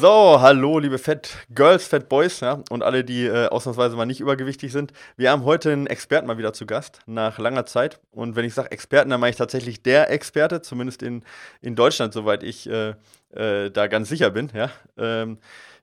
[0.00, 4.20] So, hallo, liebe Fat Girls, Fat Boys ja, und alle, die äh, ausnahmsweise mal nicht
[4.20, 4.92] übergewichtig sind.
[5.16, 7.98] Wir haben heute einen Experten mal wieder zu Gast, nach langer Zeit.
[8.12, 11.24] Und wenn ich sage Experten, dann meine ich tatsächlich der Experte, zumindest in,
[11.62, 12.94] in Deutschland, soweit ich äh,
[13.30, 14.50] äh, da ganz sicher bin.
[14.54, 14.70] Ja.
[14.96, 15.38] Ähm,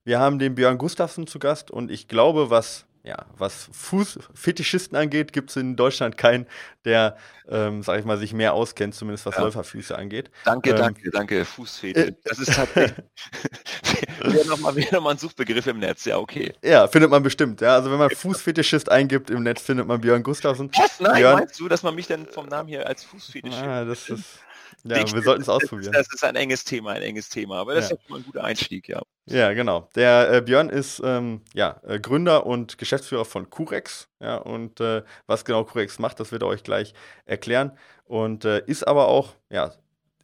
[0.05, 5.31] wir haben den Björn Gustafsson zu Gast und ich glaube, was ja, was Fußfetischisten angeht,
[5.31, 6.47] gibt es in Deutschland keinen,
[6.85, 9.43] der, ähm, sag ich mal, sich mehr auskennt, zumindest was ja.
[9.43, 10.31] Läuferfüße angeht.
[10.43, 12.03] Danke, ähm, danke, danke, Fußfetisch.
[12.03, 13.05] Äh, das ist tatsächlich,
[14.33, 16.53] wäre nochmal noch ein Suchbegriff im Netz, ja, okay.
[16.63, 17.75] Ja, findet man bestimmt, ja.
[17.75, 20.69] Also wenn man Fußfetischist eingibt im Netz, findet man Björn Gustafsson.
[20.75, 20.99] Was?
[20.99, 24.09] Nein, Björn, meinst du, dass man mich denn vom Namen hier als Fußfetischist Ah, das
[24.09, 24.39] ist
[24.83, 25.93] ja, wir sollten es ausprobieren.
[25.93, 27.95] Das ist ein enges Thema, ein enges Thema, aber das ja.
[27.95, 29.01] ist mal ein guter Einstieg, ja.
[29.25, 29.89] Ja, genau.
[29.95, 34.07] Der äh, Björn ist ähm, ja, äh, Gründer und Geschäftsführer von Curex.
[34.19, 36.93] Ja, und äh, was genau Curex macht, das wird er euch gleich
[37.25, 37.71] erklären.
[38.03, 39.73] Und äh, ist aber auch, ja,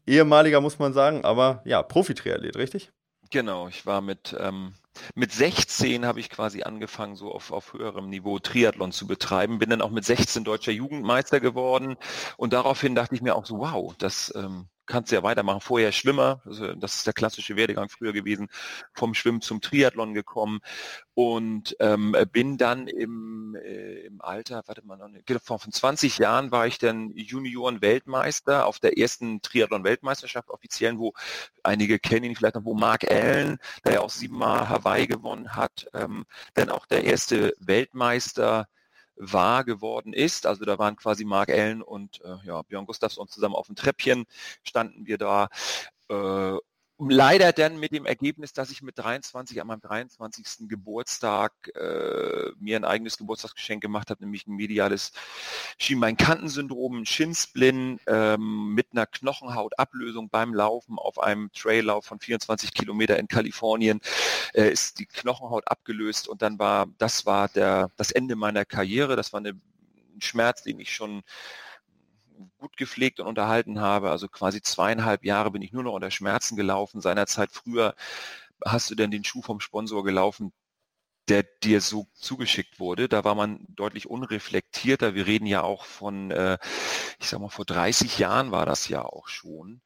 [0.05, 2.91] ehemaliger, muss man sagen, aber ja, Profi-Triathlet, richtig?
[3.31, 4.73] Genau, ich war mit, ähm,
[5.15, 9.57] mit 16 habe ich quasi angefangen, so auf, auf höherem Niveau Triathlon zu betreiben.
[9.57, 11.95] Bin dann auch mit 16 deutscher Jugendmeister geworden.
[12.35, 15.61] Und daraufhin dachte ich mir auch so, wow, das ähm, kannst du ja weitermachen.
[15.61, 18.49] Vorher Schwimmer, also das ist der klassische Werdegang früher gewesen,
[18.93, 20.59] vom Schwimmen zum Triathlon gekommen
[21.13, 26.67] und ähm, bin dann im, äh, im Alter, warte mal, genau, von 20 Jahren war
[26.67, 31.13] ich dann Junioren-Weltmeister auf der ersten Triathlon-Weltmeisterschaft offiziellen, wo
[31.63, 35.87] einige kennen ihn vielleicht noch, wo Mark Allen, der ja auch siebenmal Hawaii gewonnen hat,
[35.93, 38.67] ähm, dann auch der erste Weltmeister
[39.15, 40.45] wahr geworden ist.
[40.45, 44.25] Also da waren quasi Mark Allen und äh, ja, Björn Gustafsson zusammen auf dem Treppchen,
[44.63, 45.49] standen wir da.
[47.09, 50.67] Leider dann mit dem Ergebnis, dass ich mit 23 an meinem 23.
[50.69, 55.11] Geburtstag äh, mir ein eigenes Geburtstagsgeschenk gemacht habe, nämlich ein mediales
[55.79, 63.17] Schienbeinkantensyndrom, ein Schinsplin ähm, mit einer Knochenhautablösung beim Laufen auf einem Traillauf von 24 Kilometer
[63.17, 63.99] in Kalifornien
[64.53, 69.15] äh, ist die Knochenhaut abgelöst und dann war das war der das Ende meiner Karriere.
[69.15, 71.23] Das war eine, ein Schmerz, den ich schon
[72.57, 74.09] gut gepflegt und unterhalten habe.
[74.11, 77.01] Also quasi zweieinhalb Jahre bin ich nur noch unter Schmerzen gelaufen.
[77.01, 77.95] Seinerzeit früher
[78.65, 80.53] hast du denn den Schuh vom Sponsor gelaufen,
[81.29, 83.07] der dir so zugeschickt wurde.
[83.09, 85.15] Da war man deutlich unreflektierter.
[85.15, 86.57] Wir reden ja auch von, äh,
[87.19, 89.81] ich sag mal, vor 30 Jahren war das ja auch schon.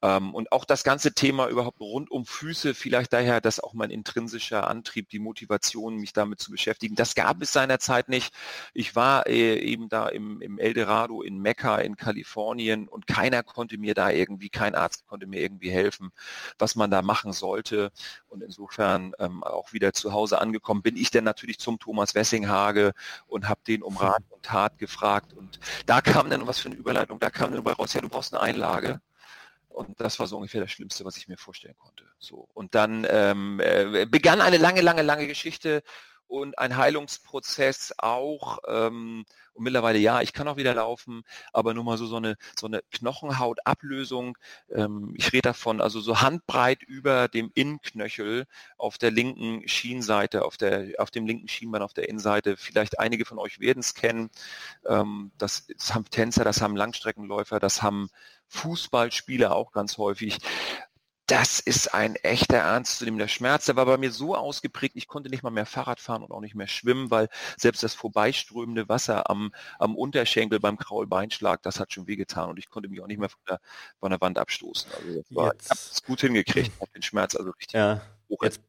[0.00, 3.90] Ähm, und auch das ganze Thema überhaupt rund um Füße, vielleicht daher, dass auch mein
[3.90, 8.32] intrinsischer Antrieb, die Motivation, mich damit zu beschäftigen, das gab es seinerzeit nicht.
[8.74, 13.78] Ich war äh, eben da im, im Eldorado in Mekka in Kalifornien und keiner konnte
[13.78, 16.12] mir da irgendwie, kein Arzt konnte mir irgendwie helfen,
[16.58, 17.90] was man da machen sollte.
[18.28, 22.92] Und insofern ähm, auch wieder zu Hause angekommen bin ich dann natürlich zum Thomas Wessinghage
[23.26, 25.32] und habe den um Rat und Tat gefragt.
[25.32, 28.32] Und da kam dann, was für eine Überleitung, da kam dann raus, ja, du brauchst
[28.34, 29.00] eine Einlage.
[29.78, 32.04] Und das war so ungefähr das Schlimmste, was ich mir vorstellen konnte.
[32.18, 32.48] So.
[32.52, 35.84] Und dann ähm, äh, begann eine lange, lange, lange Geschichte
[36.28, 38.58] und ein Heilungsprozess auch.
[38.68, 39.24] Ähm,
[39.54, 42.66] und mittlerweile ja, ich kann auch wieder laufen, aber nur mal so so eine so
[42.66, 44.38] eine Knochenhautablösung.
[44.70, 48.46] Ähm, ich rede davon, also so handbreit über dem Innenknöchel
[48.76, 52.56] auf der linken Schienseite, auf der auf dem linken Schienbein auf der Innenseite.
[52.56, 54.30] Vielleicht einige von euch werden es kennen.
[54.86, 58.10] Ähm, das, das haben Tänzer, das haben Langstreckenläufer, das haben
[58.48, 60.38] Fußballspieler auch ganz häufig.
[61.28, 63.66] Das ist ein echter ernstzunehmender Schmerz.
[63.66, 66.40] Der war bei mir so ausgeprägt, ich konnte nicht mal mehr Fahrrad fahren und auch
[66.40, 67.28] nicht mehr schwimmen, weil
[67.58, 72.70] selbst das vorbeiströmende Wasser am, am Unterschenkel beim Kraulbeinschlag, das hat schon wehgetan und ich
[72.70, 73.60] konnte mich auch nicht mehr von der,
[74.00, 74.90] von der Wand abstoßen.
[74.90, 78.00] Also das war, ich habe es gut hingekriegt, den Schmerz also richtig ja.
[78.30, 78.42] hoch.
[78.42, 78.62] Jetzt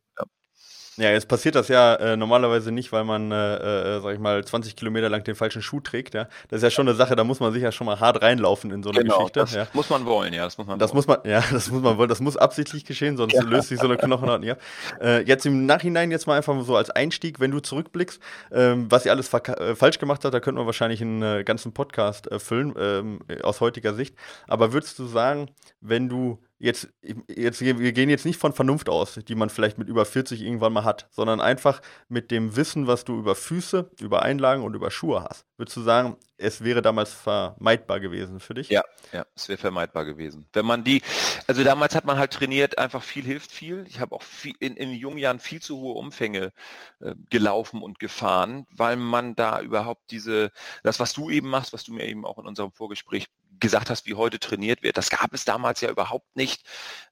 [0.99, 4.43] ja, jetzt passiert das ja äh, normalerweise nicht, weil man, äh, äh, sag ich mal,
[4.43, 6.13] 20 Kilometer lang den falschen Schuh trägt.
[6.13, 6.27] Ja?
[6.49, 8.71] Das ist ja schon eine Sache, da muss man sich ja schon mal hart reinlaufen
[8.71, 9.39] in so eine genau, Geschichte.
[9.39, 9.67] Das ja.
[9.73, 10.43] muss man wollen, ja.
[10.43, 10.97] Das muss man das wollen.
[10.97, 12.09] Muss man, ja, das muss man wollen.
[12.09, 13.43] Das muss absichtlich geschehen, sonst ja.
[13.43, 14.59] löst sich so eine Knochenhaut nicht ab.
[15.01, 18.19] Äh, jetzt im Nachhinein jetzt mal einfach so als Einstieg, wenn du zurückblickst,
[18.51, 21.71] ähm, was ihr alles äh, falsch gemacht habt, da könnte man wahrscheinlich einen äh, ganzen
[21.73, 24.15] Podcast füllen, ähm, aus heutiger Sicht.
[24.47, 25.49] Aber würdest du sagen,
[25.79, 26.89] wenn du jetzt,
[27.27, 30.73] jetzt, wir gehen jetzt nicht von Vernunft aus, die man vielleicht mit über 40 irgendwann
[30.73, 34.91] mal hat, sondern einfach mit dem Wissen, was du über Füße, über Einlagen und über
[34.91, 35.45] Schuhe hast.
[35.57, 38.69] Würdest du sagen, es wäre damals vermeidbar gewesen für dich?
[38.69, 40.47] Ja, ja, es wäre vermeidbar gewesen.
[40.53, 41.01] Wenn man die,
[41.47, 43.85] also damals hat man halt trainiert, einfach viel hilft viel.
[43.87, 46.53] Ich habe auch viel, in, in jungen Jahren viel zu hohe Umfänge
[47.01, 50.51] äh, gelaufen und gefahren, weil man da überhaupt diese,
[50.83, 53.27] das, was du eben machst, was du mir eben auch in unserem Vorgespräch
[53.59, 54.97] gesagt hast, wie heute trainiert wird.
[54.97, 56.63] Das gab es damals ja überhaupt nicht.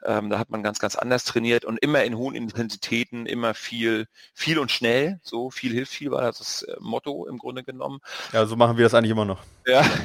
[0.04, 4.08] Ähm, da hat man ganz, ganz anders trainiert und immer in hohen Intensitäten, immer viel,
[4.34, 5.20] viel und schnell.
[5.24, 8.00] So viel hilft viel war das äh, Motto im Grunde genommen.
[8.34, 9.42] Ja, so machen wir das eigentlich immer noch.
[9.66, 9.86] Ja.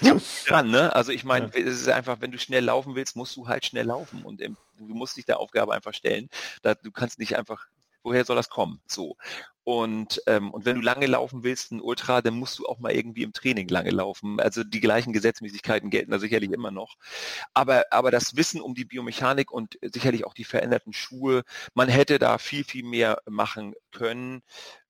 [0.46, 0.94] dran, ne?
[0.94, 1.60] Also ich meine, ja.
[1.60, 4.54] es ist einfach, wenn du schnell laufen willst, musst du halt schnell laufen und du
[4.78, 6.30] musst dich der Aufgabe einfach stellen.
[6.62, 7.66] Da, du kannst nicht einfach
[8.02, 8.80] woher soll das kommen?
[8.86, 9.16] So.
[9.70, 12.90] Und, ähm, und wenn du lange laufen willst, ein Ultra, dann musst du auch mal
[12.90, 14.40] irgendwie im Training lange laufen.
[14.40, 16.96] Also die gleichen Gesetzmäßigkeiten gelten da sicherlich immer noch.
[17.54, 22.18] Aber, aber das Wissen um die Biomechanik und sicherlich auch die veränderten Schuhe, man hätte
[22.18, 24.42] da viel, viel mehr machen können.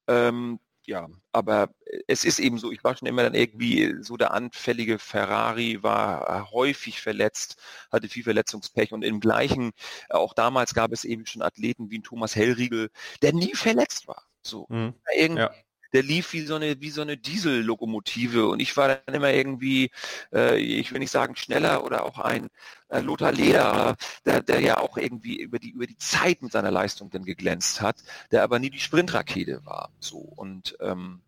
[0.08, 1.74] Ähm, ja, aber
[2.08, 6.50] es ist eben so, ich war schon immer dann irgendwie so der anfällige Ferrari, war
[6.52, 7.60] häufig verletzt,
[7.92, 9.72] hatte viel Verletzungspech und im gleichen,
[10.08, 12.90] auch damals gab es eben schon Athleten wie ein Thomas Hellriegel,
[13.20, 14.29] der nie verletzt war.
[14.42, 14.66] So.
[14.68, 14.94] Mhm.
[15.14, 15.50] Irgendwie, ja
[15.92, 19.90] der lief wie so eine, wie so eine Diesellokomotive und ich war dann immer irgendwie,
[20.32, 22.48] äh, ich will nicht sagen schneller oder auch ein
[22.88, 26.70] äh, Lothar Leder, der, der ja auch irgendwie über die, über die Zeit mit seiner
[26.70, 27.96] Leistung dann geglänzt hat,
[28.30, 29.90] der aber nie die Sprintrakete war.
[30.00, 31.22] So und ähm,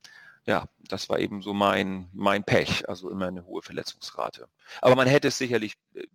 [0.45, 4.49] ja, das war eben so mein, mein Pech, also immer eine hohe Verletzungsrate.
[4.81, 6.07] Aber man hätte es sicherlich, äh,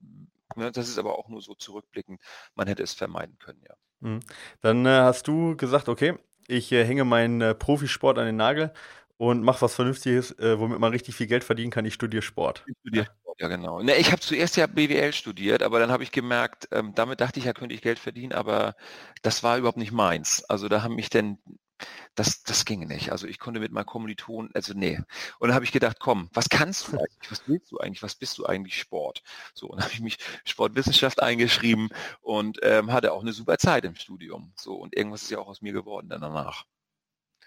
[0.56, 2.22] ne, das ist aber auch nur so zurückblickend,
[2.56, 3.76] man hätte es vermeiden können, ja.
[4.00, 4.20] Mhm.
[4.62, 6.18] Dann äh, hast du gesagt, okay,
[6.48, 8.72] ich äh, hänge meinen äh, Profisport an den Nagel
[9.18, 11.86] und mache was Vernünftiges, äh, womit man richtig viel Geld verdienen kann.
[11.86, 12.64] Ich studiere Sport.
[12.68, 13.82] Ich studiere Sport, ja genau.
[13.82, 17.40] Ne, ich habe zuerst ja BWL studiert, aber dann habe ich gemerkt, ähm, damit dachte
[17.40, 18.76] ich ja, könnte ich Geld verdienen, aber
[19.22, 20.44] das war überhaupt nicht meins.
[20.46, 21.38] Also da haben mich denn
[22.16, 23.12] das, das ging nicht.
[23.12, 25.00] Also ich konnte mit meinem Kommilitonen, also nee.
[25.40, 27.32] Und dann habe ich gedacht, komm, was kannst du eigentlich?
[27.32, 28.04] Was willst du eigentlich?
[28.04, 29.24] Was bist du eigentlich Sport?
[29.54, 31.90] So, und habe ich mich Sportwissenschaft eingeschrieben
[32.22, 34.54] und ähm, hatte auch eine super Zeit im Studium.
[34.56, 36.66] So, und irgendwas ist ja auch aus mir geworden dann danach.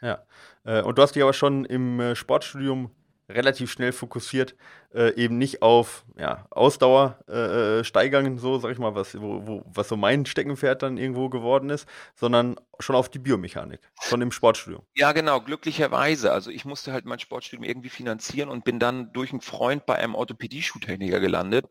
[0.00, 0.25] Ja.
[0.65, 2.91] Äh, und du hast dich aber schon im äh, Sportstudium
[3.29, 4.56] relativ schnell fokussiert,
[4.94, 9.46] äh, eben nicht auf ja, Ausdauer äh, äh, steigern, so sag ich mal, was, wo,
[9.46, 14.20] wo, was so mein Steckenpferd dann irgendwo geworden ist, sondern schon auf die Biomechanik, schon
[14.22, 14.82] im Sportstudium.
[14.94, 16.32] Ja, genau, glücklicherweise.
[16.32, 19.96] Also ich musste halt mein Sportstudium irgendwie finanzieren und bin dann durch einen Freund bei
[19.96, 21.66] einem Orthopädie-Schuhtechniker gelandet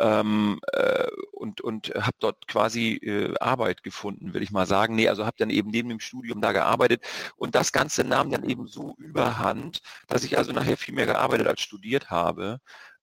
[0.00, 4.94] ähm, äh, und, und habe dort quasi äh, Arbeit gefunden, will ich mal sagen.
[4.94, 7.02] Nee, also habe dann eben neben dem Studium da gearbeitet
[7.36, 11.46] und das Ganze nahm dann eben so überhand, dass ich also nachher viel mehr gearbeitet
[11.46, 12.53] als studiert habe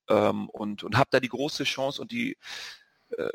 [0.09, 2.37] ähm, und, und habe da die große Chance und die
[3.17, 3.29] äh,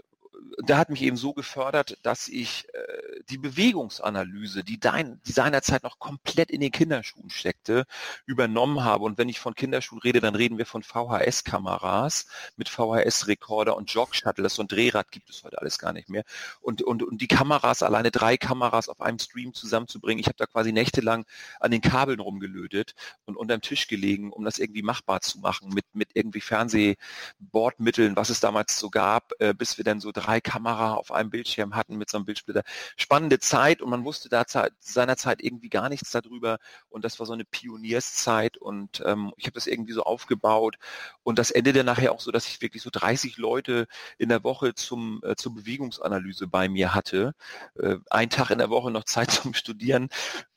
[0.59, 5.83] der hat mich eben so gefördert, dass ich äh, die Bewegungsanalyse, die, dein, die seinerzeit
[5.83, 7.85] noch komplett in den Kinderschuhen steckte,
[8.25, 9.05] übernommen habe.
[9.05, 14.43] Und wenn ich von Kinderschuhen rede, dann reden wir von VHS-Kameras mit VHS-Rekorder und Jog-Shuttle.
[14.43, 16.25] Das so ein Drehrad gibt es heute alles gar nicht mehr.
[16.61, 20.47] Und, und, und die Kameras, alleine drei Kameras auf einem Stream zusammenzubringen, ich habe da
[20.47, 21.27] quasi nächtelang
[21.61, 22.95] an den Kabeln rumgelötet
[23.25, 28.31] und unterm Tisch gelegen, um das irgendwie machbar zu machen mit, mit irgendwie Fernsehbordmitteln, was
[28.31, 31.97] es damals so gab, äh, bis wir dann so drei Kamera auf einem Bildschirm hatten
[31.97, 32.63] mit so einem Bildsplitter.
[32.97, 34.45] Spannende Zeit und man wusste da
[34.81, 36.59] seinerzeit irgendwie gar nichts darüber
[36.89, 40.77] und das war so eine Pionierszeit und ähm, ich habe das irgendwie so aufgebaut
[41.23, 43.87] und das endete nachher auch so, dass ich wirklich so 30 Leute
[44.19, 47.35] in der Woche zum äh, zur Bewegungsanalyse bei mir hatte.
[47.77, 50.09] Äh, ein Tag in der Woche noch Zeit zum Studieren.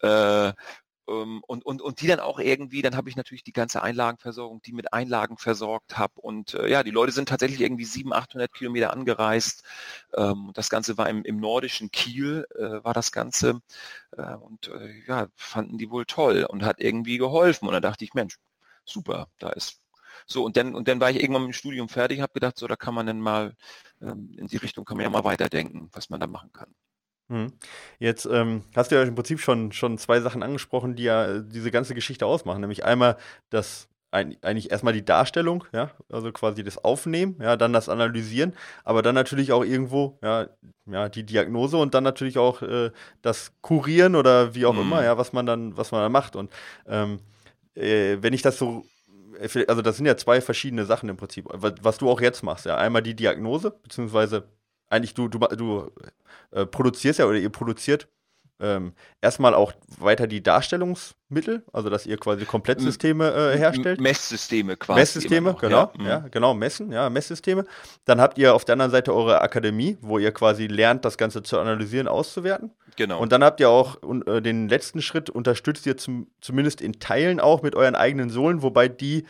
[0.01, 0.54] Äh,
[1.10, 4.74] und, und, und die dann auch irgendwie, dann habe ich natürlich die ganze Einlagenversorgung, die
[4.74, 6.14] mit Einlagen versorgt habe.
[6.22, 9.64] Und äh, ja, die Leute sind tatsächlich irgendwie 700, 800 Kilometer angereist.
[10.16, 13.62] Ähm, das Ganze war im, im nordischen Kiel, äh, war das Ganze.
[14.18, 17.68] Äh, und äh, ja, fanden die wohl toll und hat irgendwie geholfen.
[17.68, 18.38] Und da dachte ich, Mensch,
[18.86, 19.81] super, da ist
[20.28, 22.68] so, und dann, und dann war ich irgendwann mit dem Studium fertig, habe gedacht, so,
[22.68, 23.56] da kann man dann mal,
[24.02, 26.74] ähm, in die Richtung kann man ja mal weiterdenken, was man da machen kann.
[27.30, 27.54] Hm.
[28.00, 31.44] Jetzt ähm, hast du ja im Prinzip schon, schon zwei Sachen angesprochen, die ja äh,
[31.45, 32.62] diese ganze Geschichte ausmachen.
[32.62, 33.18] Nämlich einmal
[33.50, 39.04] das eigentlich erstmal die Darstellung, ja, also quasi das Aufnehmen, ja, dann das Analysieren, aber
[39.04, 40.48] dann natürlich auch irgendwo, ja,
[40.88, 44.81] ja, die Diagnose und dann natürlich auch äh, das Kurieren oder wie auch mhm.
[44.81, 46.36] immer, ja, was man dann, was man dann macht.
[46.36, 46.52] Und
[46.88, 47.19] ähm,
[47.76, 48.83] äh, wenn ich das so,
[49.40, 52.42] äh, also das sind ja zwei verschiedene Sachen im Prinzip, was, was du auch jetzt
[52.42, 54.48] machst, ja, einmal die Diagnose, beziehungsweise
[54.90, 55.92] eigentlich du, du, du
[56.52, 58.08] äh, produzierst ja oder ihr produziert
[58.62, 64.02] ähm, erstmal auch weiter die Darstellungsmittel, also dass ihr quasi Komplettsysteme äh, herstellt.
[64.02, 65.00] Messsysteme quasi.
[65.00, 67.64] Messsysteme, genau, ja, ja, genau, Messen, ja, Messsysteme.
[68.04, 71.42] Dann habt ihr auf der anderen Seite eure Akademie, wo ihr quasi lernt, das Ganze
[71.42, 72.72] zu analysieren, auszuwerten.
[72.98, 73.22] Genau.
[73.22, 77.40] Und dann habt ihr auch äh, den letzten Schritt, unterstützt ihr zum, zumindest in Teilen
[77.40, 79.26] auch mit euren eigenen Sohlen, wobei die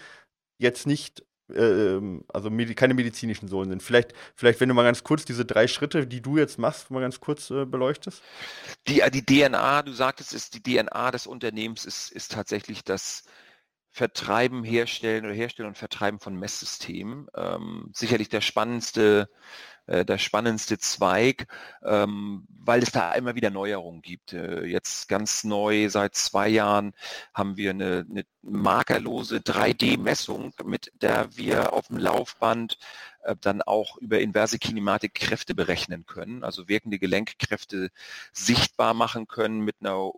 [0.57, 1.23] jetzt nicht
[1.55, 3.83] ähm, also keine medizinischen Sohlen sind.
[3.83, 7.01] Vielleicht, vielleicht, wenn du mal ganz kurz diese drei Schritte, die du jetzt machst, mal
[7.01, 8.21] ganz kurz äh, beleuchtest.
[8.87, 13.23] Die, äh, die DNA, du sagtest, ist die DNA des Unternehmens ist, ist tatsächlich das
[13.91, 17.27] Vertreiben, Herstellen oder Herstellen und Vertreiben von Messsystemen.
[17.35, 19.29] Ähm, sicherlich der spannendste
[19.89, 21.47] äh, der spannendste Zweig,
[21.83, 24.33] ähm, weil es da immer wieder Neuerungen gibt.
[24.33, 26.93] Äh, jetzt ganz neu, seit zwei Jahren
[27.33, 32.77] haben wir eine, eine markerlose 3D-Messung, mit der wir auf dem Laufband
[33.23, 37.89] äh, dann auch über inverse Kinematik Kräfte berechnen können, also wirkende Gelenkkräfte
[38.31, 40.11] sichtbar machen können mit einer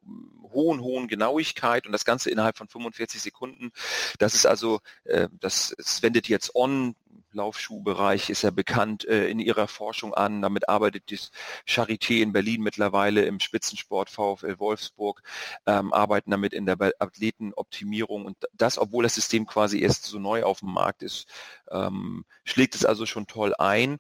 [0.51, 3.71] hohen, hohen Genauigkeit und das Ganze innerhalb von 45 Sekunden.
[4.19, 6.93] Das ist also, äh, das, das wendet jetzt On
[7.33, 10.41] Laufschuhbereich ist ja bekannt äh, in ihrer Forschung an.
[10.41, 11.31] Damit arbeitet das
[11.67, 15.21] Charité in Berlin mittlerweile im Spitzensport VfL Wolfsburg,
[15.65, 20.43] ähm, arbeiten damit in der Athletenoptimierung und das, obwohl das System quasi erst so neu
[20.43, 21.27] auf dem Markt ist,
[21.71, 23.99] ähm, schlägt es also schon toll ein.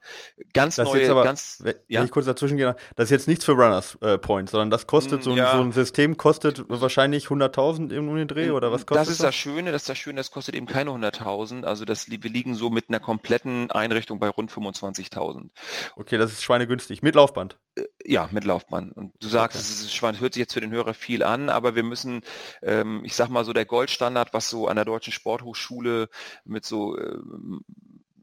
[0.53, 2.03] Ganz das neue, aber, ganz, wenn ja?
[2.03, 5.19] ich kurz dazwischen gehe, das ist jetzt nichts für Runners äh, Point, sondern das kostet
[5.19, 5.55] hm, so, ja.
[5.55, 9.09] so, ein System kostet wahrscheinlich 100.000 im Unidreh oder was kostet das?
[9.09, 11.85] Ist das ist das Schöne, das ist das Schöne, das kostet eben keine 100.000, also
[11.85, 15.49] das, wir liegen so mit einer kompletten Einrichtung bei rund 25.000.
[15.95, 17.59] Okay, das ist schweinegünstig, mit Laufband.
[17.75, 18.97] Äh, ja, mit Laufband.
[18.97, 19.63] Und du sagst, okay.
[19.63, 22.21] es ist Schwein, hört sich jetzt für den Hörer viel an, aber wir müssen,
[22.63, 26.09] ähm, ich sag mal so der Goldstandard, was so an der Deutschen Sporthochschule
[26.45, 27.63] mit so ähm,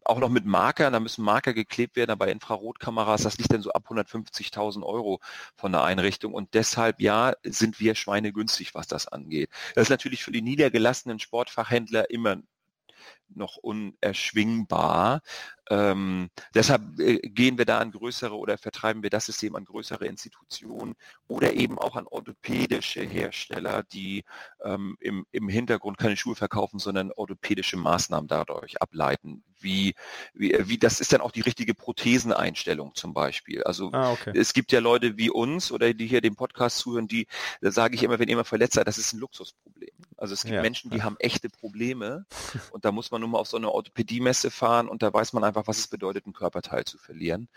[0.05, 3.73] auch noch mit Markern, da müssen Marker geklebt werden, aber Infrarotkameras, das liegt dann so
[3.73, 5.21] ab 150.000 Euro
[5.55, 9.50] von der Einrichtung und deshalb, ja, sind wir schweinegünstig, was das angeht.
[9.75, 12.38] Das ist natürlich für die niedergelassenen Sportfachhändler immer
[13.35, 15.21] noch unerschwingbar.
[15.71, 20.07] Ähm, deshalb äh, gehen wir da an größere oder vertreiben wir das System an größere
[20.07, 20.95] Institutionen
[21.27, 24.25] oder eben auch an orthopädische Hersteller, die
[24.65, 29.45] ähm, im, im Hintergrund keine Schuhe verkaufen, sondern orthopädische Maßnahmen dadurch ableiten.
[29.61, 29.95] Wie,
[30.35, 33.63] wie, wie das ist dann auch die richtige Protheseneinstellung zum Beispiel.
[33.65, 34.33] Also ah, okay.
[34.35, 37.27] es gibt ja Leute wie uns oder die hier den Podcast zuhören, die,
[37.61, 39.98] da sage ich immer, wenn jemand verletzt seid, das ist ein Luxusproblem.
[40.19, 42.27] Also es gibt ja, Menschen, die haben echte Probleme
[42.73, 45.45] und da muss man nur mal auf so eine Orthopädie-Messe fahren und da weiß man
[45.45, 47.49] einfach, was es bedeutet, einen Körperteil zu verlieren.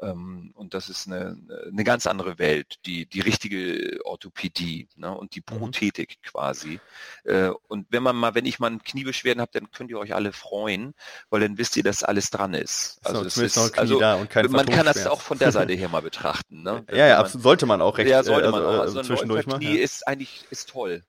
[0.00, 1.36] Ähm, und das ist eine,
[1.66, 5.58] eine ganz andere Welt, die, die richtige Orthopädie ne, und die mhm.
[5.58, 6.28] Prothetik mhm.
[6.28, 6.80] quasi.
[7.24, 10.32] Äh, und wenn man mal, wenn ich mal Kniebeschwerden habe, dann könnt ihr euch alle
[10.32, 10.94] freuen,
[11.28, 13.00] weil dann wisst ihr, dass alles dran ist.
[13.02, 16.62] Also, so, es ist, also man kann das auch von der Seite her mal betrachten.
[16.62, 16.84] Ne?
[16.90, 18.10] ja, ja, man, sollte man auch recht.
[18.10, 18.82] Ja, sollte äh, man also, auch.
[18.82, 19.82] Also zwischendurch ein Knie ja.
[19.82, 21.02] ist eigentlich ist toll,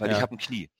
[0.00, 0.16] weil ja.
[0.16, 0.70] ich habe ein Knie.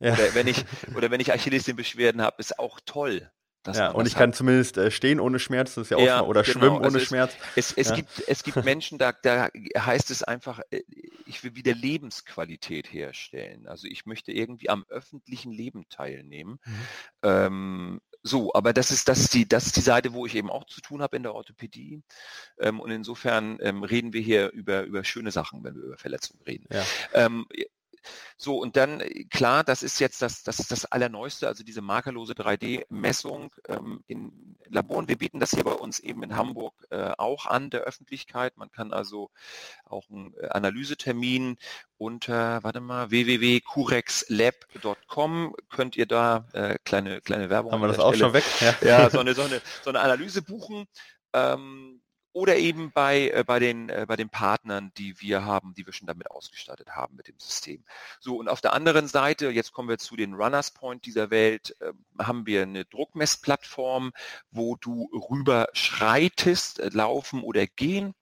[0.00, 0.14] Ja.
[0.14, 0.64] Oder wenn ich
[0.96, 3.30] oder wenn ich Achillessehnenbeschwerden habe, ist auch toll
[3.66, 6.42] ja, und ich kann zumindest äh, stehen ohne Schmerz, das ist ja auch ja, oder
[6.42, 6.58] genau.
[6.58, 7.36] schwimmen ohne also Schmerz.
[7.56, 7.96] Es, es, ja.
[7.96, 10.82] gibt, es gibt Menschen, da, da heißt es einfach, äh,
[11.26, 13.66] ich will wieder Lebensqualität herstellen.
[13.66, 16.58] Also ich möchte irgendwie am öffentlichen Leben teilnehmen.
[16.64, 16.74] Mhm.
[17.22, 20.50] Ähm, so, aber das ist, das ist die, das ist die Seite, wo ich eben
[20.50, 22.02] auch zu tun habe in der Orthopädie.
[22.58, 26.42] Ähm, und insofern ähm, reden wir hier über, über schöne Sachen, wenn wir über Verletzungen
[26.42, 26.66] reden.
[26.72, 26.84] Ja.
[27.12, 27.46] Ähm,
[28.36, 31.82] so, und dann, äh, klar, das ist jetzt das, das, ist das Allerneueste, also diese
[31.82, 35.08] markerlose 3D-Messung ähm, in Laboren.
[35.08, 38.56] Wir bieten das hier bei uns eben in Hamburg äh, auch an der Öffentlichkeit.
[38.56, 39.30] Man kann also
[39.84, 41.56] auch einen äh, Analysetermin
[41.98, 47.72] unter, warte mal, www.curexlab.com könnt ihr da äh, kleine, kleine Werbung.
[47.72, 48.44] Haben wir das auch Stelle, schon weg?
[48.60, 50.86] Ja, ja so, eine, so, eine, so eine Analyse buchen.
[51.32, 52.00] Ähm,
[52.32, 55.92] oder eben bei, äh, bei, den, äh, bei den Partnern, die wir haben, die wir
[55.92, 57.84] schon damit ausgestattet haben mit dem System.
[58.20, 61.76] So, und auf der anderen Seite, jetzt kommen wir zu den Runners Point dieser Welt,
[61.80, 64.12] äh, haben wir eine Druckmessplattform,
[64.50, 68.14] wo du rüber schreitest, äh, laufen oder gehen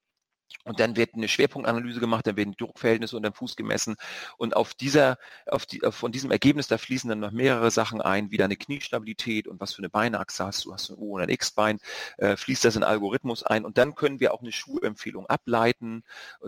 [0.65, 3.97] und dann wird eine Schwerpunktanalyse gemacht, dann werden die Druckverhältnisse unter dem Fuß gemessen.
[4.37, 8.31] Und auf dieser, auf die, von diesem Ergebnis, da fließen dann noch mehrere Sachen ein,
[8.31, 11.25] wie deine Kniestabilität und was für eine Beinachse hast du, hast du ein O- oder
[11.25, 11.81] ein X-Bein,
[12.19, 13.65] äh, fließt das in Algorithmus ein.
[13.65, 16.03] Und dann können wir auch eine Schuhempfehlung ableiten.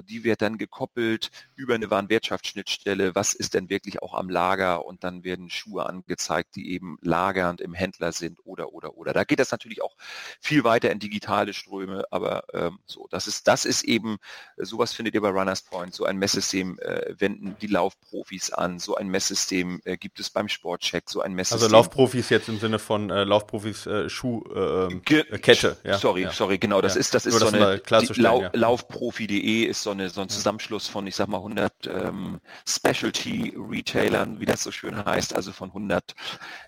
[0.04, 3.14] Die wird dann gekoppelt über eine Warenwirtschaftsschnittstelle.
[3.14, 4.85] Was ist denn wirklich auch am Lager?
[4.85, 9.12] Und dann werden Schuhe angezeigt, die eben lagernd im Händler sind oder, oder, oder.
[9.12, 9.97] Da geht das natürlich auch
[10.40, 12.04] viel weiter in digitale Ströme.
[12.11, 14.18] Aber ähm, so, das ist, das ist eben
[14.56, 18.78] äh, sowas findet ihr bei Runners Point, so ein Messsystem äh, wenden die Laufprofis an,
[18.78, 21.64] so ein Messsystem äh, gibt es beim Sportcheck, so ein Messsystem.
[21.64, 25.76] Also Laufprofis jetzt im Sinne von äh, Laufprofis äh, Schuhkette.
[25.85, 25.99] Ähm, ja.
[25.99, 26.32] Sorry, ja.
[26.32, 27.00] sorry, genau, das ja.
[27.00, 27.82] ist, das ist Nur so eine,
[28.16, 28.50] Lau ja.
[28.52, 34.47] Laufprofi.de ist so, eine, so ein Zusammenschluss von, ich sag mal, 100 ähm, Specialty-Retailern, wie
[34.47, 36.14] das so schön heißt, also von 100,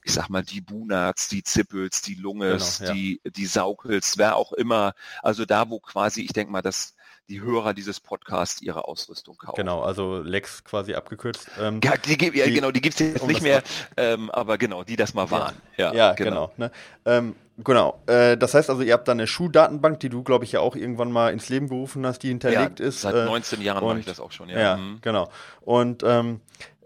[0.03, 4.53] ich sag mal, die Bunats, die Zippels, die Lunges, genau, die, die Saukels, wer auch
[4.53, 6.95] immer, also da, wo quasi, ich denke mal, das
[7.29, 9.57] die Hörer dieses Podcasts ihre Ausrüstung kaufen.
[9.57, 11.49] Genau, also Lex quasi abgekürzt.
[11.61, 13.63] Ähm, ja, die, ja, die, genau, die gibt es jetzt um nicht mehr,
[13.97, 15.55] ähm, aber genau, die das mal waren.
[15.77, 16.49] Ja, ja genau.
[16.49, 16.73] genau ne?
[17.07, 18.01] ähm, genau.
[18.07, 20.77] Äh, das heißt also, ihr habt da eine Schuhdatenbank, die du, glaube ich, ja auch
[20.77, 23.03] irgendwann mal ins Leben gerufen hast, die hinterlegt ja, ist.
[23.03, 24.59] Seit 19 äh, Jahren mache ich das auch schon, ja.
[24.59, 24.99] Ja, mhm.
[25.01, 25.31] genau.
[25.61, 26.41] Und ähm,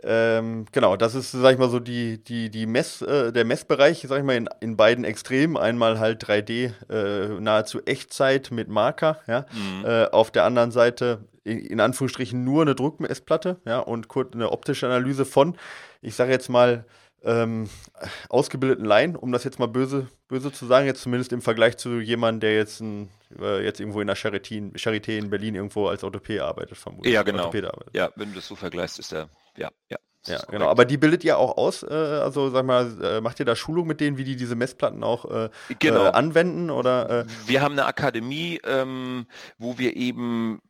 [0.07, 4.07] ähm, genau, das ist, sag ich mal, so die, die, die Mess, äh, der Messbereich,
[4.09, 5.57] sag ich mal, in, in beiden Extremen.
[5.57, 9.47] Einmal halt 3D, äh, nahezu Echtzeit mit Marker, ja.
[9.53, 9.85] Mhm.
[9.85, 14.87] Äh, auf der anderen Seite in Anführungsstrichen nur eine Druckmessplatte, ja, und kurz eine optische
[14.87, 15.57] Analyse von,
[16.03, 16.85] ich sage jetzt mal,
[17.23, 17.69] ähm,
[18.29, 22.01] ausgebildeten Laien, um das jetzt mal böse, böse zu sagen, jetzt zumindest im Vergleich zu
[22.01, 23.11] jemandem, der jetzt, ein,
[23.41, 27.13] äh, jetzt irgendwo in der Charité, Charité in Berlin irgendwo als Orthopäde arbeitet, vermutlich.
[27.13, 27.53] Ja, genau.
[27.93, 29.99] Ja, wenn du das so vergleichst, ist der, ja, ja.
[30.29, 30.69] Ja, genau.
[30.69, 33.87] Aber die bildet ihr auch aus, äh, also sag mal, äh, macht ihr da Schulung
[33.87, 36.07] mit denen, wie die diese Messplatten auch äh, genau.
[36.07, 36.71] Äh, anwenden?
[36.71, 37.27] Oder, äh?
[37.47, 39.27] Wir haben eine Akademie, ähm,
[39.59, 40.61] wo wir eben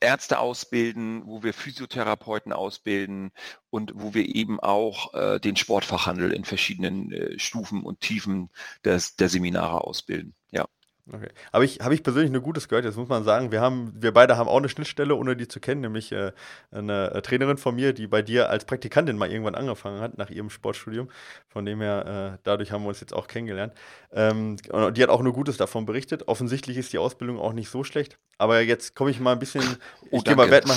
[0.00, 3.32] Ärzte ausbilden, wo wir Physiotherapeuten ausbilden
[3.70, 8.50] und wo wir eben auch äh, den Sportfachhandel in verschiedenen Stufen und Tiefen
[8.84, 10.34] des, der Seminare ausbilden.
[10.50, 10.66] Ja.
[11.12, 11.28] Okay.
[11.52, 14.12] Habe ich, hab ich persönlich nur Gutes gehört, jetzt muss man sagen, wir haben, wir
[14.12, 16.32] beide haben auch eine Schnittstelle, ohne die zu kennen, nämlich äh,
[16.72, 20.30] eine äh, Trainerin von mir, die bei dir als Praktikantin mal irgendwann angefangen hat, nach
[20.30, 21.08] ihrem Sportstudium.
[21.48, 23.72] Von dem her, äh, dadurch haben wir uns jetzt auch kennengelernt.
[24.12, 26.26] Ähm, und die hat auch nur Gutes davon berichtet.
[26.26, 28.18] Offensichtlich ist die Ausbildung auch nicht so schlecht.
[28.38, 29.62] Aber jetzt komme ich mal ein bisschen,
[30.10, 30.76] oh, ich gehe mal Wert mal.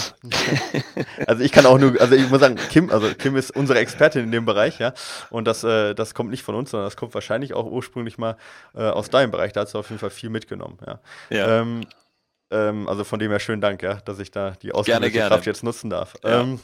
[1.27, 4.24] also ich kann auch nur, also ich muss sagen, Kim, also Kim ist unsere Expertin
[4.24, 4.93] in dem Bereich, ja.
[5.29, 8.38] Und das, äh, das kommt nicht von uns, sondern das kommt wahrscheinlich auch ursprünglich mal
[8.75, 9.51] äh, aus deinem Bereich.
[9.51, 10.99] Da hast du auf jeden Fall viel mitgenommen, ja.
[11.29, 11.61] ja.
[11.61, 11.81] Ähm,
[12.51, 15.89] ähm, also von dem her schönen Dank, ja, dass ich da die Ausbildungskraft jetzt nutzen
[15.89, 16.15] darf.
[16.23, 16.41] Ja.
[16.41, 16.59] Ähm,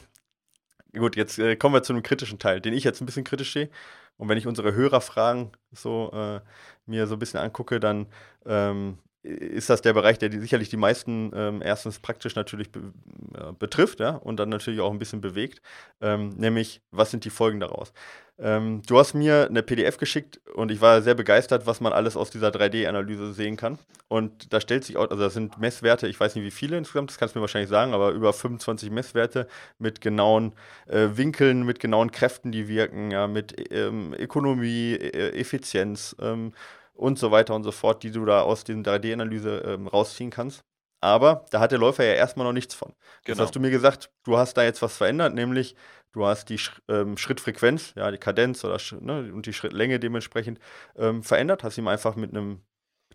[0.92, 3.52] gut, jetzt äh, kommen wir zu einem kritischen Teil, den ich jetzt ein bisschen kritisch
[3.52, 3.70] sehe.
[4.16, 6.40] Und wenn ich unsere Hörerfragen so äh,
[6.86, 8.06] mir so ein bisschen angucke, dann
[8.46, 12.92] ähm, ist das der Bereich, der die, sicherlich die meisten ähm, erstens praktisch natürlich be
[13.34, 15.60] äh, betrifft, ja, und dann natürlich auch ein bisschen bewegt,
[16.00, 17.92] ähm, nämlich was sind die Folgen daraus?
[18.38, 22.16] Ähm, du hast mir eine PDF geschickt und ich war sehr begeistert, was man alles
[22.16, 23.78] aus dieser 3D-Analyse sehen kann.
[24.08, 27.10] Und da stellt sich auch, also das sind Messwerte, ich weiß nicht wie viele insgesamt,
[27.10, 30.52] das kannst du mir wahrscheinlich sagen, aber über 25 Messwerte mit genauen
[30.86, 36.52] äh, Winkeln, mit genauen Kräften, die wirken, ja, mit ähm, Ökonomie, e Effizienz ähm,
[36.96, 40.64] und so weiter und so fort, die du da aus den 3D-Analyse ähm, rausziehen kannst.
[41.00, 42.94] Aber da hat der Läufer ja erstmal noch nichts von.
[43.24, 43.36] Genau.
[43.36, 45.76] Das hast du mir gesagt, du hast da jetzt was verändert, nämlich
[46.12, 50.58] du hast die Sch ähm, Schrittfrequenz, ja, die Kadenz oder ne, und die Schrittlänge dementsprechend
[50.96, 51.62] ähm, verändert.
[51.62, 52.62] Hast ihm einfach mit einem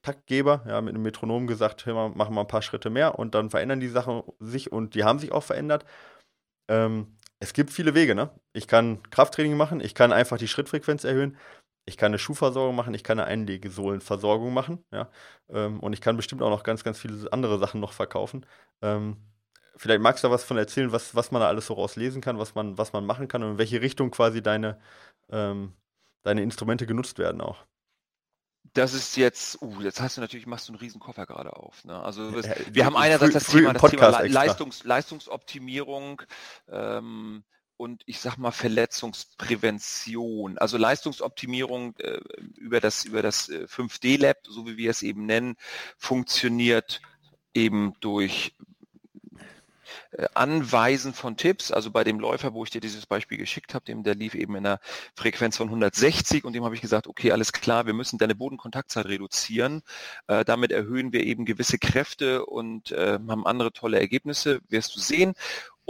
[0.04, 3.36] Taktgeber, ja, mit einem Metronom gesagt, hör mal, machen wir ein paar Schritte mehr und
[3.36, 5.86] dann verändern die Sachen sich und die haben sich auch verändert.
[6.70, 8.30] Ähm, es gibt viele Wege, ne?
[8.54, 11.38] Ich kann Krafttraining machen, ich kann einfach die Schrittfrequenz erhöhen,
[11.86, 15.10] ich kann eine Schuhversorgung machen, ich kann eine Einlegesohlenversorgung machen, ja.
[15.50, 18.46] Ähm, und ich kann bestimmt auch noch ganz, ganz viele andere Sachen noch verkaufen.
[18.82, 19.18] Ähm,
[19.76, 22.38] vielleicht magst du da was von erzählen, was, was man da alles so rauslesen kann,
[22.38, 24.80] was man, was man machen kann und in welche Richtung quasi deine,
[25.30, 25.74] ähm,
[26.24, 27.66] deine Instrumente genutzt werden auch.
[28.74, 31.84] Das ist jetzt, uh, jetzt hast du natürlich, machst du einen riesen Koffer gerade auf.
[31.84, 32.00] Ne?
[32.00, 36.22] Also wir, wir haben einerseits das Thema, das Thema Leistungs, Leistungsoptimierung,
[36.70, 37.44] ähm,
[37.82, 42.20] und ich sag mal Verletzungsprävention, also Leistungsoptimierung äh,
[42.56, 45.56] über das über das 5D äh, Lab, so wie wir es eben nennen,
[45.98, 47.02] funktioniert
[47.56, 48.54] eben durch
[50.12, 53.86] äh, Anweisen von Tipps, also bei dem Läufer, wo ich dir dieses Beispiel geschickt habe,
[53.86, 54.80] dem der lief eben in einer
[55.16, 59.06] Frequenz von 160 und dem habe ich gesagt, okay, alles klar, wir müssen deine Bodenkontaktzeit
[59.06, 59.82] reduzieren.
[60.28, 65.00] Äh, damit erhöhen wir eben gewisse Kräfte und äh, haben andere tolle Ergebnisse, wirst du
[65.00, 65.34] sehen.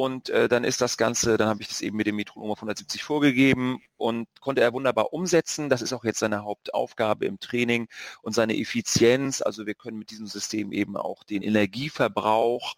[0.02, 2.58] Und äh, dann ist das Ganze, dann habe ich das eben mit dem Metronom auf
[2.58, 5.70] 170 vorgegeben und konnte er wunderbar umsetzen.
[5.70, 7.88] Das ist auch jetzt seine Hauptaufgabe im Training
[8.24, 9.44] und seine Effizienz.
[9.44, 12.74] Also wir können mit diesem System eben auch den Energieverbrauch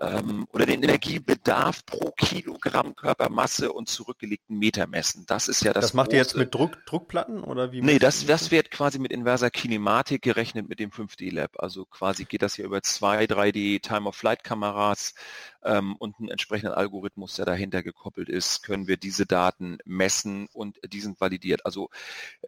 [0.00, 5.24] ähm, oder den Energiebedarf pro Kilogramm Körpermasse und zurückgelegten Meter messen.
[5.26, 5.86] Das ist ja das.
[5.86, 7.82] Das macht ihr jetzt mit Druck, Druckplatten oder wie?
[7.82, 11.58] Nee, das, das wird quasi mit inverser Kinematik gerechnet mit dem 5D Lab.
[11.58, 15.14] Also quasi geht das hier über zwei 3D Time-of-Flight-Kameras
[15.64, 20.78] ähm, und einen entsprechenden Algorithmus, der dahinter gekoppelt ist, können wir diese Daten messen und
[20.86, 21.66] die sind validiert.
[21.66, 21.90] Also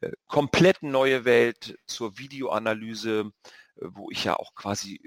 [0.00, 3.32] äh, komplett neue Welt zur Videoanalyse
[3.82, 5.00] wo ich ja auch quasi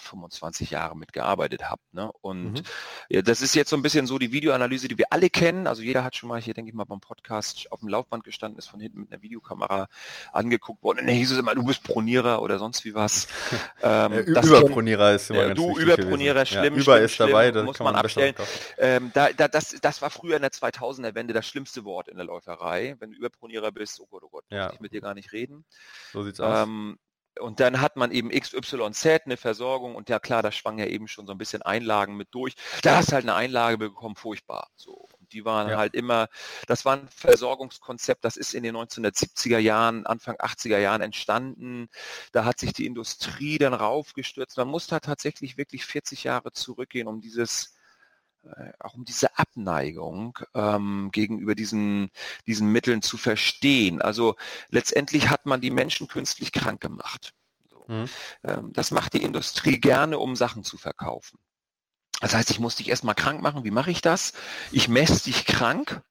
[0.00, 1.80] 25 Jahre mitgearbeitet habe.
[1.92, 2.10] Ne?
[2.20, 2.62] Und mhm.
[3.08, 5.66] ja, das ist jetzt so ein bisschen so die Videoanalyse, die wir alle kennen.
[5.66, 8.58] Also jeder hat schon mal hier, denke ich mal, beim Podcast auf dem Laufband gestanden,
[8.58, 9.88] ist von hinten mit einer Videokamera
[10.32, 11.00] angeguckt worden.
[11.00, 13.28] Und dann hieß es immer, du bist Pronierer oder sonst wie was.
[13.80, 17.28] Ähm, äh, Überpronierer ist immer äh, ganz Du Überpronierer, schlimm, ja, über schlimm, ist schlimm,
[17.28, 18.34] dabei, das muss man, man abstellen.
[18.76, 22.16] Ähm, da, da, das, das war früher in der 2000er Wende das schlimmste Wort in
[22.16, 22.96] der Läuferei.
[22.98, 24.72] Wenn du Überpronierer bist, oh Gott, oh Gott, ja.
[24.72, 25.64] ich mit dir gar nicht reden.
[26.12, 26.66] So sieht's aus.
[26.66, 26.98] Ähm,
[27.40, 31.08] und dann hat man eben XYZ, eine Versorgung und ja klar, da schwang ja eben
[31.08, 32.54] schon so ein bisschen Einlagen mit durch.
[32.82, 34.70] Da hast du halt eine Einlage bekommen, furchtbar.
[34.76, 35.08] So.
[35.18, 35.76] Und die waren ja.
[35.76, 36.28] halt immer,
[36.66, 41.88] das war ein Versorgungskonzept, das ist in den 1970er Jahren, Anfang 80er Jahren entstanden.
[42.32, 44.56] Da hat sich die Industrie dann raufgestürzt.
[44.56, 47.77] Man muss da tatsächlich wirklich 40 Jahre zurückgehen, um dieses
[48.80, 52.10] auch um diese Abneigung ähm, gegenüber diesen,
[52.46, 54.00] diesen Mitteln zu verstehen.
[54.02, 54.36] Also
[54.70, 57.34] letztendlich hat man die Menschen künstlich krank gemacht.
[57.70, 57.84] So.
[57.88, 58.08] Mhm.
[58.44, 61.38] Ähm, das macht die Industrie gerne, um Sachen zu verkaufen.
[62.20, 63.64] Das heißt, ich muss dich erstmal krank machen.
[63.64, 64.32] Wie mache ich das?
[64.72, 66.02] Ich messe dich krank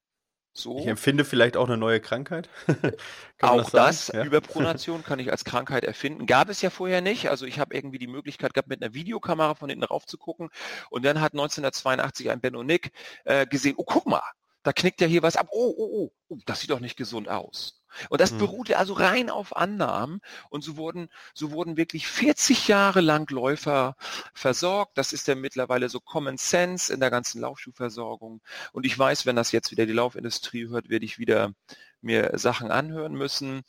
[0.58, 0.80] so.
[0.80, 2.50] Ich empfinde vielleicht auch eine neue Krankheit.
[3.41, 4.24] auch das, das ja.
[4.24, 6.26] Überpronation kann ich als Krankheit erfinden.
[6.26, 7.30] Gab es ja vorher nicht.
[7.30, 10.50] Also ich habe irgendwie die Möglichkeit gehabt, mit einer Videokamera von hinten rauf zu gucken.
[10.89, 12.91] Und dann hat 1982 ein Benno Nick
[13.26, 14.24] äh, gesehen, oh guck mal,
[14.67, 15.47] da knickt ja hier was ab.
[15.51, 17.82] Oh, oh, oh, oh das sieht doch nicht gesund aus.
[18.10, 18.39] Und das hm.
[18.39, 20.19] beruhte also rein auf Annahmen.
[20.49, 23.95] Und so wurden, so wurden wirklich 40 Jahre lang Läufer
[24.34, 24.97] versorgt.
[24.97, 28.41] Das ist ja mittlerweile so Common Sense in der ganzen Laufschuhversorgung.
[28.73, 31.53] Und ich weiß, wenn das jetzt wieder die Laufindustrie hört, werde ich wieder
[32.01, 33.63] mir Sachen anhören müssen.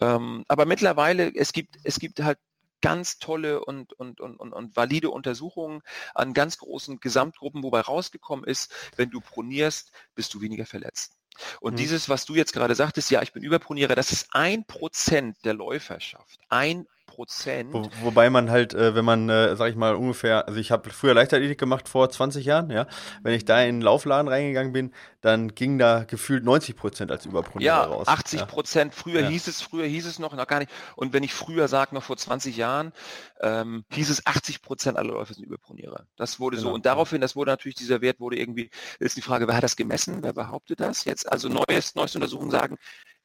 [0.00, 2.38] Ähm, aber mittlerweile, es gibt, es gibt halt
[2.80, 5.82] ganz tolle und, und, und, und, und valide Untersuchungen
[6.14, 11.16] an ganz großen Gesamtgruppen, wobei rausgekommen ist, wenn du pronierst, bist du weniger verletzt.
[11.60, 11.76] Und mhm.
[11.76, 15.54] dieses, was du jetzt gerade sagtest, ja, ich bin Überpronierer, das ist ein Prozent der
[15.54, 16.40] Läuferschaft.
[16.48, 17.72] Ein Prozent.
[17.72, 20.90] Wo, wobei man halt, äh, wenn man, äh, sag ich mal, ungefähr, also ich habe
[20.90, 22.86] früher Leichtathletik gemacht vor 20 Jahren, ja.
[23.22, 27.24] Wenn ich da in den Laufladen reingegangen bin, dann ging da gefühlt 90 Prozent als
[27.24, 28.06] Überpronierer ja, raus.
[28.06, 28.94] 80 Prozent.
[28.94, 29.02] Ja.
[29.02, 29.28] Früher ja.
[29.28, 30.70] hieß es, früher hieß es noch, noch gar nicht.
[30.94, 32.92] Und wenn ich früher sage, noch vor 20 Jahren,
[33.40, 36.06] ähm, hieß es 80 Prozent aller Läufer sind Überpronierer.
[36.16, 36.68] Das wurde genau.
[36.68, 36.74] so.
[36.74, 39.76] Und daraufhin, das wurde natürlich, dieser Wert wurde irgendwie, ist die Frage, wer hat das
[39.76, 40.18] gemessen?
[40.22, 41.32] Wer behauptet das jetzt?
[41.32, 42.76] Also neues, neueste Untersuchungen sagen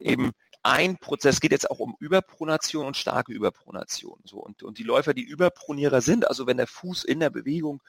[0.01, 0.31] eben,
[0.63, 4.19] ein Prozess, es geht jetzt auch um Überpronation und starke Überpronation.
[4.25, 7.81] So, und, und die Läufer, die Überpronierer sind, also wenn der Fuß in der Bewegung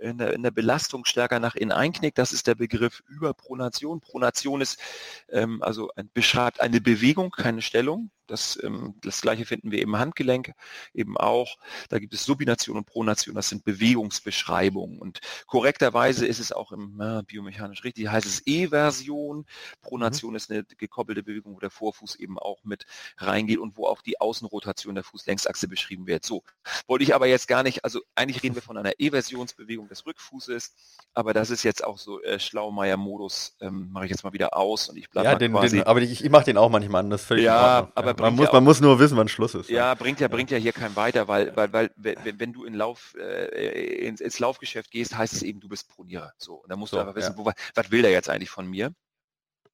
[0.00, 2.18] in der, in der Belastung stärker nach innen einknickt.
[2.18, 4.00] Das ist der Begriff Überpronation.
[4.00, 4.80] Pronation ist
[5.28, 8.10] ähm, also ein, beschreibt eine Bewegung, keine Stellung.
[8.30, 10.52] Das, ähm, das gleiche finden wir im Handgelenk
[10.94, 11.56] eben auch.
[11.88, 14.98] Da gibt es Subination und Pronation, das sind Bewegungsbeschreibungen.
[14.98, 19.46] Und korrekterweise ist es auch im äh, biomechanisch richtig, heißt es E-Version.
[19.82, 20.36] Pronation mhm.
[20.36, 22.86] ist eine gekoppelte Bewegung, wo der Vorfuß eben auch mit
[23.18, 26.24] reingeht und wo auch die Außenrotation der Fußlängsachse beschrieben wird.
[26.24, 26.42] So,
[26.86, 30.74] wollte ich aber jetzt gar nicht, also eigentlich reden wir von einer E-Versionsbewegung des Rückfußes,
[31.14, 34.88] aber das ist jetzt auch so äh, Schlaumeier-Modus, ähm, mache ich jetzt mal wieder aus
[34.88, 35.78] und ich bleibe ja, den, quasi.
[35.78, 38.52] Den, aber ich, ich mache den auch manchmal an, das völlig Ja, aber man muss,
[38.52, 39.70] man muss nur wissen, wann Schluss ist.
[39.70, 43.14] Ja, bringt ja, bringt ja hier kein weiter, weil, weil, weil wenn, du in Lauf,
[43.18, 46.32] äh, ins, ins, Laufgeschäft gehst, heißt es eben, du bist Pronierer.
[46.38, 47.44] So, und dann musst so, du einfach wissen, ja.
[47.44, 48.94] wo, was will der jetzt eigentlich von mir?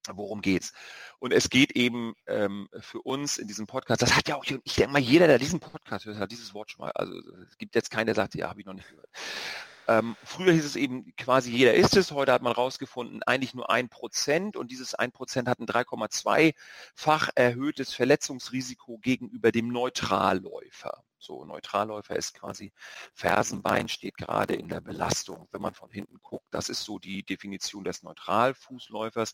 [0.09, 0.73] Worum geht's?
[1.19, 4.75] Und es geht eben ähm, für uns in diesem Podcast, das hat ja auch, ich
[4.75, 7.13] denke mal, jeder, der diesen Podcast hört, hat dieses Wort schon mal, also
[7.49, 9.09] es gibt jetzt keinen, der sagt, ja, habe ich noch nicht gehört.
[9.87, 13.69] Ähm, früher hieß es eben quasi jeder ist es, heute hat man rausgefunden, eigentlich nur
[13.69, 21.03] ein Prozent und dieses ein Prozent hat ein 3,2-fach erhöhtes Verletzungsrisiko gegenüber dem Neutralläufer.
[21.19, 22.73] So, Neutralläufer ist quasi
[23.13, 26.45] Fersenbein, steht gerade in der Belastung, wenn man von hinten guckt.
[26.51, 29.33] Das ist so die Definition des Neutralfußläufers.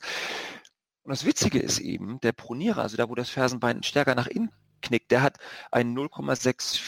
[1.02, 4.52] Und das Witzige ist eben, der Pronierer, also da, wo das Fersenbein stärker nach innen
[4.82, 5.38] knickt, der hat
[5.72, 6.80] einen 0,64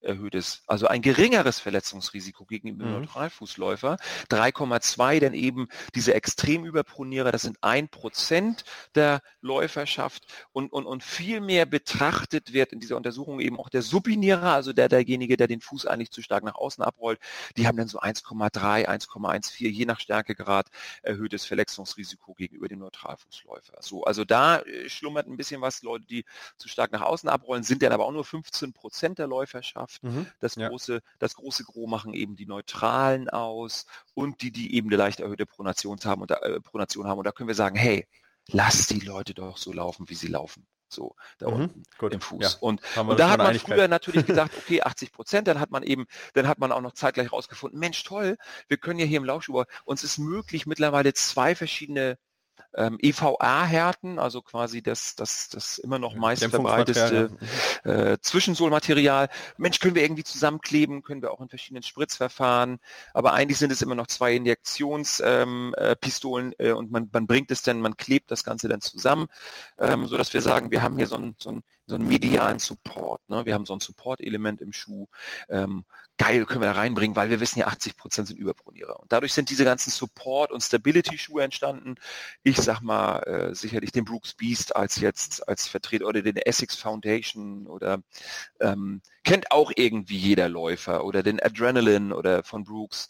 [0.00, 2.92] erhöhtes, also ein geringeres Verletzungsrisiko gegenüber mhm.
[2.92, 3.96] Neutralfußläufer.
[4.30, 11.40] 3,2 denn eben diese Extremüberpronierer, das sind ein Prozent der Läuferschaft und, und, und viel
[11.40, 15.60] mehr betrachtet wird in dieser Untersuchung eben auch der Subinierer, also der, derjenige, der den
[15.60, 17.20] Fuß eigentlich zu stark nach außen abrollt,
[17.56, 20.68] die haben dann so 1,3, 1,14, je nach Stärkegrad
[21.02, 23.78] erhöhtes Verletzungsrisiko gegenüber dem Neutralfußläufer.
[23.80, 26.24] So, also da äh, schlummert ein bisschen was, Leute, die
[26.56, 29.87] zu stark nach außen abrollen, sind dann aber auch nur 15 Prozent der Läuferschaft.
[29.88, 30.02] Mannschaft.
[30.02, 30.26] Mhm.
[30.40, 30.68] Das, ja.
[30.68, 35.20] große, das große Gros machen eben die Neutralen aus und die, die eben eine leicht
[35.20, 37.18] erhöhte Pronation haben und, äh, Pronation haben.
[37.18, 38.06] Und da können wir sagen, hey,
[38.48, 40.66] lass die Leute doch so laufen, wie sie laufen.
[40.90, 42.14] So, da mhm, unten gut.
[42.14, 42.42] im Fuß.
[42.42, 45.82] Ja, und, und da hat man früher natürlich gesagt, okay, 80 Prozent, dann hat man
[45.82, 49.26] eben, dann hat man auch noch zeitgleich rausgefunden, Mensch, toll, wir können ja hier im
[49.26, 52.16] Laufschuh, uns ist möglich, mittlerweile zwei verschiedene
[52.74, 57.30] ähm, EVA-Härten, also quasi das, das, das immer noch meist verbreiteste
[57.84, 59.28] äh, Zwischensohlmaterial.
[59.56, 62.78] Mensch, können wir irgendwie zusammenkleben, können wir auch in verschiedenen Spritzverfahren,
[63.14, 67.50] aber eigentlich sind es immer noch zwei Injektionspistolen ähm, äh, äh, und man, man bringt
[67.50, 69.26] es dann, man klebt das Ganze dann zusammen,
[69.78, 72.58] ähm, so dass wir sagen, wir haben hier so ein, so ein so einen medialen
[72.58, 73.22] Support.
[73.28, 73.46] Ne?
[73.46, 75.06] Wir haben so ein Support-Element im Schuh.
[75.48, 75.84] Ähm,
[76.18, 79.00] geil, können wir da reinbringen, weil wir wissen ja, 80 Prozent sind Überpronierer.
[79.00, 81.94] Und dadurch sind diese ganzen Support- und Stability-Schuhe entstanden.
[82.42, 86.76] Ich sag mal, äh, sicherlich den Brooks Beast als jetzt, als Vertreter oder den Essex
[86.76, 88.02] Foundation oder
[88.60, 93.08] ähm, kennt auch irgendwie jeder Läufer oder den Adrenaline oder von Brooks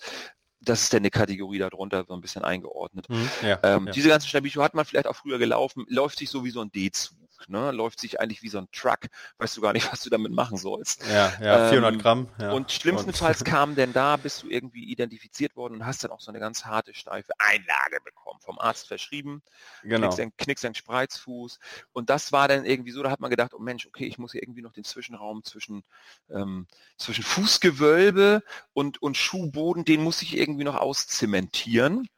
[0.60, 3.08] das ist dann eine Kategorie darunter, so ein bisschen eingeordnet.
[3.08, 3.92] Mhm, ja, ähm, ja.
[3.92, 7.14] Diese ganzen Stabilschuhe hat man vielleicht auch früher gelaufen, läuft sich sowieso ein D zu.
[7.46, 7.70] Ne?
[7.70, 9.00] läuft sich eigentlich wie so ein Truck,
[9.38, 11.06] weißt du gar nicht, was du damit machen sollst.
[11.06, 12.28] Ja, ja 400 Ähm, Gramm.
[12.40, 12.52] Ja.
[12.52, 16.30] Und schlimmstenfalls kam denn da, bist du irgendwie identifiziert worden und hast dann auch so
[16.30, 19.42] eine ganz harte, steife Einlage bekommen, vom Arzt verschrieben,
[19.82, 20.10] genau.
[20.36, 21.58] knickst, ein, Spreizfuß.
[21.92, 24.32] Und das war dann irgendwie so, da hat man gedacht, oh Mensch, okay, ich muss
[24.32, 25.84] hier irgendwie noch den Zwischenraum zwischen,
[26.30, 32.08] ähm, zwischen Fußgewölbe und, und Schuhboden, den muss ich irgendwie noch auszementieren.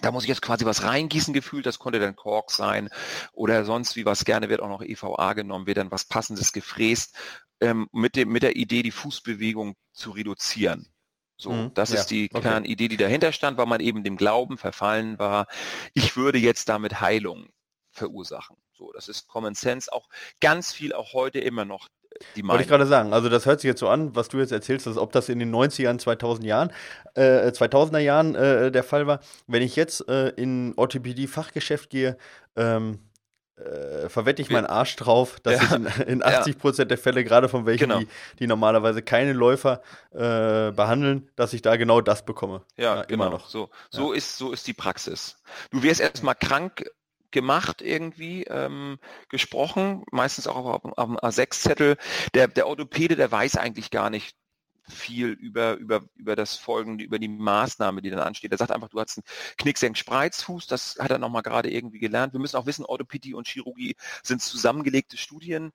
[0.00, 2.88] Da muss ich jetzt quasi was reingießen gefühlt, das konnte dann Kork sein
[3.32, 7.14] oder sonst wie was gerne wird auch noch EVA genommen, wird dann was passendes gefräst,
[7.60, 10.88] ähm, mit, dem, mit der Idee, die Fußbewegung zu reduzieren.
[11.36, 12.42] So, Mhm, das ja, ist die okay.
[12.42, 15.46] Kernidee, die dahinter stand, weil man eben dem Glauben verfallen war,
[15.92, 17.48] ich würde jetzt damit Heilung
[17.90, 18.56] verursachen.
[18.72, 20.08] So, das ist Common Sense, auch
[20.40, 21.88] ganz viel, auch heute immer noch
[22.36, 24.52] die Wollte ich gerade sagen, also das hört sich jetzt so an, was du jetzt
[24.52, 26.70] erzählst, dass ob das in den 90ern, 2000 Jahren,
[27.14, 29.20] äh, 2000er Jahren äh, der Fall war.
[29.46, 32.16] Wenn ich jetzt äh, in Orthopädie-Fachgeschäft gehe,
[32.56, 32.98] ähm,
[33.56, 35.62] äh, verwette ich meinen Arsch drauf, dass Ja.
[35.64, 38.00] ich in, in 80 Prozent der Fälle, gerade von welchen, Genau.
[38.00, 42.62] die, die normalerweise keine Läufer äh, behandeln, dass ich da genau das bekomme.
[42.76, 43.36] Ja, immer genau.
[43.36, 43.48] noch.
[43.48, 45.36] So, so ist, so ist die Praxis.
[45.70, 46.84] Du wirst erstmal krank
[47.32, 51.96] gemacht irgendwie, ähm, gesprochen, meistens auch auf, auf dem A6-Zettel.
[52.34, 54.36] Der, der Orthopäde, der weiß eigentlich gar nicht
[54.88, 58.52] viel über, über, über das Folgende, über die Maßnahme, die dann ansteht.
[58.52, 59.24] Er sagt einfach, du hast einen
[59.58, 62.32] Knicksenk-Spreizfuß, das hat er nochmal gerade irgendwie gelernt.
[62.32, 65.72] Wir müssen auch wissen, Orthopädie und Chirurgie sind zusammengelegte Studiengänge,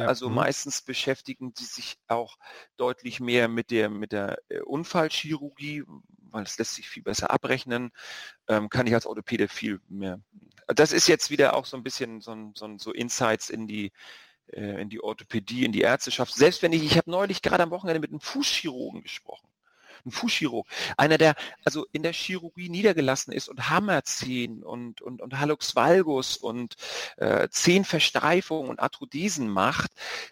[0.00, 0.36] Ja, also mhm.
[0.36, 2.36] meistens beschäftigen die sich auch
[2.76, 5.84] deutlich mehr mit der, mit der äh, Unfallchirurgie,
[6.30, 7.90] weil es lässt sich viel besser abrechnen,
[8.48, 10.20] ähm, kann ich als Orthopäde viel mehr.
[10.68, 13.92] Das ist jetzt wieder auch so ein bisschen so, so, so Insights in die
[14.48, 16.34] äh, in die Orthopädie, in die Ärzteschaft.
[16.34, 19.48] Selbst wenn ich, ich habe neulich gerade am Wochenende mit einem Fußchirurgen gesprochen.
[20.06, 20.66] Ein Fußchirurg,
[20.96, 26.36] einer, der also in der Chirurgie niedergelassen ist und Hammerzehen und, und, und Hallux valgus
[26.36, 26.76] und
[27.16, 29.90] äh, Zehenverstreifung und Arthrodesen macht,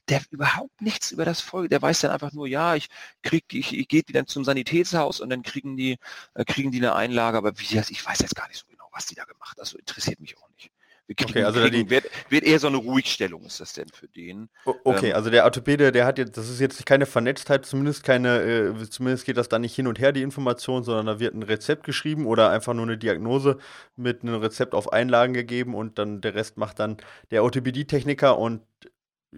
[0.08, 2.88] der überhaupt nichts über das Folge, der weiß dann einfach nur, ja, ich
[3.22, 5.98] krieg, ich, ich gehe wieder zum Sanitätshaus und dann kriegen die,
[6.34, 8.88] äh, kriegen die eine Einlage, aber wie das, ich weiß jetzt gar nicht so genau,
[8.92, 10.73] was die da gemacht, also interessiert mich auch nicht.
[11.06, 13.88] Wir kriegen, Okay, also kriegen, die- wird, wird eher so eine Ruhigstellung ist das denn
[13.92, 14.48] für den.
[14.64, 18.40] Okay, Ähm, also der Orthopäde, der hat jetzt, das ist jetzt keine Vernetztheit, zumindest keine,
[18.42, 21.42] äh, zumindest geht das da nicht hin und her, die Information, sondern da wird ein
[21.42, 23.58] Rezept geschrieben oder einfach nur eine Diagnose
[23.96, 26.96] mit einem Rezept auf Einlagen gegeben und dann der Rest macht dann
[27.30, 28.62] der Orthopädietechniker und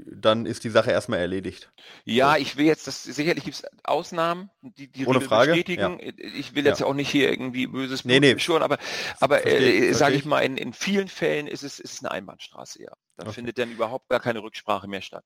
[0.07, 1.71] dann ist die Sache erstmal erledigt.
[2.05, 6.01] Ja, ich will jetzt, das sicherlich gibt es Ausnahmen, die die Ohne Regel Frage, bestätigen.
[6.17, 6.87] Ich will jetzt Ja.
[6.87, 8.39] auch nicht hier irgendwie böses Nee, Blut nee.
[8.41, 8.79] schüren, aber,
[9.21, 10.27] aber Versteh- äh, sage ich ich.
[10.27, 12.93] mal, in, in vielen Fällen ist es, ist es eine Einbahnstraße, ja.
[13.17, 13.35] Da Okay.
[13.35, 15.25] findet dann überhaupt gar keine Rücksprache mehr statt.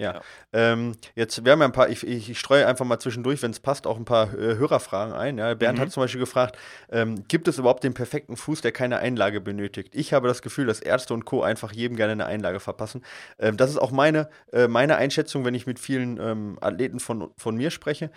[0.00, 0.14] Ja.
[0.14, 0.20] Ja.
[0.52, 3.50] Ähm, jetzt, wir haben ja ein paar, ich, ich, ich streue einfach mal zwischendurch, wenn
[3.50, 5.38] es passt, auch ein paar äh, Hörerfragen ein.
[5.38, 5.54] Ja.
[5.54, 5.82] Bernd Mhm.
[5.82, 6.58] hat zum Beispiel gefragt,
[6.90, 9.94] ähm, gibt es überhaupt den perfekten Fuß, der keine Einlage benötigt?
[9.94, 11.42] Ich habe das Gefühl, dass Ärzte und Co.
[11.42, 13.02] einfach jedem gerne eine Einlage verpassen.
[13.38, 17.30] Ähm, das ist auch meine, äh, meine Einschätzung, wenn ich mit vielen ähm, Athleten von,
[17.36, 18.10] von mir spreche.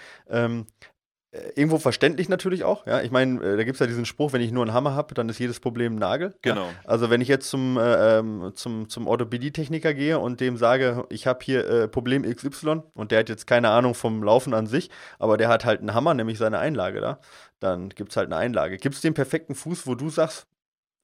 [1.33, 2.85] Äh, irgendwo verständlich natürlich auch.
[2.85, 3.01] Ja.
[3.01, 5.15] Ich meine, äh, da gibt es ja diesen Spruch, wenn ich nur einen Hammer habe,
[5.15, 6.35] dann ist jedes Problem ein Nagel.
[6.45, 6.53] Ja.
[6.53, 6.69] Genau.
[6.85, 11.25] Also wenn ich jetzt zum, äh, ähm, zum, zum Orthopädietechniker gehe und dem sage, ich
[11.25, 14.91] habe hier äh, Problem XY und der hat jetzt keine Ahnung vom Laufen an sich,
[15.17, 17.19] aber der hat halt einen Hammer, nämlich seine Einlage da,
[17.59, 18.77] dann gibt es halt eine Einlage.
[18.77, 20.45] Gibt es den perfekten Fuß, wo du sagst,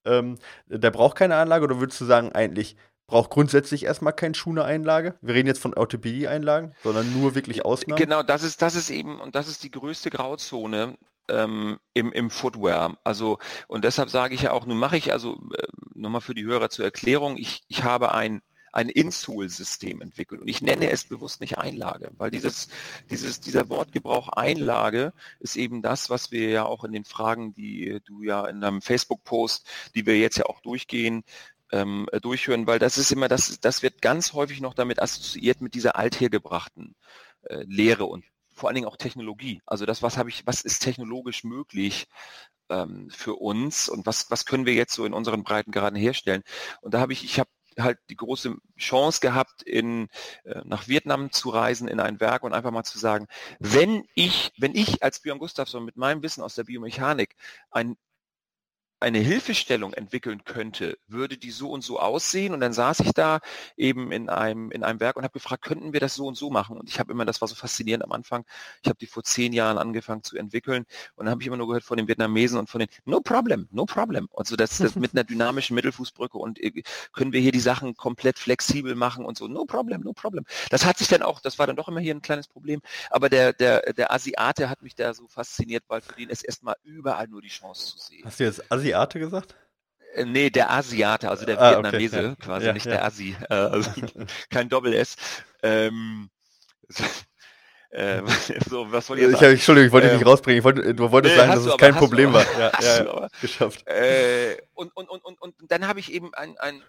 [0.06, 0.36] ähm,
[0.68, 2.76] der braucht keine Einlage oder würdest du sagen, eigentlich
[3.10, 5.16] braucht grundsätzlich erstmal kein Schuh eine Einlage?
[5.22, 7.98] Wir reden jetzt von Orthopädie-Einlagen, sondern nur wirklich Ausnahmen.
[7.98, 12.30] Genau, das ist, das ist eben, und das ist die größte Grauzone ähm, im, im
[12.30, 12.98] Footwear.
[13.04, 16.46] Also, und deshalb sage ich ja auch, nun mache ich also, äh, nochmal für die
[16.46, 18.42] Hörer zur Erklärung, ich, ich habe ein
[18.72, 22.68] ein Insole-System entwickelt und ich nenne es bewusst nicht Einlage, weil dieses,
[23.10, 28.00] dieses, dieser Wortgebrauch Einlage ist eben das, was wir ja auch in den Fragen, die
[28.06, 31.24] du ja in deinem Facebook-Post, die wir jetzt ja auch durchgehen,
[31.72, 35.74] ähm, durchführen, weil das ist immer, das, das wird ganz häufig noch damit assoziiert mit
[35.74, 36.96] dieser althergebrachten
[37.44, 39.62] äh, Lehre und vor allen Dingen auch Technologie.
[39.66, 42.08] Also das, was habe ich, was ist technologisch möglich
[42.70, 46.44] ähm, für uns und was, was können wir jetzt so in unseren Breitengraden herstellen?
[46.82, 50.10] Und da habe ich, ich habe halt die große Chance gehabt, in,
[50.44, 53.28] äh, nach Vietnam zu reisen in ein Werk und einfach mal zu sagen,
[53.60, 57.36] wenn ich, wenn ich als Björn Gustafsson mit meinem Wissen aus der Biomechanik
[57.72, 57.96] ein
[59.02, 62.54] eine Hilfestellung entwickeln könnte, würde die so und so aussehen.
[62.54, 63.40] Und dann saß ich da
[63.78, 66.50] eben in einem, in einem Werk und habe gefragt, könnten wir das so und so
[66.50, 66.78] machen?
[66.78, 68.46] Und ich habe immer, das war so faszinierend am Anfang,
[68.84, 70.86] ich habe die vor zehn Jahren angefangen zu entwickeln
[71.16, 73.68] und dann habe ich immer nur gehört von den Vietnamesen und von den No problem,
[73.72, 74.28] no problem.
[74.36, 76.84] Also das, das mit einer dynamischen Mittelfußbrücke und äh,
[77.14, 80.46] können wir hier die Sachen komplett flexibel machen und so, no problem, no problem.
[80.70, 83.30] Das hat sich dann auch, das war dann doch immer hier ein kleines Problem, aber
[83.30, 87.28] der, der, der Asiate hat mich da so fasziniert, weil für den ist erstmal überall
[87.28, 88.24] nur die Chance zu sehen.
[88.26, 89.56] Hast du jetzt Asiate gesagt?
[90.14, 92.36] Äh, nee, der Asiate, also der Ah, Vietnamese, okay, ja.
[92.36, 92.92] quasi Ja, nicht ja.
[92.94, 93.92] der Asi, äh, also
[94.50, 95.16] kein Doppel-S.
[95.64, 96.30] Ähm,
[97.92, 98.22] äh,
[98.68, 100.60] so, was soll ich Ich, hab, Entschuldigung, ich wollte dich Ähm, nicht rausbringen.
[100.60, 102.46] Ich wollte, du wolltest nee, sagen, dass es kein Problem war.
[102.58, 103.86] Ja, ja, ja, geschafft.
[103.88, 106.84] Äh, und, und, und, und, und dann habe ich eben ein, ein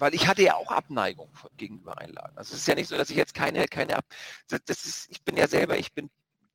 [0.00, 2.36] weil ich hatte ja auch Abneigung gegenüber Einlagen.
[2.36, 4.04] Also es ist ja nicht so, dass ich jetzt keine, keine Ab
[4.48, 6.08] das ist, ich bin ja selber, ich bin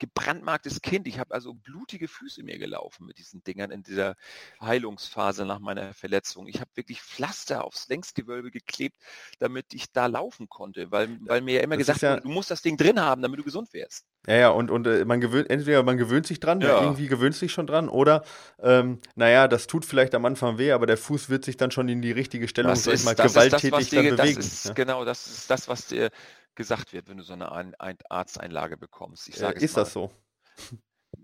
[0.07, 1.07] gebrandmarktes Kind.
[1.07, 4.15] Ich habe also blutige Füße mir gelaufen mit diesen Dingern in dieser
[4.61, 6.47] Heilungsphase nach meiner Verletzung.
[6.47, 8.97] Ich habe wirklich Pflaster aufs Längsgewölbe geklebt,
[9.39, 12.29] damit ich da laufen konnte, weil, weil mir ja immer Das gesagt ja- wurde, du
[12.29, 14.05] musst das Ding drin haben, damit du gesund wirst.
[14.27, 16.81] Ja, ja, und, und äh, man gewöhnt, entweder man gewöhnt sich dran, Ja.
[16.81, 18.23] irgendwie gewöhnt sich schon dran, oder
[18.61, 21.89] ähm, naja, das tut vielleicht am Anfang weh, aber der Fuß wird sich dann schon
[21.89, 24.39] in die richtige Stellung, Das ist, mal, das ist das, gewalttätig dir, das bewegen.
[24.39, 24.73] ist ja.
[24.73, 26.09] genau, das ist das, was dir
[26.55, 29.27] gesagt wird, wenn du so eine ein, ein Arzteinlage bekommst.
[29.27, 30.11] Ich sage Äh, ist das so?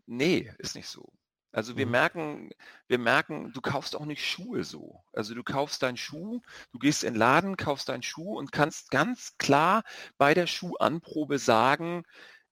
[0.06, 1.12] Nee, ist nicht so.
[1.52, 1.92] Also wir Mhm.
[1.92, 2.52] merken,
[2.88, 5.04] wir merken, du kaufst auch nicht Schuhe so.
[5.14, 8.92] Also du kaufst deinen Schuh, du gehst in den Laden, kaufst deinen Schuh und kannst
[8.92, 9.84] ganz klar
[10.18, 12.04] bei der Schuhanprobe sagen,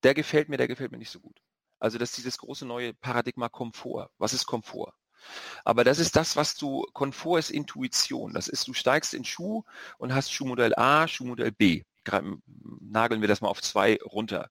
[0.04, 1.40] der gefällt mir, der gefällt mir nicht so gut.
[1.80, 4.10] Also das ist dieses große neue Paradigma Komfort.
[4.18, 4.94] Was ist Komfort?
[5.66, 8.34] Aber das ist das, was du, Komfort ist Intuition.
[8.34, 9.64] Das ist, du steigst in Schuh
[10.00, 11.84] und hast Schuhmodell A, Schuhmodell B.
[12.82, 14.50] Nageln wir das mal auf zwei runter.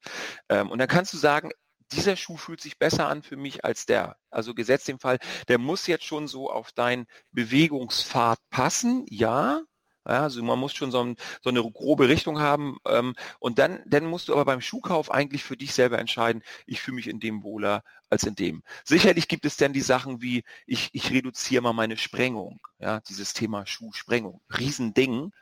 [0.48, 1.50] Ähm, und dann kannst du sagen,
[1.92, 4.16] dieser Schuh fühlt sich besser an für mich als der.
[4.30, 9.62] Also gesetzt im Fall, der muss jetzt schon so auf deinen Bewegungspfad passen, ja.
[10.08, 12.78] Ja, also man muss schon so, ein, so eine grobe Richtung haben.
[12.86, 16.80] Ähm, und dann, dann musst du aber beim Schuhkauf eigentlich für dich selber entscheiden, ich
[16.80, 18.62] fühle mich in dem wohler als in dem.
[18.84, 22.60] Sicherlich gibt es dann die Sachen wie, ich, ich reduziere mal meine Sprengung.
[22.78, 24.40] Ja, dieses Thema Schuhsprengung.
[24.56, 25.32] Riesending.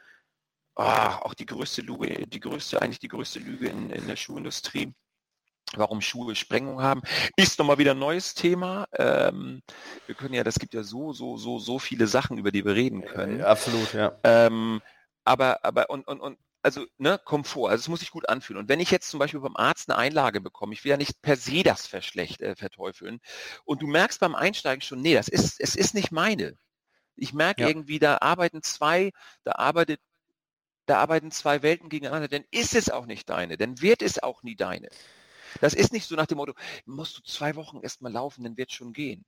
[0.77, 4.93] Ah, auch die größte Lüge, die größte, eigentlich die größte Lüge in, in der Schuhindustrie
[5.77, 7.03] warum Schuhe Sprengung haben,
[7.37, 8.87] ist nochmal wieder ein neues Thema.
[8.93, 9.63] Ähm,
[10.07, 12.75] wir können ja, das gibt ja so, so, so, so viele Sachen, über die wir
[12.75, 13.41] reden können.
[13.41, 14.17] Äh, absolut, ja.
[14.23, 14.81] Ähm,
[15.25, 18.63] aber, aber, und, und, und, also, ne, Komfort, also es muss sich gut anfühlen.
[18.63, 21.21] Und wenn ich jetzt zum Beispiel beim Arzt eine Einlage bekomme, ich will ja nicht
[21.23, 23.21] per se das verschlecht, äh, verteufeln,
[23.65, 26.57] und du merkst beim Einsteigen schon, nee, das ist, es ist nicht meine.
[27.17, 27.69] Ich merke Ja.
[27.69, 29.13] irgendwie, da arbeiten zwei,
[29.45, 30.01] da arbeitet,
[30.87, 34.42] da arbeiten zwei Welten gegeneinander, dann ist es auch nicht deine, dann wird es auch
[34.42, 34.90] nie deine.
[35.61, 36.55] Das ist nicht so nach dem Motto,
[36.87, 39.25] musst du zwei Wochen erstmal laufen, dann wird schon gehen.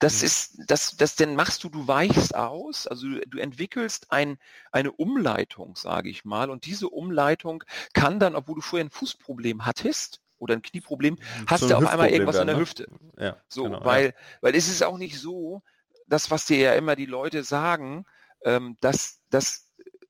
[0.00, 0.22] Das Mhm.
[0.22, 4.38] ist, das, das, dann machst du, du weichst aus, also du, du entwickelst ein,
[4.72, 9.66] eine Umleitung, sage ich mal, und diese Umleitung kann dann, obwohl du vorher ein Fußproblem
[9.66, 12.58] hattest oder ein Knieproblem, hast So du ein auf einmal irgendwas in der ne?
[12.58, 12.88] Hüfte.
[13.18, 13.84] Ja, So, genau, ja.
[13.84, 15.62] weil, weil es ist auch nicht so,
[16.06, 18.04] das, was dir ja immer die Leute sagen,
[18.44, 19.63] ähm, dass, dass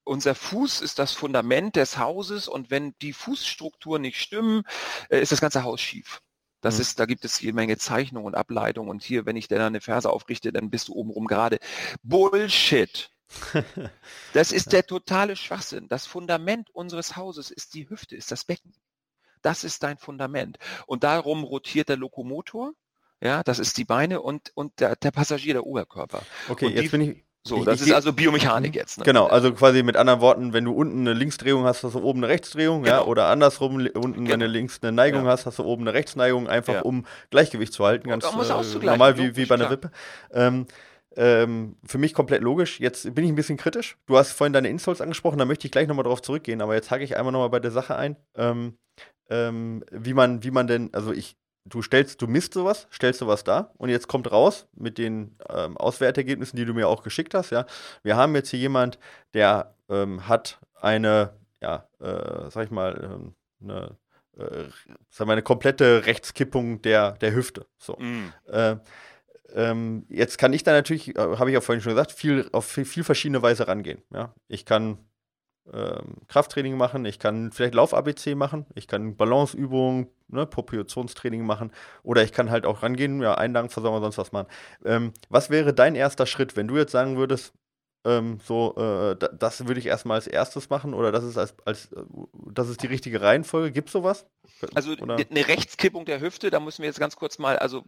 [0.05, 4.63] unser Fuß ist das Fundament des Hauses und wenn die Fußstrukturen nicht stimmen,
[5.09, 6.21] äh, ist das ganze Haus schief.
[6.61, 6.81] Das Mhm.
[6.83, 9.81] ist, da gibt es jede Menge Zeichnungen und Ableitungen und hier, wenn ich dann eine
[9.81, 11.59] Ferse aufrichte, dann bist du obenrum gerade.
[12.03, 13.11] Bullshit.
[14.33, 15.89] Das ist der totale Schwachsinn.
[15.89, 18.75] Das Fundament unseres Hauses ist die Hüfte, ist das Becken.
[19.43, 20.59] Das ist dein Fundament.
[20.87, 22.73] Und darum rotiert der Lokomotor.
[23.21, 26.23] Ja, das ist die Beine und, und der, der Passagier, der Oberkörper.
[26.49, 27.25] Okay, Und jetzt die- bin ich.
[27.47, 28.97] So, Ich- das ich ist also Biomechanik jetzt.
[28.99, 29.05] Ne?
[29.05, 32.21] Genau, also quasi mit anderen Worten, wenn du unten eine Linksdrehung hast, hast du oben
[32.21, 33.11] eine Rechtsdrehung, ja, Genau.
[33.11, 34.47] oder andersrum, unten, wenn du Genau.
[34.47, 35.33] links eine Neigung Ja.
[35.33, 36.83] hast, hast du oben eine Rechtsneigung, einfach Ja.
[36.83, 39.69] um Gleichgewicht zu halten, Und ganz äh, normal wie, wie bei einer.
[39.69, 39.91] Wippe.
[40.33, 40.67] Ähm,
[41.17, 42.81] ähm, für mich komplett logisch.
[42.81, 43.99] Jetzt bin ich ein bisschen kritisch.
[44.07, 46.91] Du hast vorhin deine Insoles angesprochen, da möchte ich gleich nochmal drauf zurückgehen, aber jetzt
[46.91, 48.79] hake ich einmal nochmal bei der Sache ein, ähm,
[49.29, 53.45] ähm, wie man, wie man denn, also ich, du stellst, du misst sowas, stellst sowas
[53.45, 57.51] da und jetzt kommt raus mit den ähm, Auswertergebnissen, die du mir auch geschickt hast,
[57.51, 57.67] ja.
[58.03, 58.99] Wir haben jetzt hier jemand,
[59.33, 63.97] der ähm, hat eine, ja, äh, sag ich mal, ähm, eine,
[64.37, 64.65] äh,
[65.11, 67.67] sag mal, eine komplette Rechtskippung der, der Hüfte.
[67.79, 67.97] So.
[67.97, 68.33] Mm.
[68.47, 68.77] Äh,
[70.09, 72.85] jetzt kann ich da natürlich, äh, habe ich ja vorhin schon gesagt, viel, auf viel,
[72.85, 74.03] viel verschiedene Weise rangehen.
[74.13, 74.35] Ja?
[74.49, 74.99] Ich kann
[75.73, 81.73] ähm, Krafttraining machen, ich kann vielleicht Lauf-ABC machen, ich kann Balanceübungen, ne, Propriotionstraining machen.
[82.03, 84.49] Oder ich kann halt auch rangehen, ja, Einlagenversorgung sonst was machen.
[84.85, 87.55] Ähm, was wäre dein erster Schritt, wenn du jetzt sagen würdest,
[88.05, 91.55] ähm, so, äh, da, das würde ich erstmal als erstes machen oder das ist als,
[91.65, 92.03] als äh,
[92.51, 93.73] das ist die richtige Reihenfolge?
[93.73, 94.27] Gibt es sowas?
[94.75, 95.17] Also Oder?
[95.17, 97.85] eine Rechtskippung der Hüfte, da müssen wir jetzt ganz kurz mal, also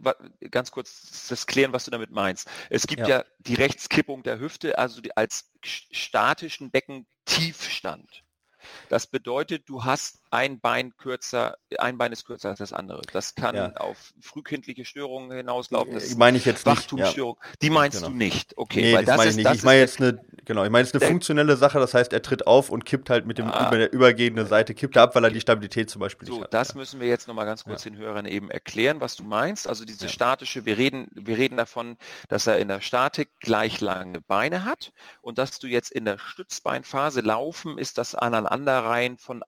[0.51, 2.49] ganz kurz das klären, was du damit meinst.
[2.69, 3.19] Es gibt Ja.
[3.19, 8.23] ja, die Rechtskippung der Hüfte, also die, als sch- statischen Beckentiefstand.
[8.89, 13.01] Das bedeutet, du hast ein Bein kürzer, ein Bein ist kürzer als das andere.
[13.13, 13.73] Das kann Ja.
[13.77, 15.93] auf frühkindliche Störungen hinauslaufen.
[15.93, 16.91] Das Äh, meine ich jetzt nicht.
[16.93, 17.13] Ja.
[17.61, 18.09] Die meinst Genau.
[18.09, 18.57] du nicht.
[18.57, 19.55] Okay, Nee, weil das, das meine ist, ich nicht.
[19.55, 20.63] Ich meine jetzt eine genau.
[20.63, 23.09] Ich meine, es ist eine der, funktionelle Sache, das heißt, er tritt auf und kippt
[23.09, 25.89] halt mit dem ah, über der übergehenden Seite, kippt er ab, weil er die Stabilität
[25.89, 26.53] zum Beispiel so, nicht hat.
[26.53, 26.75] Das ja.
[26.75, 29.67] müssen wir jetzt nochmal ganz kurz den Hörern eben erklären, was du meinst.
[29.67, 31.97] Also diese statische, wir reden, wir reden davon,
[32.29, 36.17] dass er in der Statik gleich lange Beine hat und dass du jetzt in der
[36.17, 39.43] Stützbeinphase laufen, ist das Aneinanderreihen von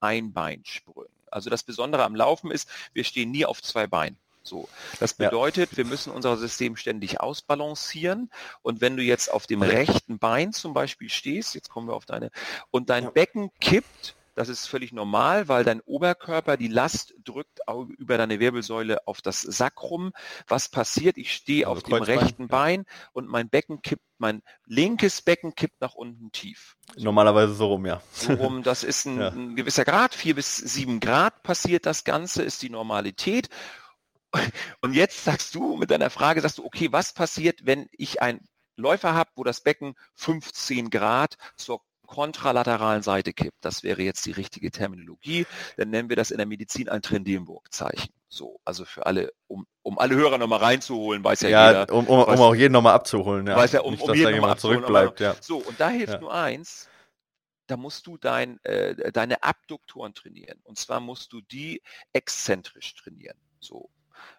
[0.69, 1.11] Einbeinsprüngen.
[1.31, 4.17] Also das Besondere am Laufen ist, wir stehen nie auf zwei Beinen.
[4.41, 4.67] So.
[4.99, 5.77] Das bedeutet, ja.
[5.77, 8.31] wir müssen unser System ständig ausbalancieren.
[8.63, 12.05] Und wenn du jetzt auf dem rechten Bein zum Beispiel stehst, jetzt kommen wir auf
[12.05, 12.31] deine,
[12.71, 13.09] und dein ja.
[13.11, 17.59] Becken kippt, das ist völlig normal, weil dein Oberkörper die Last drückt
[17.97, 20.13] über deine Wirbelsäule auf das Sakrum.
[20.47, 21.17] Was passiert?
[21.17, 25.81] Ich stehe also auf dem rechten Bein und mein Becken kippt, mein linkes Becken kippt
[25.81, 26.77] nach unten tief.
[26.95, 28.01] Normalerweise so rum, ja.
[28.13, 29.27] So rum, das ist ein, ja.
[29.27, 33.49] ein gewisser Grad, vier bis sieben Grad passiert das Ganze, ist die Normalität.
[34.79, 38.47] Und jetzt sagst du mit deiner Frage, sagst du, okay, was passiert, wenn ich einen
[38.77, 43.63] Läufer habe, wo das Becken 15 Grad zur kontralateralen Seite kippt.
[43.63, 45.45] Das wäre jetzt die richtige Terminologie.
[45.77, 48.11] Dann nennen wir das in der Medizin ein Trendelenburg-Zeichen.
[48.27, 51.93] So, also für alle, um, um alle Hörer nochmal reinzuholen, weiß ja, ja jeder.
[51.93, 53.55] Um, um, weiß, um auch jeden nochmal abzuholen, ja.
[53.55, 55.35] Weiß ja, um, Nicht, um jeden nochmal zurückbleibt, ja.
[55.39, 56.19] So, und da hilft ja.
[56.19, 56.89] nur eins,
[57.67, 60.59] da musst du dein, äh, deine Abduktoren trainieren.
[60.63, 61.81] Und zwar musst du die
[62.13, 63.37] exzentrisch trainieren.
[63.59, 63.89] So,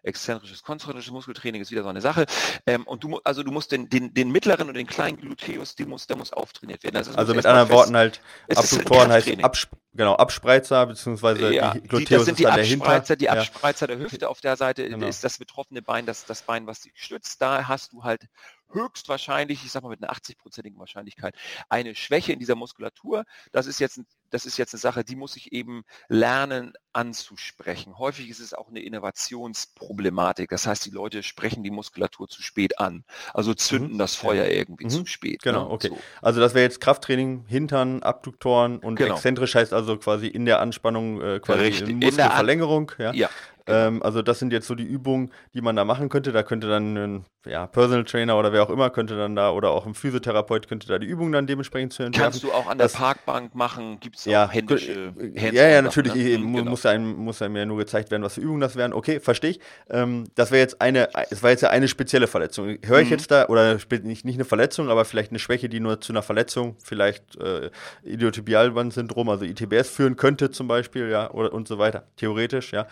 [0.03, 2.27] exzentrisches, konzentrisches Muskeltraining ist wieder so eine Sache.
[2.67, 5.85] Ähm, und du, also du musst den, den, den mittleren und den kleinen Gluteus, die
[5.85, 6.97] muss, der muss auftrainiert werden.
[6.97, 8.21] Also, also mit anderen Worten halt,
[8.55, 13.31] Abduktoren heißt Absp genau, Abspreizer, beziehungsweise ja, die Gluteus die, das sind die Abspreizer, die
[13.31, 13.97] Abspreizer ja.
[13.97, 15.07] der Hüfte auf der Seite genau.
[15.07, 17.43] ist das betroffene Bein, das, das Bein, was dich stützt.
[17.43, 18.29] Da hast du halt
[18.73, 21.35] höchstwahrscheinlich, ich sag mal mit einer 80-prozentigen Wahrscheinlichkeit,
[21.69, 23.25] eine Schwäche in dieser Muskulatur.
[23.53, 24.01] Das ist jetzt,
[24.31, 27.99] das ist jetzt eine Sache, die muss ich eben lernen anzusprechen.
[27.99, 30.51] Häufig ist es auch eine Innovationsproblematik.
[30.51, 33.05] Das heißt, die Leute sprechen die Muskulatur zu spät an.
[33.35, 33.99] Also zünden mhm.
[33.99, 34.91] das Feuer irgendwie mhm.
[34.91, 35.43] zu spät.
[35.43, 35.71] Genau, ne?
[35.71, 35.89] okay.
[35.89, 35.99] So.
[36.23, 39.15] Also das wäre jetzt Krafttraining, Hintern, Abduktoren und genau.
[39.15, 41.97] exzentrisch heißt also quasi in der Anspannung äh, quasi Richtig.
[41.97, 42.93] Muskelverlängerung.
[42.99, 43.13] Ja.
[43.13, 43.31] ja.
[43.71, 46.33] Ähm, also das sind jetzt so die Übungen, die man da machen könnte.
[46.33, 49.71] Da könnte dann ein ja, Personal Trainer oder wer auch immer könnte dann da oder
[49.71, 52.33] auch ein Physiotherapeut könnte da die Übungen dann dementsprechend zu entwerfen.
[52.33, 53.99] Kannst du auch an der das, Parkbank machen?
[54.01, 56.15] Gibt es ja, händische Hands Ja, ja, natürlich.
[56.15, 56.39] Ne?
[56.39, 56.71] Mhm, genau.
[56.71, 58.93] muss, einem, muss einem ja nur gezeigt werden, was für Übungen das wären.
[58.93, 59.61] Okay, verstehe ich.
[59.89, 62.77] Ähm, das wäre jetzt eine, es war jetzt ja eine spezielle Verletzung.
[62.85, 63.13] Höre ich mhm.
[63.13, 66.23] jetzt da, oder nicht, nicht eine Verletzung, aber vielleicht eine Schwäche, die nur zu einer
[66.23, 67.71] Verletzung, vielleicht äh,
[68.05, 72.05] Idiotibialbandsyndrom, also ITBS führen könnte zum Beispiel, ja, oder, und so weiter.
[72.17, 72.87] Theoretisch, ja.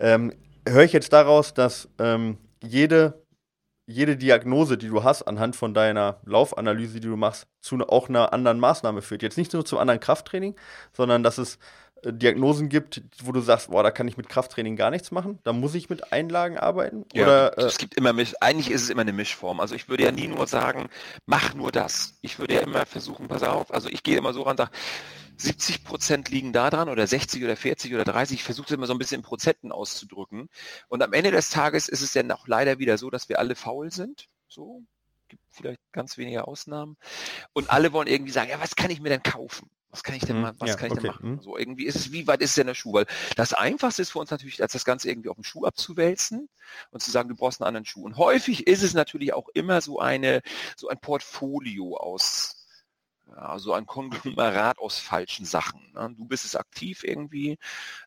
[0.00, 0.17] Ähm,
[0.66, 3.24] höre ich jetzt daraus, dass ähm, jede,
[3.86, 8.32] jede Diagnose, die du hast, anhand von deiner Laufanalyse, die du machst, zu auch einer
[8.32, 9.22] anderen Maßnahme führt.
[9.22, 10.56] Jetzt nicht nur zum anderen Krafttraining,
[10.92, 11.58] sondern dass es
[12.04, 15.52] Diagnosen gibt, wo du sagst, boah, da kann ich mit Krafttraining gar nichts machen, da
[15.52, 17.04] muss ich mit Einlagen arbeiten?
[17.12, 19.60] Ja, oder, äh, es gibt immer, eigentlich ist es immer eine Mischform.
[19.60, 20.88] Also ich würde ja nie nur sagen,
[21.26, 22.14] mach nur das.
[22.20, 24.70] Ich würde ja immer versuchen, pass auf, also ich gehe immer so ran und sage,
[25.36, 28.38] 70 Prozent liegen da dran oder 60 oder 40 oder 30.
[28.38, 30.48] Ich versuche es immer so ein bisschen in Prozenten auszudrücken.
[30.88, 33.54] Und am Ende des Tages ist es dann auch leider wieder so, dass wir alle
[33.54, 34.26] faul sind.
[34.48, 34.82] So,
[35.28, 36.96] gibt vielleicht ganz wenige Ausnahmen.
[37.52, 39.70] Und alle wollen irgendwie sagen, ja, was kann ich mir denn kaufen?
[39.90, 40.42] Was kann ich denn mhm.
[40.42, 41.02] mal, was ja, kann ich okay.
[41.02, 41.30] denn machen?
[41.30, 41.40] Mhm.
[41.40, 42.92] So irgendwie ist es, wie weit ist es denn der Schuh?
[42.92, 46.48] Weil das Einfachste ist für uns natürlich, als das Ganze irgendwie auf den Schuh abzuwälzen
[46.90, 48.04] und zu sagen, du brauchst einen anderen Schuh.
[48.04, 50.42] Und häufig ist es natürlich auch immer so eine,
[50.76, 52.57] so ein Portfolio aus
[53.36, 55.92] also ein Konglomerat aus falschen Sachen.
[55.94, 56.14] Ne?
[56.16, 57.58] Du bist es aktiv irgendwie,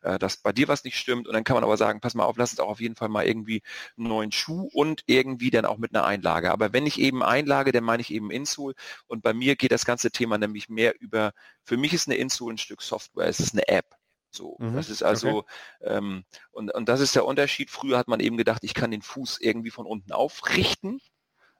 [0.02, 2.24] äh, dass bei dir was nicht stimmt und dann kann man aber sagen, pass mal
[2.24, 3.62] auf, lass uns auch auf jeden Fall mal irgendwie
[3.96, 6.52] einen neuen Schuh und irgendwie dann auch mit einer Einlage.
[6.52, 8.74] Aber wenn ich eben Einlage, dann meine ich eben Insol
[9.06, 11.32] und bei mir geht das ganze Thema nämlich mehr über,
[11.64, 13.86] für mich ist eine Insol ein Stück Software, es ist eine App.
[14.34, 15.46] So, mhm, das ist also, okay.
[15.82, 17.70] ähm, und, und das ist der Unterschied.
[17.70, 21.00] Früher hat man eben gedacht, ich kann den Fuß irgendwie von unten aufrichten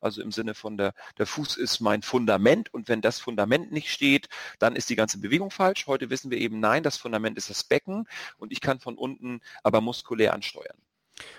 [0.02, 3.90] also im Sinne von der, der Fuß ist mein Fundament und wenn das Fundament nicht
[3.90, 4.28] steht,
[4.58, 5.86] dann ist die ganze Bewegung falsch.
[5.86, 9.40] Heute wissen wir eben, nein, das Fundament ist das Becken und ich kann von unten
[9.62, 10.76] aber muskulär ansteuern.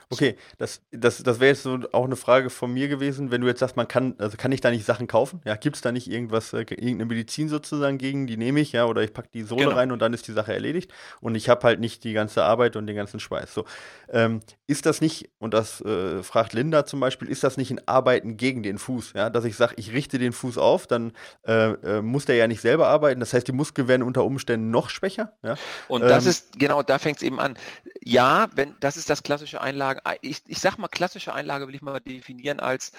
[0.09, 3.47] Okay, das, das, das wäre jetzt so auch eine Frage von mir gewesen, wenn du
[3.47, 5.41] jetzt sagst, man kann, also kann ich da nicht Sachen kaufen?
[5.43, 8.85] Ja, gibt es da nicht irgendwas, äh, irgendeine Medizin sozusagen gegen, die nehme ich, ja,
[8.85, 9.75] oder ich packe die Sohle genau.
[9.75, 12.75] rein und dann ist die Sache erledigt und ich habe halt nicht die ganze Arbeit
[12.75, 13.53] und den ganzen Schweiß.
[13.53, 13.65] So,
[14.09, 17.81] ähm, ist das nicht, und das äh, fragt Linda zum Beispiel, ist das nicht ein
[17.87, 19.13] Arbeiten gegen den Fuß?
[19.13, 21.13] Ja, dass ich sage, ich richte den Fuß auf, dann
[21.47, 23.19] äh, äh, muss der ja nicht selber arbeiten.
[23.19, 25.33] Das heißt, die Muskeln werden unter Umständen noch schwächer.
[25.43, 25.55] Ja?
[25.87, 27.55] Und das ähm, ist, genau, da fängt es eben an.
[28.03, 31.81] Ja, wenn, das ist das klassische Einlagen ich, ich sag mal, klassische Einlage will ich
[31.81, 32.91] mal definieren als,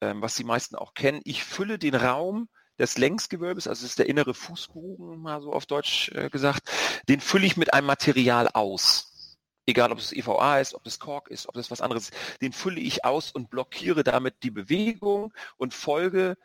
[0.00, 2.48] ähm, was die meisten auch kennen, ich fülle den Raum
[2.78, 6.70] des Längsgewölbes, also ist der innere Fußbogen, mal so auf Deutsch äh, gesagt,
[7.08, 9.36] den fülle ich mit einem Material aus.
[9.66, 12.52] Egal, ob es EVA ist, ob es Kork ist, ob das was anderes ist, den
[12.52, 16.36] fülle ich aus und blockiere damit die Bewegung und folge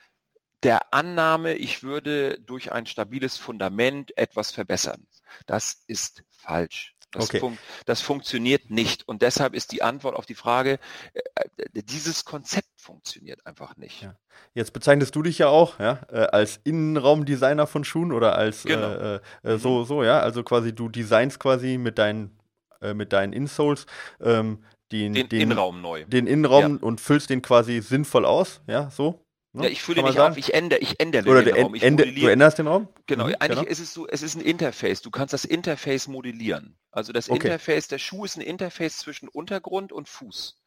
[0.63, 5.07] der Annahme, ich würde durch ein stabiles Fundament etwas verbessern.
[5.45, 6.94] Das ist falsch.
[7.15, 7.39] Das, okay.
[7.39, 9.07] fun das, funktioniert nicht.
[9.07, 10.79] Und deshalb ist die Antwort auf die Frage,
[11.13, 11.21] äh,
[11.57, 14.03] äh, dieses Konzept funktioniert einfach nicht.
[14.03, 14.15] Ja.
[14.53, 18.91] Jetzt bezeichnest du dich ja auch ja, äh, als Innenraumdesigner von Schuhen oder als genau.
[18.91, 19.85] äh, äh, so, mhm.
[19.85, 20.19] so, ja.
[20.19, 22.37] Also quasi du designst quasi mit deinen,
[22.81, 23.85] äh, mit deinen Insoles
[24.21, 26.05] ähm, den, den, den, Innenraum neu.
[26.05, 26.83] Den Innenraum ja.
[26.83, 29.24] und füllst den quasi sinnvoll aus, ja, so.
[29.55, 29.63] Ne?
[29.63, 31.75] Ja, ich fülle nicht auf, ich ändere, ich ändere Oder den Raum.
[31.75, 32.89] Ich ende, du änderst den Raum?
[33.07, 33.71] Genau, mhm, eigentlich genau.
[33.71, 35.01] ist es so, es ist ein Interface.
[35.01, 36.77] Du kannst das Interface modellieren.
[36.91, 37.47] Also das okay.
[37.47, 40.57] Interface, der Schuh ist ein Interface zwischen Untergrund und Fuß.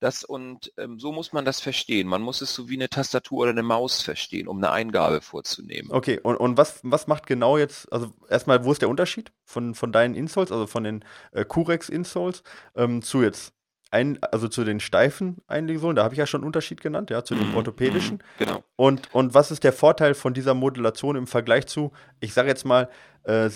[0.00, 2.08] Das und ähm, so muss man das verstehen.
[2.08, 5.92] Man muss es so wie eine Tastatur oder eine Maus verstehen, um eine Eingabe vorzunehmen.
[5.92, 9.76] Okay, und, und was, was macht genau jetzt, also erstmal, wo ist der Unterschied von,
[9.76, 12.42] von deinen Insoles, also von den äh, Curex Insoles
[12.74, 13.52] ähm, zu jetzt
[13.92, 17.22] ein, also zu den steifen Einlegsohlen, da habe ich ja schon einen Unterschied genannt, ja,
[17.24, 18.16] zu den mhm, orthopädischen.
[18.16, 18.64] Mhm, genau.
[18.76, 22.64] Und, und was ist der Vorteil von dieser Modulation im Vergleich zu, ich sage jetzt
[22.64, 22.88] mal,
[23.24, 23.50] äh,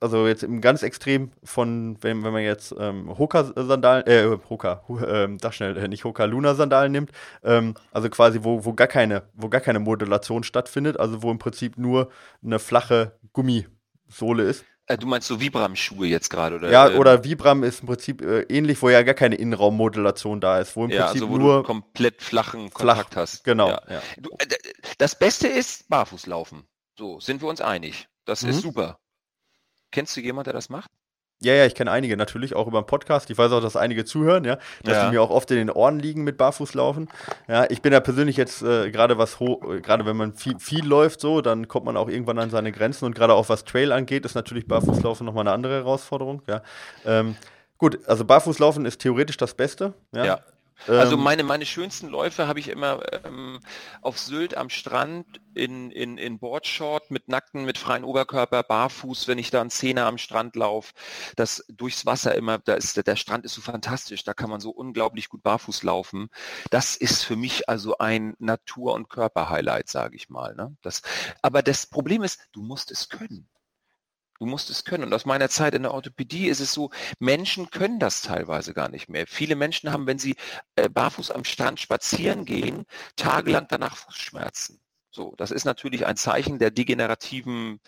[0.00, 5.28] also jetzt im ganz Extrem von, wenn, wenn man jetzt ähm, Hoka-Sandalen, äh, Hoka, äh,
[5.40, 7.12] sag schnell, äh, nicht Hoka-Luna-Sandalen nimmt,
[7.44, 11.38] ähm, also quasi, wo, wo, gar keine, wo gar keine Modulation stattfindet, also wo im
[11.38, 12.08] Prinzip nur
[12.42, 14.64] eine flache Gummisohle ist.
[14.86, 16.70] Äh, du meinst so Vibram-Schuhe jetzt gerade, oder?
[16.70, 20.58] Ja, ähm, oder Vibram ist im Prinzip äh, ähnlich, wo ja gar keine Innenraummodulation da
[20.58, 23.44] ist, wo im ja, Prinzip also wo nur du komplett flachen Kontakt flach, hast.
[23.44, 23.68] Genau.
[23.68, 23.82] Ja.
[23.88, 24.02] Ja.
[24.18, 24.46] Du, äh,
[24.98, 26.64] das Beste ist Barfußlaufen.
[26.98, 28.08] So, sind wir uns einig.
[28.24, 28.50] Das mhm.
[28.50, 28.98] ist super.
[29.92, 30.90] Kennst du jemanden, der das macht?
[31.42, 33.30] Ja, ja, ich kenne einige natürlich, auch über den Podcast.
[33.30, 35.04] Ich weiß auch, dass einige zuhören, ja, dass ja.
[35.06, 37.08] die mir auch oft in den Ohren liegen mit Barfußlaufen.
[37.48, 41.20] Ja, ich bin ja persönlich jetzt äh, gerade was gerade wenn man viel, viel läuft
[41.20, 44.24] so, dann kommt man auch irgendwann an seine Grenzen und gerade auch was Trail angeht,
[44.24, 46.42] ist natürlich Barfußlaufen nochmal eine andere Herausforderung.
[46.46, 46.62] Ja.
[47.04, 47.36] Ähm,
[47.78, 49.94] gut, also Barfußlaufen ist theoretisch das Beste.
[50.12, 50.24] Ja.
[50.24, 50.40] ja.
[50.86, 53.60] Also ähm, meine, meine schönsten Läufe habe ich immer ähm,
[54.00, 59.38] auf Sylt am Strand in, in, in Boardshort mit nackten, mit freien Oberkörper, barfuß, wenn
[59.38, 60.92] ich da einen Zehner am Strand laufe.
[61.36, 64.70] Das durchs Wasser immer, da ist der Strand ist so fantastisch, da kann man so
[64.70, 66.28] unglaublich gut barfuß laufen.
[66.70, 70.54] Das ist für mich also ein Natur- und Körperhighlight, sage ich mal.
[70.54, 70.76] Ne?
[70.82, 71.02] Das,
[71.42, 73.48] aber das Problem ist, du musst es können.
[74.42, 75.04] Du musst es können.
[75.04, 76.90] Und aus meiner Zeit in der Orthopädie ist es so,
[77.20, 79.28] Menschen können das teilweise gar nicht mehr.
[79.28, 80.34] Viele Menschen haben, wenn sie
[80.74, 82.84] äh, barfuß am Strand spazieren gehen,
[83.14, 84.80] tagelang danach Fußschmerzen.
[85.12, 87.78] So, das ist natürlich ein Zeichen der degenerativen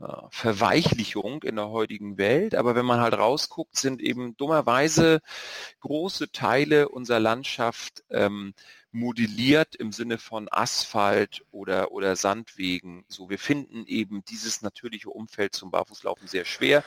[0.00, 2.54] äh, Verweichlichung in der heutigen Welt.
[2.54, 5.18] Aber wenn man halt rausguckt, sind eben dummerweise
[5.80, 8.54] große Teile unserer Landschaft ähm,
[8.92, 13.04] modelliert im Sinne von Asphalt oder, oder Sandwegen.
[13.08, 16.84] So, wir finden eben dieses natürliche Umfeld zum Barfußlaufen sehr schwer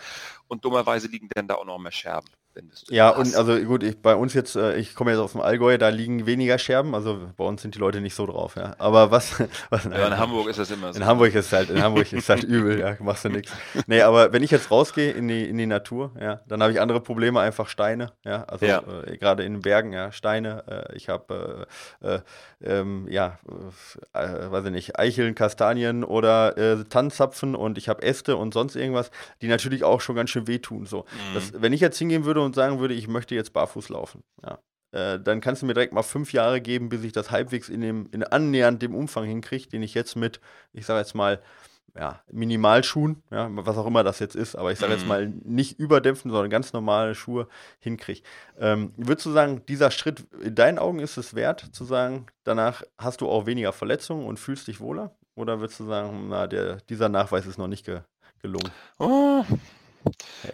[0.47, 4.01] und dummerweise liegen dann da auch noch mehr Scherben du Ja, und also gut, ich,
[4.01, 7.19] bei uns jetzt, äh, ich komme jetzt aus dem Allgäu, da liegen weniger Scherben, also
[7.35, 8.75] bei uns sind die Leute nicht so drauf, ja.
[8.77, 9.41] Aber was.
[9.69, 10.99] was ja, in Hamburg ist das immer so.
[10.99, 13.51] In Hamburg ist halt, in Hamburg ist halt übel, ja, machst du nichts.
[13.87, 16.79] Nee, aber wenn ich jetzt rausgehe in die, in die Natur, ja, dann habe ich
[16.79, 18.43] andere Probleme, einfach Steine, ja.
[18.45, 18.81] Also ja.
[19.05, 20.63] Äh, gerade in den Bergen, ja, Steine.
[20.67, 21.67] Äh, ich habe
[22.01, 22.19] äh, äh,
[22.63, 23.37] ähm, ja,
[24.13, 29.11] äh, weiß ich nicht, Eicheln, Kastanien oder Tannenzapfen und ich habe Äste und sonst irgendwas,
[29.41, 30.85] die natürlich auch schon ganz schön wehtun.
[30.85, 31.01] So.
[31.01, 31.33] Mhm.
[31.33, 34.59] Das, wenn ich jetzt hingehen würde und sagen würde, ich möchte jetzt barfuß laufen, ja,
[34.91, 37.81] äh, dann kannst du mir direkt mal fünf Jahre geben, bis ich das halbwegs in
[37.81, 40.39] dem, in annähernd dem Umfang hinkriege, den ich jetzt mit,
[40.71, 41.41] ich sage jetzt mal,
[41.97, 45.79] ja, Minimalschuhen, ja, was auch immer das jetzt ist, aber ich sage jetzt mal nicht
[45.79, 47.47] überdämpfen, sondern ganz normale Schuhe
[47.79, 48.21] hinkriege.
[48.59, 52.83] Ähm, würdest du sagen, dieser Schritt in deinen Augen ist es wert, zu sagen, danach
[52.97, 55.15] hast du auch weniger Verletzungen und fühlst dich wohler?
[55.35, 58.01] Oder würdest du sagen, na, der, dieser Nachweis ist noch nicht ge
[58.41, 58.71] gelungen?
[58.99, 59.43] Oh,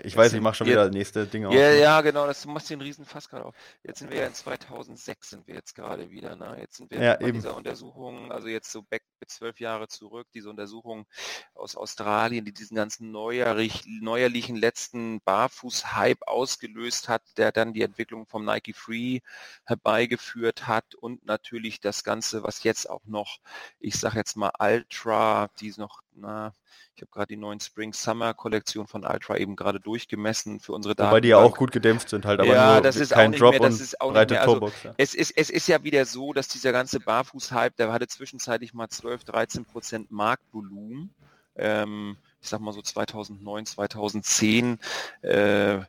[0.04, 1.54] ich weiß, ich mache schon wieder nächste Dinge auf.
[1.54, 1.80] Ja, ne?
[1.80, 3.56] ja, genau, das, du machst den riesen Fass gerade auf.
[3.84, 6.58] Jetzt sind wir ja in 2006 sind wir jetzt gerade wieder, ne?
[6.60, 10.50] Jetzt sind wir ja, bei dieser Untersuchung, also jetzt so back zwölf Jahre zurück, diese
[10.50, 11.06] Untersuchung
[11.54, 18.26] aus Australien, die diesen ganzen neuerlich, neuerlichen letzten Barfuß-Hype ausgelöst hat, der dann die Entwicklung
[18.26, 19.20] vom Nike Free
[19.66, 23.40] herbeigeführt hat und natürlich das Ganze, was jetzt auch noch,
[23.80, 26.54] ich sag jetzt mal Ultra, die noch, na,
[26.96, 31.12] ich habe gerade die neuen Spring-Summer-Kollektion von Ultra eben gerade durchgemessen für unsere Daten.
[31.12, 33.52] Weil die ja auch gut gedämpft sind, halt, aber ja, nur das ist kein Drop
[33.52, 34.84] mehr, das ist auch breite also, Torbox.
[34.84, 34.94] Ja.
[34.98, 38.90] Es, ist, es ist ja wieder so, dass dieser ganze Barfuß-Hype, der hatte zwischenzeitlich mal
[38.90, 41.14] 12, 13 Prozent Marktvolumen.
[41.56, 44.80] Ähm, ich sag mal so 2009, 2010
[45.22, 45.86] äh, ähm,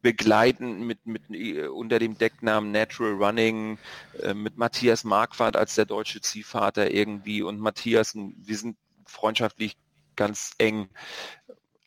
[0.00, 3.78] begleiten mit, mit äh, unter dem Decknamen Natural Running
[4.22, 9.76] äh, mit Matthias Marquardt als der deutsche Ziehvater irgendwie und Matthias, wir sind freundschaftlich
[10.16, 10.88] ganz eng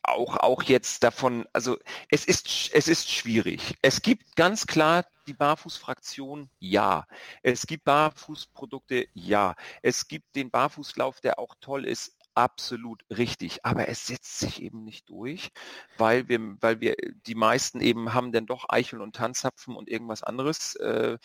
[0.08, 1.78] auch, auch jetzt davon, also
[2.10, 3.76] es ist, es ist schwierig.
[3.82, 7.06] Es gibt ganz klar die Barfußfraktion, ja.
[7.42, 9.54] Es gibt Barfußprodukte, ja.
[9.82, 13.64] Es gibt den Barfußlauf, der auch toll ist, absolut richtig.
[13.64, 15.50] Aber es setzt sich eben nicht durch,
[15.96, 16.94] weil wir, weil wir,
[17.26, 21.18] die meisten eben haben dann doch Eichel und Tanzapfen und irgendwas anderes, äh,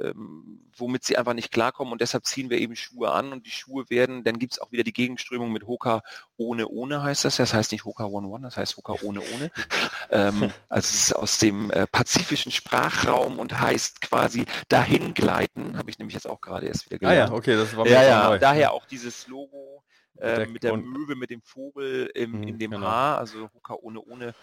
[0.00, 3.52] ähm, womit sie einfach nicht klarkommen und deshalb ziehen wir eben Schuhe an und die
[3.52, 6.02] Schuhe werden, dann gibt es auch wieder die Gegenströmung mit Hoka
[6.36, 7.36] ohne ohne heißt das.
[7.36, 9.52] Das heißt nicht Hoka One One, das heißt Hoka ohne ohne.
[10.10, 15.90] ähm, also es ist aus dem äh, pazifischen Sprachraum und heißt quasi dahin gleiten, habe
[15.90, 17.30] ich nämlich jetzt auch gerade erst wieder gelernt.
[17.30, 18.38] Ah ja, okay, das war mir ja, ja, neu.
[18.40, 19.84] daher auch dieses Logo
[20.20, 22.86] äh, mit der Möwe, mit dem Vogel im, in mhm, dem genau.
[22.86, 24.34] Haar, also Hoka ohne ohne,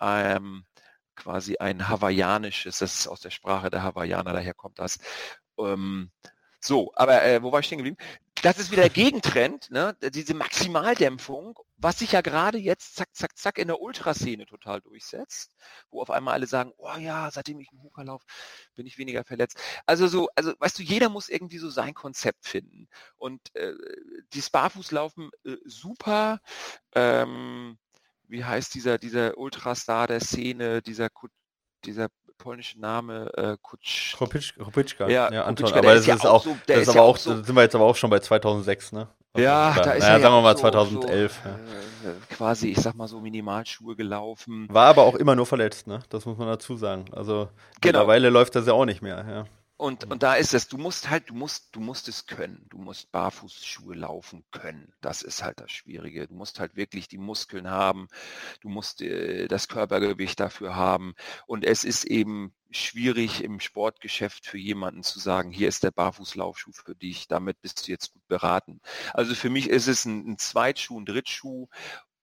[0.00, 0.64] ähm,
[1.14, 4.98] quasi ein hawaiianisches, das ist aus der Sprache der Hawaiianer, daher kommt das.
[5.58, 6.10] Ähm,
[6.60, 7.96] so, aber äh, wo war ich stehen geblieben?
[8.42, 9.96] Das ist wieder der Gegentrend, ne?
[10.12, 15.54] diese Maximaldämpfung, was sich ja gerade jetzt zack, zack, zack in der Ultraszene total durchsetzt,
[15.90, 18.26] wo auf einmal alle sagen, oh ja, seitdem ich einen Hooker laufe,
[18.74, 19.60] bin ich weniger verletzt.
[19.86, 22.88] Also so, also weißt du, jeder muss irgendwie so sein Konzept finden.
[23.16, 23.74] Und äh,
[24.32, 26.40] die Barfußlaufen äh, super,
[26.96, 27.78] ähm,
[28.26, 31.10] wie heißt dieser, dieser Ultrastar der Szene, dieser
[31.84, 32.08] dieser
[32.42, 34.16] polnische Name, äh, Kutsch.
[34.16, 35.08] Kropitschka.
[35.08, 37.54] Ja, ja Anton, Kropitschka, aber das ist, auch, so, das ist aber auch, so, sind
[37.54, 39.08] wir jetzt aber auch schon bei 2006, ne?
[39.36, 41.40] Ja, da ist naja, sagen wir mal 2011.
[41.42, 41.54] So, ja.
[42.10, 44.68] äh, quasi, ich sag mal so Minimalschuhe gelaufen.
[44.70, 46.00] War aber auch immer nur verletzt, ne?
[46.10, 47.06] Das muss man dazu sagen.
[47.12, 47.48] Also
[47.80, 48.00] genau.
[48.00, 49.44] mittlerweile läuft das ja auch nicht mehr, ja.
[49.82, 52.66] Und, und da ist es, du musst halt, du musst, du musst es können.
[52.70, 54.92] Du musst Barfußschuhe laufen können.
[55.00, 56.28] Das ist halt das Schwierige.
[56.28, 58.06] Du musst halt wirklich die Muskeln haben.
[58.60, 61.16] Du musst äh, das Körpergewicht dafür haben.
[61.48, 66.70] Und es ist eben schwierig im Sportgeschäft für jemanden zu sagen, hier ist der Barfußlaufschuh
[66.70, 68.80] für dich, damit bist du jetzt gut beraten.
[69.12, 71.66] Also für mich ist es ein, ein Zweitschuh, ein Drittschuh.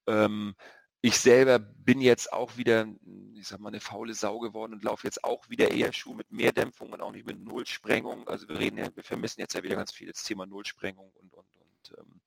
[0.07, 0.55] Ähm,
[1.02, 2.88] ich selber bin jetzt auch wieder,
[3.36, 6.32] ich sag mal, eine faule Sau geworden und laufe jetzt auch wieder eher Schuhe mit
[6.32, 8.28] mehr Dämpfung und auch nicht mit Nullsprengung.
[8.28, 11.34] Also wir reden ja, wir vermissen jetzt ja wieder ganz viel das Thema Nullsprengung und,
[11.34, 12.22] und, und ähm,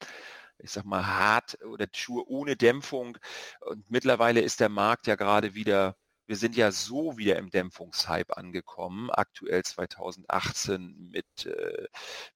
[0.58, 3.18] ich sag mal hart oder Schuhe ohne Dämpfung.
[3.60, 5.96] Und mittlerweile ist der Markt ja gerade wieder
[6.32, 11.88] wir sind ja so wieder im Dämpfungshype angekommen, aktuell 2018 mit, äh,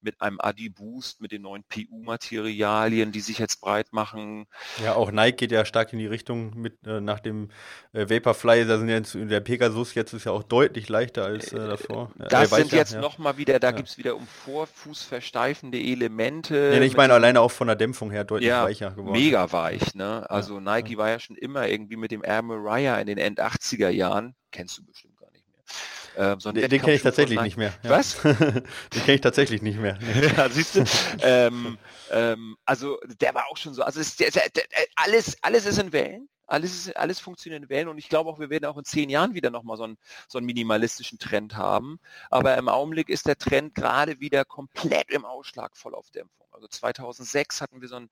[0.03, 4.49] mit einem Adi-Boost, mit den neuen PU-Materialien, die sich jetzt breit machen.
[4.85, 7.49] Ja, auch Nike geht ja stark in die Richtung mit äh, nach dem
[7.95, 11.57] äh, Vaporfly, da sind jetzt der Pegasus jetzt ist ja auch deutlich leichter als äh,
[11.57, 12.13] davor.
[12.19, 13.01] Äh, das sind jetzt ja.
[13.01, 13.77] nochmal wieder, da ja.
[13.77, 16.73] gibt es wieder um Vorfuß versteifende Elemente.
[16.75, 19.13] Ja, ich meine alleine auch von der Dämpfung her deutlich ja, weicher geworden.
[19.13, 20.29] Mega weich, ne?
[20.29, 23.86] Also Nike war ja schon immer irgendwie mit dem Air Mariah in den End 80er
[23.87, 26.33] 80er Jahren, kennst du bestimmt gar nicht mehr.
[26.33, 27.75] Ähm, so den, den kenne ich tatsächlich nicht mehr.
[27.83, 27.91] Ja.
[27.91, 28.21] Was?
[28.23, 29.99] den kenne ich tatsächlich nicht mehr.
[30.37, 30.85] ja, siehst du.
[31.23, 31.79] ähm,
[32.11, 33.83] ähm, also der war auch schon so.
[33.83, 34.65] Also ist, der, der, der,
[34.97, 36.29] alles, alles ist in Wellen.
[36.49, 39.11] Alles, ist, alles funktioniert in Wellen und ich glaube auch, wir werden auch in zehn
[39.11, 41.99] Jahren wieder nochmal so einen, so einen minimalistischen Trend haben.
[42.31, 46.46] Aber im Augenblick ist der Trend gerade wieder komplett im Ausschlag voll auf Dämpfung.
[46.57, 48.11] Also 2006 hatten wir so ein,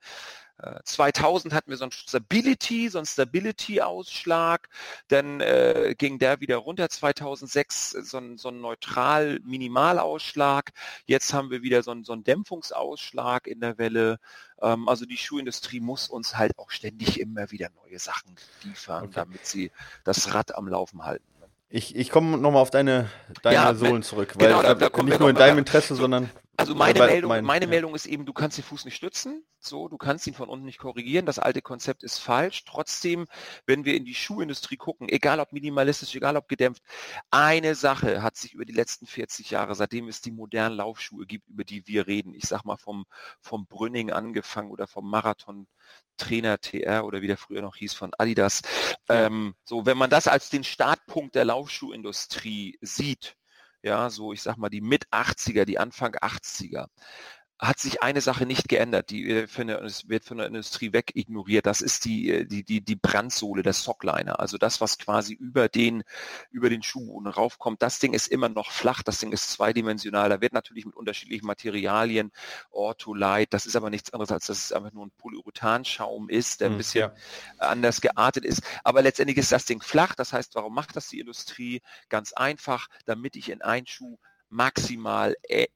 [0.59, 4.69] äh, 2000 hatten wir so ein Stability, so ein Stability-Ausschlag,
[5.09, 10.73] dann äh, ging der wieder runter, 2006 so ein, so ein neutral Minimalausschlag,
[11.07, 14.19] jetzt haben wir wieder so ein, so ein Dämpfungsausschlag in der Welle.
[14.61, 19.13] Ähm, also die Schuhindustrie muss uns halt auch ständig immer wieder neue Sachen liefern, okay.
[19.15, 19.73] damit sie
[20.05, 21.25] das Rad am Laufen halten.
[21.71, 23.11] Ich, ich komme nochmal auf deine,
[23.43, 26.75] deine ja, Sohlen zurück, weil genau, da, da nicht nur in deinem Interesse, sondern also
[26.75, 27.71] meine, Meldung, mein, meine ja.
[27.71, 30.65] Meldung ist eben, du kannst den Fuß nicht stützen, so, du kannst ihn von unten
[30.65, 31.27] nicht korrigieren.
[31.27, 32.65] Das alte Konzept ist falsch.
[32.65, 33.27] Trotzdem,
[33.67, 36.83] wenn wir in die Schuhindustrie gucken, egal ob minimalistisch, egal ob gedämpft,
[37.31, 41.49] eine Sache hat sich über die letzten 40 Jahre, seitdem es die modernen Laufschuhe gibt,
[41.49, 43.05] über die wir reden, ich sag mal vom,
[43.41, 45.67] vom Brünning angefangen oder vom Marathon
[46.17, 48.63] Trainer TR oder wie der früher noch hieß von Adidas.
[49.09, 53.37] Ähm, so, wenn man das als den Startpunkt der Laufschuhindustrie sieht,
[53.85, 56.89] ja, so ich sag mal die mit 80er, die Anfang 80er,
[57.59, 61.67] hat sich eine Sache nicht geändert, die äh, eine, wird von der Industrie weg ignoriert.
[61.67, 64.41] Das ist die, äh, die, die, die Brandsohle, der Sockliner.
[64.41, 66.03] Also das, was quasi über den,
[66.51, 67.81] über den Schuhboden raufkommt.
[67.81, 69.03] Das Ding ist immer noch flach.
[69.03, 70.29] Das Ding ist zweidimensional.
[70.29, 72.33] Da wird natürlich mit unterschiedlichen Materialien,
[72.71, 76.69] Ortholite, das ist aber nichts anderes, als dass es einfach nur ein Polyurethanschaum ist, der
[76.69, 77.15] ein hm, bisschen ja.
[77.59, 78.63] anders geartet ist.
[78.83, 80.15] Aber letztendlich ist das Ding flach.
[80.17, 81.83] Das heißt, warum macht das die Industrie?
[82.09, 84.19] Ganz einfach, damit ich in einen Schuh
[84.55, 85.67] maximal äh,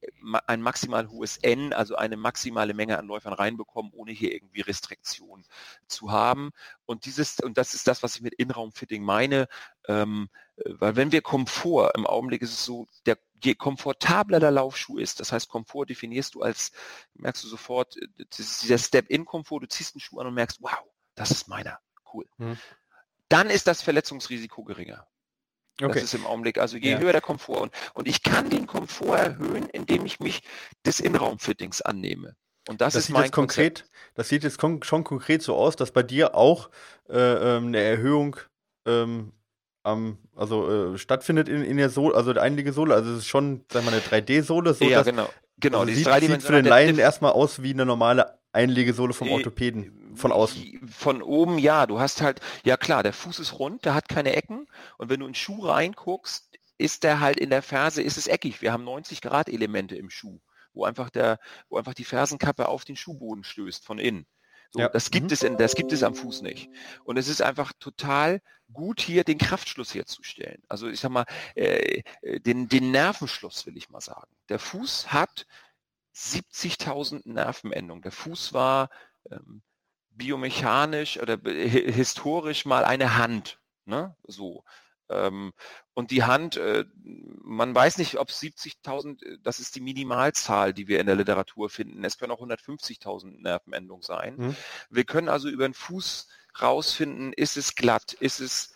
[0.46, 5.44] ein maximal hohes N, also eine maximale Menge an Läufern reinbekommen, ohne hier irgendwie Restriktionen
[5.88, 6.50] zu haben.
[6.86, 9.48] Und dieses, und das ist das, was ich mit Innenraumfitting meine,
[9.88, 10.28] ähm,
[10.64, 15.20] weil wenn wir Komfort, im Augenblick ist es so, der, je komfortabler der Laufschuh ist,
[15.20, 16.70] das heißt Komfort definierst du als,
[17.14, 17.96] merkst du sofort,
[18.36, 20.78] dieser Step-in-Komfort, du ziehst einen Schuh an und merkst, wow,
[21.14, 21.80] das ist meiner
[22.12, 22.26] Cool.
[22.38, 22.58] Mhm.
[23.28, 25.06] Dann ist das Verletzungsrisiko geringer.
[25.80, 25.94] Okay.
[25.94, 26.98] Das ist im Augenblick, also je ja.
[26.98, 27.62] höher der Komfort.
[27.62, 30.40] Und, und ich kann den Komfort erhöhen, indem ich mich
[30.84, 32.34] des Innenraumfittings annehme.
[32.68, 33.84] Und das, das ist mein konkret.
[34.14, 36.68] Das sieht jetzt kon schon konkret so aus, dass bei dir auch
[37.08, 38.36] äh, ähm, eine Erhöhung
[38.86, 39.32] ähm,
[39.84, 42.94] am, also äh, stattfindet in, in der Sohle, also der einlige Sohle.
[42.94, 44.74] Also es ist schon, sagen wir mal, eine 3D-Sohle.
[44.74, 45.28] So ja, genau.
[45.60, 50.14] Genau, also sieht, sieht für den Laien erstmal aus wie eine normale Einlegesohle vom Orthopäden
[50.14, 50.88] von außen.
[50.88, 54.34] Von oben ja, du hast halt, ja klar, der Fuß ist rund, der hat keine
[54.34, 58.16] Ecken und wenn du in den Schuh reinguckst, ist der halt in der Ferse, ist
[58.16, 58.62] es eckig.
[58.62, 60.40] Wir haben 90 Grad Elemente im Schuh
[60.78, 61.38] wo einfach der,
[61.68, 64.26] wo einfach die Fersenkappe auf den Schuhboden stößt von innen.
[64.70, 64.88] So, ja.
[64.88, 65.32] Das gibt mhm.
[65.32, 66.68] es in, das gibt es am Fuß nicht.
[67.04, 68.40] Und es ist einfach total
[68.72, 70.62] gut hier den Kraftschluss herzustellen.
[70.68, 71.24] Also ich sag mal,
[71.54, 74.30] äh, äh den, den Nervenschluss will ich mal sagen.
[74.50, 75.46] Der Fuß hat
[76.18, 78.02] 70.000 Nervenendungen.
[78.02, 78.90] Der Fuß war
[79.30, 79.62] ähm,
[80.10, 83.60] biomechanisch oder historisch mal eine Hand.
[83.84, 84.16] Ne?
[84.24, 84.64] So.
[85.10, 85.52] Ähm,
[85.94, 90.88] und die Hand, äh, man weiß nicht, ob 70.000, äh, das ist die Minimalzahl, die
[90.88, 92.04] wir in der Literatur finden.
[92.04, 94.36] Es können auch 150.000 Nervenendungen sein.
[94.36, 94.56] Mhm.
[94.90, 96.28] Wir können also über den Fuß
[96.60, 98.74] rausfinden, ist es glatt, ist es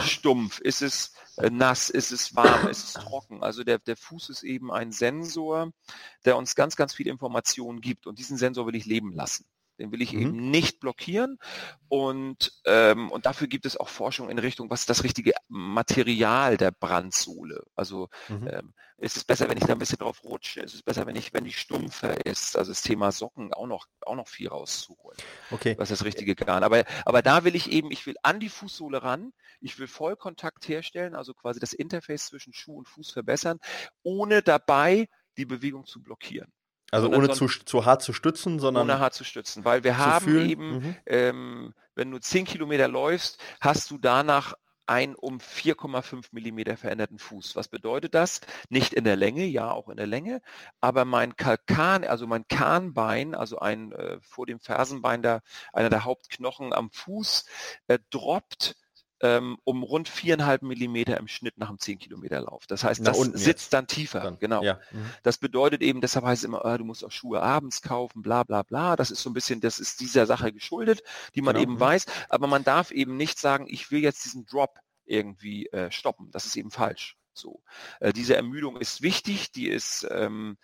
[0.00, 1.12] stumpf, ist es
[1.50, 3.42] nass, ist es warm, ist es trocken.
[3.42, 5.72] Also der, der Fuß ist eben ein Sensor,
[6.24, 8.06] der uns ganz, ganz viele Informationen gibt.
[8.06, 9.46] Und diesen Sensor will ich leben lassen.
[9.78, 10.20] Den will ich mhm.
[10.20, 11.38] eben nicht blockieren.
[11.88, 16.56] Und, ähm, und dafür gibt es auch Forschung in Richtung, was ist das richtige Material
[16.56, 17.64] der Brandsohle?
[17.74, 18.48] Also mhm.
[18.48, 20.60] ähm, ist es besser, wenn ich da ein bisschen drauf rutsche?
[20.60, 22.56] Ist es besser, wenn ich, wenn die stumpfer ist?
[22.56, 25.18] Also das Thema Socken auch noch, auch noch viel rauszuholen.
[25.50, 25.74] Okay.
[25.76, 26.62] Was ist das richtige Garn?
[26.62, 29.32] Aber, aber da will ich eben, ich will an die Fußsohle ran.
[29.60, 33.58] Ich will Vollkontakt herstellen, also quasi das Interface zwischen Schuh und Fuß verbessern,
[34.02, 36.52] ohne dabei die Bewegung zu blockieren.
[36.94, 38.84] Also ohne zu, zu hart zu stützen, sondern.
[38.84, 40.48] Ohne hart zu stützen, weil wir haben fühlen.
[40.48, 40.96] eben, mhm.
[41.06, 44.54] ähm, wenn du 10 Kilometer läufst, hast du danach
[44.86, 47.56] einen um 4,5 Millimeter veränderten Fuß.
[47.56, 48.40] Was bedeutet das?
[48.68, 50.42] Nicht in der Länge, ja auch in der Länge,
[50.80, 55.42] aber mein Kalkan, also mein Kahnbein, also ein äh, vor dem Fersenbein der,
[55.72, 57.46] einer der Hauptknochen am Fuß,
[57.88, 58.76] äh, droppt
[59.24, 62.66] ähm, um rund viereinhalb Millimeter im Schnitt nach einem 10 Kilometer Lauf.
[62.66, 63.72] Das heißt, das sitzt jetzt.
[63.72, 64.20] dann tiefer.
[64.20, 64.62] Dann, genau.
[64.62, 64.78] Ja.
[64.92, 65.06] Mhm.
[65.22, 68.42] Das bedeutet eben, deshalb heißt es immer, ah, du musst auch Schuhe abends kaufen, bla
[68.44, 68.96] bla bla.
[68.96, 71.02] Das ist so ein bisschen, das ist dieser Sache geschuldet,
[71.34, 71.62] die man genau.
[71.62, 71.80] eben mhm.
[71.80, 72.04] weiß.
[72.28, 76.30] Aber man darf eben nicht sagen, ich will jetzt diesen Drop irgendwie äh, stoppen.
[76.30, 77.16] Das ist eben falsch.
[77.32, 77.62] So,
[78.00, 80.56] äh, diese Ermüdung ist wichtig, die ist ähm,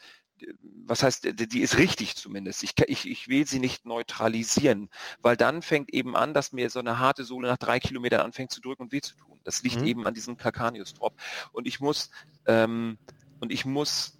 [0.62, 2.62] was heißt, die ist richtig zumindest.
[2.62, 4.90] Ich, ich, ich will sie nicht neutralisieren,
[5.22, 8.50] weil dann fängt eben an, dass mir so eine harte Sohle nach drei Kilometern anfängt
[8.50, 9.40] zu drücken und weh zu tun.
[9.44, 9.86] Das liegt mhm.
[9.86, 11.14] eben an diesem Calcaneus-Drop.
[11.52, 12.10] Und ich muss,
[12.46, 12.98] ähm,
[13.40, 14.18] und ich muss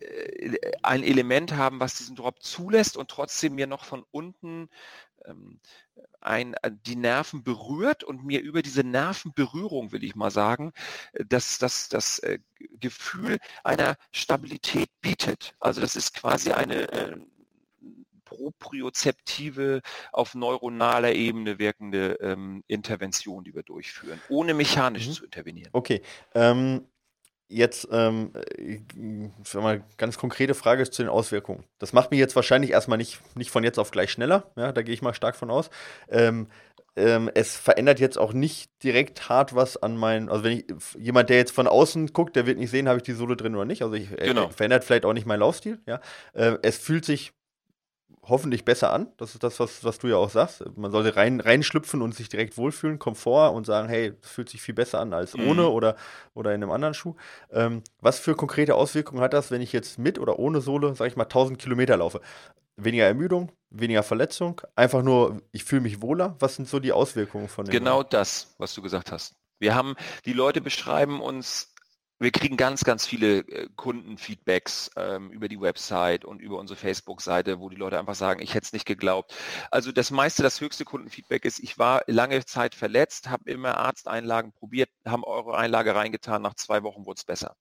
[0.00, 4.68] äh, ein Element haben, was diesen Drop zulässt und trotzdem mir noch von unten
[6.20, 10.72] ein, äh, die Nerven berührt und mir über diese Nervenberührung, will ich mal sagen,
[11.12, 12.38] äh, das, das, das äh,
[12.80, 15.54] Gefühl einer Stabilität bietet.
[15.60, 17.16] Also das ist quasi eine äh,
[18.24, 25.12] propriozeptive, auf neuronaler Ebene wirkende ähm, Intervention, die wir durchführen, ohne mechanisch mhm.
[25.12, 25.70] zu intervenieren.
[25.72, 26.02] Okay.
[26.34, 26.86] Ähm,
[27.48, 28.80] Jetzt ähm, äh,
[29.54, 31.64] mal ganz konkrete Frage zu den Auswirkungen.
[31.78, 34.82] Das macht mich jetzt wahrscheinlich erstmal nicht, nicht von jetzt auf gleich schneller, ja, da
[34.82, 35.70] gehe ich mal stark von aus.
[36.08, 36.48] Ähm,
[36.96, 40.64] ähm, es verändert jetzt auch nicht direkt hart was an meinen, also wenn ich,
[40.98, 43.54] jemand, der jetzt von außen guckt, der wird nicht sehen, habe ich die Sohle drin
[43.54, 43.82] oder nicht.
[43.82, 44.48] Also ich, genau.
[44.48, 46.00] verändert vielleicht auch nicht meinen Laufstil, ja.
[46.32, 47.32] Äh, es fühlt sich
[48.28, 49.08] hoffentlich besser an.
[49.16, 50.64] Das ist das, was, was du ja auch sagst.
[50.76, 54.62] Man sollte rein, reinschlüpfen und sich direkt wohlfühlen, Komfort und sagen, hey, das fühlt sich
[54.62, 55.48] viel besser an als mhm.
[55.48, 55.96] ohne oder,
[56.34, 57.14] oder in einem anderen Schuh.
[57.52, 61.06] Ähm, was für konkrete Auswirkungen hat das, wenn ich jetzt mit oder ohne Sohle, sag
[61.06, 62.20] ich mal, 1000 Kilometer laufe?
[62.76, 66.36] Weniger Ermüdung, weniger Verletzung, einfach nur, ich fühle mich wohler.
[66.40, 67.72] Was sind so die Auswirkungen von dem?
[67.72, 69.34] Genau das, was du gesagt hast.
[69.58, 69.94] Wir haben,
[70.26, 71.72] die Leute beschreiben uns
[72.18, 77.60] wir kriegen ganz, ganz viele äh, Kundenfeedbacks ähm, über die Website und über unsere Facebook-Seite,
[77.60, 79.34] wo die Leute einfach sagen, ich hätte es nicht geglaubt.
[79.70, 84.52] Also das meiste, das höchste Kundenfeedback ist, ich war lange Zeit verletzt, habe immer Arzteinlagen
[84.52, 87.56] probiert, haben eure Einlage reingetan, nach zwei Wochen wurde es besser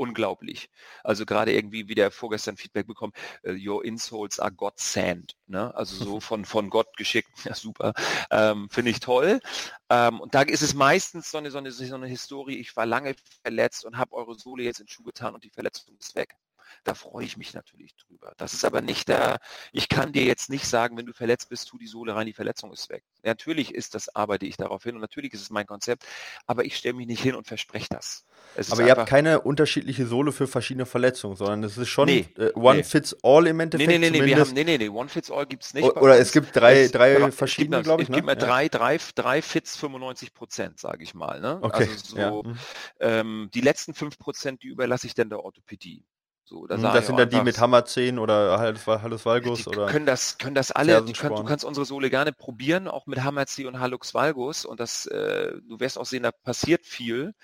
[0.00, 0.70] unglaublich.
[1.04, 3.12] Also gerade irgendwie wieder vorgestern Feedback bekommen,
[3.46, 5.36] uh, your insoles are God sent.
[5.46, 5.74] Ne?
[5.74, 7.28] Also so von, von Gott geschickt.
[7.50, 7.94] Ja, super.
[8.30, 9.40] Ähm, Finde ich toll.
[9.88, 12.86] Ähm, und da ist es meistens so eine, so, eine, so eine Historie, ich war
[12.86, 16.36] lange verletzt und habe eure Sohle jetzt in Schuh getan und die Verletzung ist weg.
[16.84, 18.32] Da freue ich mich natürlich drüber.
[18.36, 19.38] Das ist aber nicht der,
[19.72, 22.32] ich kann dir jetzt nicht sagen, wenn du verletzt bist, tu die Sohle rein, die
[22.32, 23.04] Verletzung ist weg.
[23.22, 26.04] Natürlich ist das, arbeite ich darauf hin und natürlich ist es mein Konzept,
[26.46, 28.24] aber ich stelle mich nicht hin und verspreche das.
[28.70, 32.52] aber ihr habt keine unterschiedliche Sohle für verschiedene Verletzungen, sondern es ist schon nee, äh,
[32.54, 32.82] One nee.
[32.84, 33.90] Fits All im Endeffekt.
[33.90, 35.84] Nee, nee, nee, nee, haben, nee, nee, nee, One Fits All gibt es nicht.
[35.84, 38.08] Oder es gibt drei, drei es, verschiedene, glaube ich.
[38.08, 38.36] Es gibt ne?
[38.36, 41.40] drei, drei, drei Fits 95 Prozent, sage ich mal.
[41.40, 41.58] Ne?
[41.60, 41.88] Okay.
[41.90, 42.30] Also so, ja.
[42.30, 42.58] Mhm.
[43.00, 46.04] ähm, die letzten 5 Prozent, die überlasse ich dann der Orthopädie.
[46.50, 50.36] So, da mhm, das sind dann die mit Hammerzehen oder Hallus Valgus oder können das
[50.36, 54.14] können das alle können, du kannst unsere Sohle gerne probieren auch mit Hammerzeh und Hallux
[54.14, 57.34] Valgus und das äh, du wirst auch sehen da passiert viel.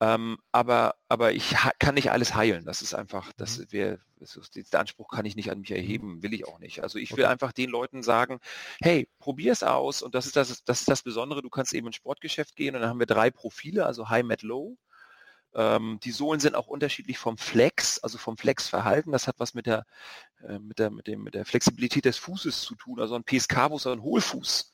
[0.00, 2.64] Ähm, aber aber ich kann nicht alles heilen.
[2.64, 3.72] Das ist einfach das mhm.
[3.72, 3.98] wäre
[4.72, 6.80] der Anspruch kann ich nicht an mich erheben will ich auch nicht.
[6.84, 7.32] Also ich will okay.
[7.32, 8.38] einfach den Leuten sagen
[8.80, 11.42] hey probier es aus und das ist das das ist das Besondere.
[11.42, 14.42] Du kannst eben ins Sportgeschäft gehen und dann haben wir drei Profile also High Met
[14.42, 14.76] Low
[15.54, 19.12] ähm, die Sohlen sind auch unterschiedlich vom Flex, also vom Flexverhalten.
[19.12, 19.86] Das hat was mit der,
[20.46, 23.00] äh, mit der, mit dem, mit der Flexibilität des Fußes zu tun.
[23.00, 24.72] Also ein PSK-Fuß oder ein Hohlfuß.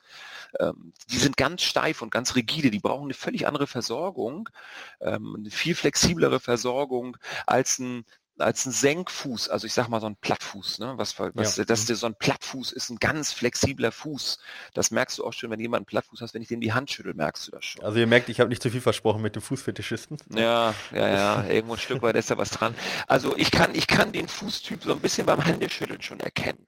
[0.59, 2.70] Ähm, die sind ganz steif und ganz rigide.
[2.70, 4.49] Die brauchen eine völlig andere Versorgung,
[5.01, 7.16] ähm, eine viel flexiblere Versorgung
[7.47, 8.05] als ein
[8.41, 10.95] als ein Senkfuß, also ich sag mal so ein Plattfuß, ne?
[10.97, 11.64] Was, was ja.
[11.64, 14.38] das, so ein Plattfuß ist ein ganz flexibler Fuß.
[14.74, 16.91] Das merkst du auch schon, wenn jemand einen Plattfuß hast, wenn ich dem die Hand
[16.91, 17.84] schüttel, merkst du das schon.
[17.84, 20.18] Also ihr merkt, ich habe nicht zu viel versprochen mit dem Fußfetischisten.
[20.34, 22.74] Ja, ja, ja, irgendwo ein Stück weit ist da was dran.
[23.07, 26.66] Also ich kann, ich kann den Fußtyp so ein bisschen beim Händeschütteln schon erkennen.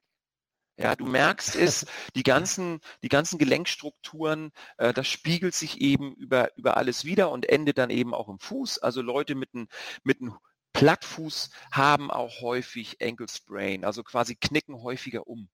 [0.79, 6.57] Ja, du merkst es, die ganzen, die ganzen Gelenkstrukturen, äh, das spiegelt sich eben über,
[6.57, 8.79] über alles wieder und endet dann eben auch im Fuß.
[8.79, 9.69] Also Leute mit einem
[10.03, 10.37] mit einem
[10.73, 15.49] Plattfuß haben auch häufig Ankle Sprain, also quasi knicken häufiger um.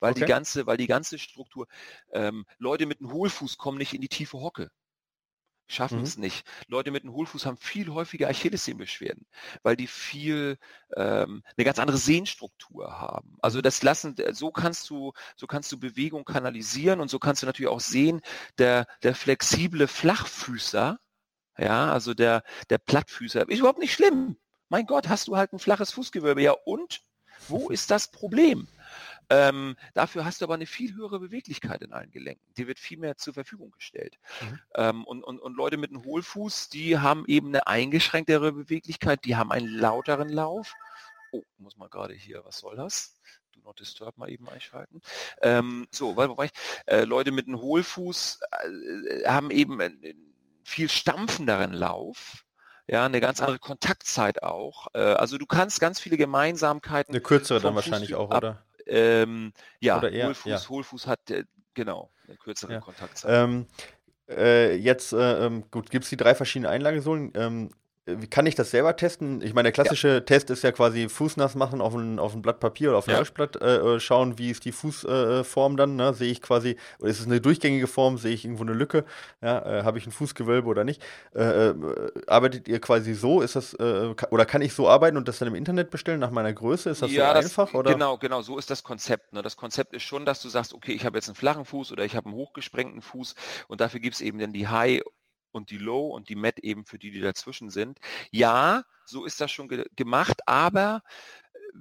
[0.00, 0.20] Weil okay.
[0.20, 1.66] die ganze, weil die ganze Struktur,
[2.12, 4.70] ähm, Leute mit einem Hohlfuß kommen nicht in die tiefe Hocke.
[5.70, 6.04] Schaffen mhm.
[6.04, 6.46] es nicht.
[6.66, 9.26] Leute mit einem Hohlfuß haben viel häufiger Achillessehnenbeschwerden,
[9.62, 10.56] weil die viel
[10.96, 13.36] ähm, eine ganz andere Sehnstruktur haben.
[13.42, 17.46] Also das lassen, so kannst du, so kannst du Bewegung kanalisieren und so kannst du
[17.46, 18.22] natürlich auch sehen,
[18.56, 20.98] der, der flexible Flachfüßer,
[21.58, 24.36] ja, also der, der Plattfüßer ist überhaupt nicht schlimm.
[24.68, 26.42] Mein Gott, hast du halt ein flaches Fußgewölbe.
[26.42, 27.02] Ja, und?
[27.48, 28.68] Wo ist das Problem?
[29.30, 32.52] Ähm, dafür hast du aber eine viel höhere Beweglichkeit in allen Gelenken.
[32.56, 34.18] Die wird viel mehr zur Verfügung gestellt.
[34.40, 34.60] Mhm.
[34.74, 39.36] Ähm, und, und, und Leute mit einem Hohlfuß, die haben eben eine eingeschränktere Beweglichkeit, die
[39.36, 40.74] haben einen lauteren Lauf.
[41.30, 43.20] Oh, muss man gerade hier, was soll das?
[43.52, 45.02] Do not disturb mal eben einschalten.
[45.42, 46.52] Ähm, so, weil, wobei ich,
[46.86, 50.14] äh, Leute mit einem Hohlfuß äh, haben eben äh,
[50.68, 52.44] viel stampfenderen Lauf,
[52.86, 54.88] ja, eine ganz andere Kontaktzeit auch.
[54.94, 57.14] Äh, also du kannst ganz viele Gemeinsamkeiten.
[57.14, 58.64] Eine kürzere dann wahrscheinlich auch, ab, oder?
[58.86, 60.68] Ähm, ja, oder eher, Hohlfuß, ja.
[60.68, 61.44] Hohlfuß hat äh,
[61.74, 62.80] genau eine kürzere ja.
[62.80, 63.30] Kontaktzeit.
[63.30, 63.66] Ähm,
[64.28, 67.32] äh, jetzt, äh, ähm, gut, gibt es die drei verschiedenen Einlagesohlen.
[67.34, 67.70] Ähm,
[68.30, 69.42] kann ich das selber testen?
[69.42, 70.20] Ich meine, der klassische ja.
[70.20, 73.12] Test ist ja quasi Fußnass machen auf ein, auf ein Blatt Papier oder auf ein
[73.12, 73.18] ja.
[73.18, 76.14] Löschblatt, äh, äh, schauen, wie ist die Fußform äh, dann, ne?
[76.14, 79.04] sehe ich quasi, oder ist es eine durchgängige Form, sehe ich irgendwo eine Lücke,
[79.42, 79.80] ja?
[79.80, 81.02] Äh, habe ich ein Fußgewölbe oder nicht?
[81.34, 81.74] Äh, äh,
[82.26, 85.54] arbeitet ihr quasi so, ist das, oder kann ich so arbeiten und das dann im
[85.54, 86.90] Internet bestellen nach meiner Größe?
[86.90, 87.74] Ist das ja, so das, einfach?
[87.74, 87.92] Oder?
[87.92, 89.32] Genau, genau, so ist das Konzept.
[89.32, 89.42] Ne?
[89.42, 92.04] Das Konzept ist schon, dass du sagst, okay, ich habe jetzt einen flachen Fuß oder
[92.04, 93.34] ich habe einen hochgesprengten Fuß
[93.68, 95.02] und dafür gibt es eben dann die High-
[95.58, 97.98] und die Low und die Met eben für die, die dazwischen sind.
[98.30, 101.02] Ja, so ist das schon ge gemacht, aber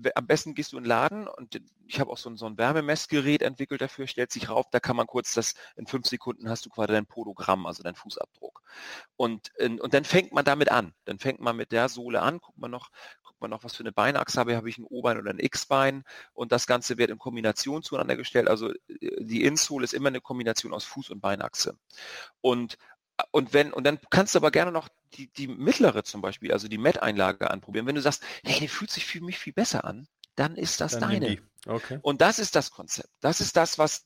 [0.03, 2.45] äh, am besten gehst du in den Laden und ich habe auch so ein, so
[2.45, 6.49] ein Wärmemessgerät entwickelt dafür, stellt sich rauf, da kann man kurz das, in fünf Sekunden
[6.49, 8.61] hast du quasi dein Podogramm, also dein Fußabdruck.
[9.15, 10.93] Und, und dann fängt man damit an.
[11.05, 12.89] Dann fängt man mit der Sohle an, guckt man noch,
[13.23, 16.03] guckt man noch, was für eine Beinachse habe, habe ich ein O-Bein oder ein X-Bein
[16.33, 18.47] und das Ganze wird in Kombination zueinander gestellt.
[18.47, 18.75] Also äh,
[19.19, 21.77] die Insole ist immer eine Kombination aus Fuß- und Beinachse.
[22.41, 22.77] Und
[23.31, 26.67] und wenn, und dann kannst du aber gerne noch die, die mittlere zum Beispiel, also
[26.67, 27.87] die Met-Einlage anprobieren.
[27.87, 30.93] Wenn du sagst, hey, die fühlt sich für mich viel besser an, dann ist das
[30.93, 31.39] dann deine.
[31.65, 31.99] Okay.
[32.01, 33.09] Und das ist das Konzept.
[33.21, 34.05] Das ist das, was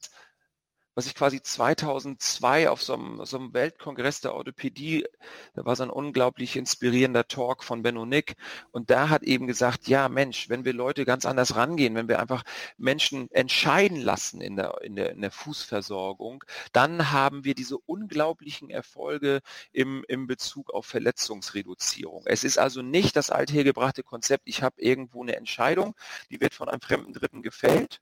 [0.95, 5.05] was ich quasi 2002 auf so einem, so einem Weltkongress der Orthopädie,
[5.53, 8.35] da war so ein unglaublich inspirierender Talk von Benno Nick
[8.71, 12.19] und da hat eben gesagt, ja Mensch, wenn wir Leute ganz anders rangehen, wenn wir
[12.19, 12.43] einfach
[12.77, 18.69] Menschen entscheiden lassen in der, in der, in der Fußversorgung, dann haben wir diese unglaublichen
[18.69, 22.23] Erfolge im, im Bezug auf Verletzungsreduzierung.
[22.25, 25.95] Es ist also nicht das althergebrachte Konzept, ich habe irgendwo eine Entscheidung,
[26.29, 28.01] die wird von einem fremden Dritten gefällt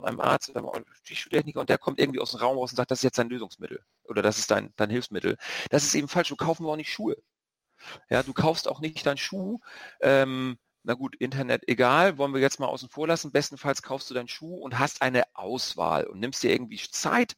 [0.00, 0.70] von einem Arzt oder
[1.02, 3.28] Stichschuhtechniker und der kommt irgendwie aus dem Raum raus und sagt, das ist jetzt dein
[3.28, 5.36] Lösungsmittel oder das ist dein, dein Hilfsmittel.
[5.70, 6.28] Das ist eben falsch.
[6.28, 7.16] Du kaufen wir auch nicht Schuhe.
[8.10, 9.60] Ja, du kaufst auch nicht deinen Schuh.
[10.00, 13.32] Ähm, na gut, Internet egal, wollen wir jetzt mal außen vor lassen.
[13.32, 17.36] Bestenfalls kaufst du deinen Schuh und hast eine Auswahl und nimmst dir irgendwie Zeit,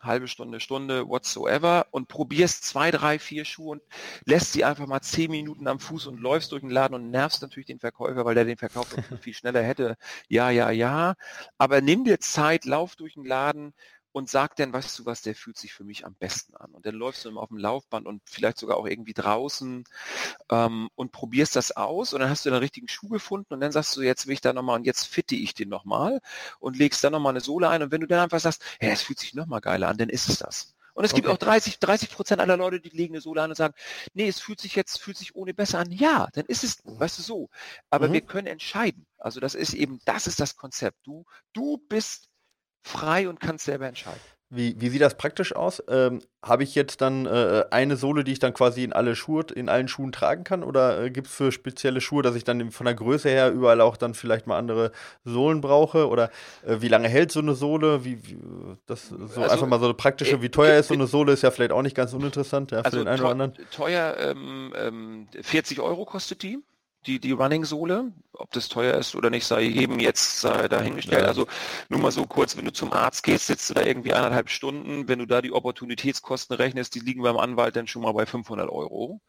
[0.00, 3.82] halbe Stunde, Stunde, whatsoever und probierst zwei, drei, vier Schuhe und
[4.24, 7.42] lässt sie einfach mal zehn Minuten am Fuß und läufst durch den Laden und nervst
[7.42, 8.88] natürlich den Verkäufer, weil der den Verkauf
[9.20, 9.96] viel schneller hätte.
[10.28, 11.14] Ja, ja, ja.
[11.58, 13.74] Aber nimm dir Zeit, lauf durch den Laden,
[14.12, 16.72] und sag dann, weißt du was, der fühlt sich für mich am besten an.
[16.72, 19.84] Und dann läufst du immer auf dem Laufband und vielleicht sogar auch irgendwie draußen
[20.50, 23.72] ähm, und probierst das aus und dann hast du den richtigen Schuh gefunden und dann
[23.72, 26.20] sagst du, jetzt will ich da nochmal und jetzt fitte ich den nochmal
[26.58, 29.02] und legst dann nochmal eine Sohle ein und wenn du dann einfach sagst, hey, es
[29.02, 30.74] fühlt sich nochmal geiler an, dann ist es das.
[30.94, 31.34] Und es gibt okay.
[31.34, 33.74] auch 30, 30 Prozent aller Leute, die legen eine Sohle an und sagen,
[34.12, 35.90] nee, es fühlt sich jetzt, fühlt sich ohne besser an.
[35.90, 37.50] Ja, dann ist es, weißt du, so.
[37.90, 38.14] Aber mhm.
[38.14, 39.06] wir können entscheiden.
[39.16, 40.98] Also das ist eben, das ist das Konzept.
[41.04, 42.28] Du, du bist
[42.82, 44.20] frei und kannst selber entscheiden.
[44.52, 45.80] Wie, wie sieht das praktisch aus?
[45.88, 49.44] Ähm, Habe ich jetzt dann äh, eine Sohle, die ich dann quasi in alle Schuhe,
[49.54, 50.64] in allen Schuhen tragen kann?
[50.64, 53.80] Oder äh, gibt es für spezielle Schuhe, dass ich dann von der Größe her überall
[53.80, 54.90] auch dann vielleicht mal andere
[55.22, 56.08] Sohlen brauche?
[56.08, 56.30] Oder
[56.66, 58.04] äh, wie lange hält so eine Sohle?
[58.04, 58.38] Wie, wie
[58.86, 61.32] das so also, einfach mal so eine praktische, äh, wie teuer ist so eine Sohle,
[61.32, 63.52] ist ja vielleicht auch nicht ganz uninteressant, ja, für also den einen oder anderen.
[63.70, 66.58] Teuer, ähm, ähm, 40 Euro kostet die
[67.06, 68.12] die, die Running-Sohle.
[68.32, 71.24] Ob das teuer ist oder nicht, sei jedem jetzt sei dahingestellt.
[71.24, 71.46] Also
[71.88, 75.08] nur mal so kurz, wenn du zum Arzt gehst, sitzt du da irgendwie eineinhalb Stunden.
[75.08, 78.70] Wenn du da die Opportunitätskosten rechnest, die liegen beim Anwalt dann schon mal bei 500
[78.70, 79.20] Euro.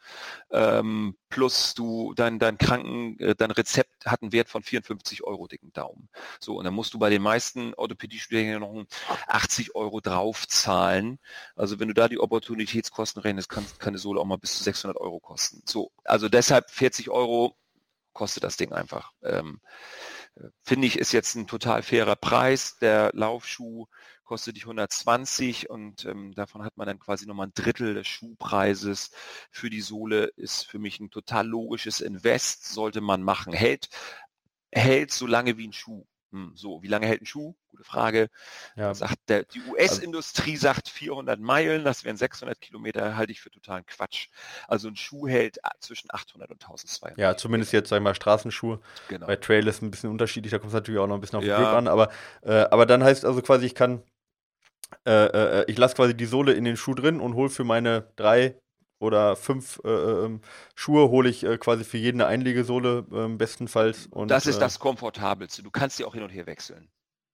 [0.52, 5.48] Ähm, plus du, dein, dein Kranken, äh, dein Rezept hat einen Wert von 54 Euro
[5.48, 6.10] dicken Daumen.
[6.40, 8.86] So, und dann musst du bei den meisten Orthopädie-Studierenden noch
[9.28, 11.20] 80 Euro draufzahlen.
[11.56, 14.64] Also wenn du da die Opportunitätskosten rechnest, kann, kann eine Sohle auch mal bis zu
[14.64, 15.64] 600 Euro kosten.
[15.66, 17.58] So, also deshalb 40 Euro
[18.14, 19.12] kostet das Ding einfach.
[19.24, 19.62] Ähm,
[20.64, 22.78] Finde ich, ist jetzt ein total fairer Preis.
[22.82, 23.88] Der Laufschuh
[24.24, 29.12] kostet dich 120 und ähm, davon hat man dann quasi nochmal ein Drittel des Schuhpreises
[29.52, 30.26] für die Sohle.
[30.38, 33.54] Ist für mich ein total logisches Invest, sollte man machen.
[33.54, 33.90] Hält,
[34.72, 36.06] hält so lange wie ein Schuh.
[36.32, 37.56] Hm, so, wie lange hält ein Schuh?
[37.68, 38.30] Gute Frage.
[38.78, 38.94] Ja.
[38.94, 43.52] Sagt der, die US-Industrie also, sagt 400 Meilen, das wären 600 Kilometer, halte ich für
[43.52, 44.28] totalen Quatsch.
[44.68, 47.18] Also ein Schuh hält zwischen 800 und 1200.
[47.18, 48.80] Ja, zumindest jetzt, sag ich mal, Straßenschuhe.
[49.10, 49.28] Genau.
[49.28, 51.44] Bei Trail ist ein bisschen unterschiedlich, da kommt es natürlich auch noch ein bisschen auf
[51.44, 51.58] den ja.
[51.58, 52.10] Grip an, aber,
[52.44, 54.02] äh, aber dann heißt also quasi, ich kann,
[55.06, 58.08] äh, äh, ich lasse quasi die Sohle in den Schuh drin und hole für meine
[58.16, 58.56] drei,
[59.02, 60.42] oder fünf äh, ähm,
[60.76, 64.08] Schuhe hole ich äh, quasi für jeden eine Einlegesohle äh, bestenfalls.
[64.08, 65.64] Und, das ist äh, das Komfortabelste.
[65.64, 66.90] Du kannst die auch hin und her wechseln.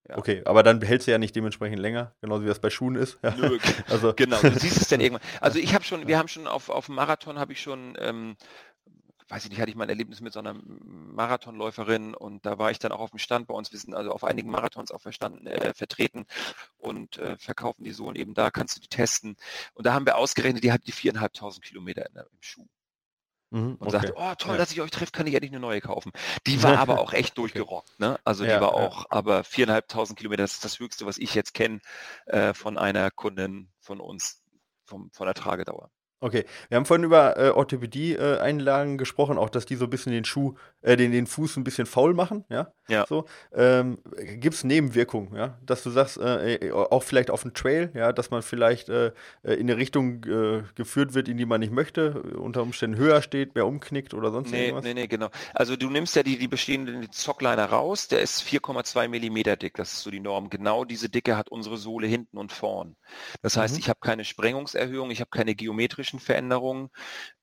[0.09, 0.17] Ja.
[0.17, 3.19] Okay, aber dann behält sie ja nicht dementsprechend länger, genauso wie das bei Schuhen ist.
[3.21, 3.35] Ja.
[3.35, 3.57] Nö,
[3.89, 4.13] also.
[4.15, 5.27] genau, du siehst es dann irgendwann.
[5.41, 8.37] Also ich habe schon, wir haben schon auf, auf dem Marathon habe ich schon ähm,
[9.29, 12.71] weiß ich nicht, hatte ich mal ein Erlebnis mit so einer Marathonläuferin und da war
[12.71, 13.71] ich dann auch auf dem Stand bei uns.
[13.71, 16.25] Wir sind also auf einigen Marathons auch verstanden, äh, vertreten
[16.77, 19.35] und äh, verkaufen die so und eben da kannst du die testen.
[19.73, 22.67] Und da haben wir ausgerechnet, die hat die viereinhalbtausend Kilometer in, im Schuh.
[23.49, 23.91] Mhm, und okay.
[23.91, 24.57] sagte, oh toll, ja.
[24.57, 26.11] dass ich euch treffe, kann ich endlich eine neue kaufen.
[26.45, 27.99] Die war aber auch echt durchgerockt.
[27.99, 28.19] Ne?
[28.23, 29.07] Also die ja, war auch, ja.
[29.09, 31.79] aber viereinhalbtausend Kilometer, das ist das Höchste, was ich jetzt kenne
[32.25, 34.43] äh, von einer Kundin von uns,
[34.85, 35.91] vom, von der Tragedauer.
[36.19, 40.11] Okay, wir haben vorhin über äh, Orthopädie-Einlagen äh, gesprochen, auch dass die so ein bisschen
[40.11, 42.73] den Schuh, äh, den, den Fuß ein bisschen faul machen, ja.
[42.89, 43.05] Ja.
[43.07, 47.53] So, ähm, Gibt es Nebenwirkungen, ja, dass du sagst, äh, äh, auch vielleicht auf dem
[47.53, 49.11] Trail, ja, dass man vielleicht äh,
[49.43, 53.67] in eine Richtung geführt wird, in die man nicht möchte, unter Umständen höher steht, mehr
[53.67, 54.85] umknickt oder sonst nee, irgendwas?
[54.85, 55.29] Nee, nee, genau.
[55.53, 59.93] Also du nimmst ja die, die bestehenden Zockliner raus, der ist 4,2 Millimeter dick, das
[59.93, 60.49] ist so die Norm.
[60.49, 62.95] Genau diese Dicke hat unsere Sohle hinten und vorn.
[63.41, 63.79] Das heißt, mhm.
[63.79, 66.89] ich habe keine Sprengungserhöhung, ich habe keine geometrische motorischen Veränderungen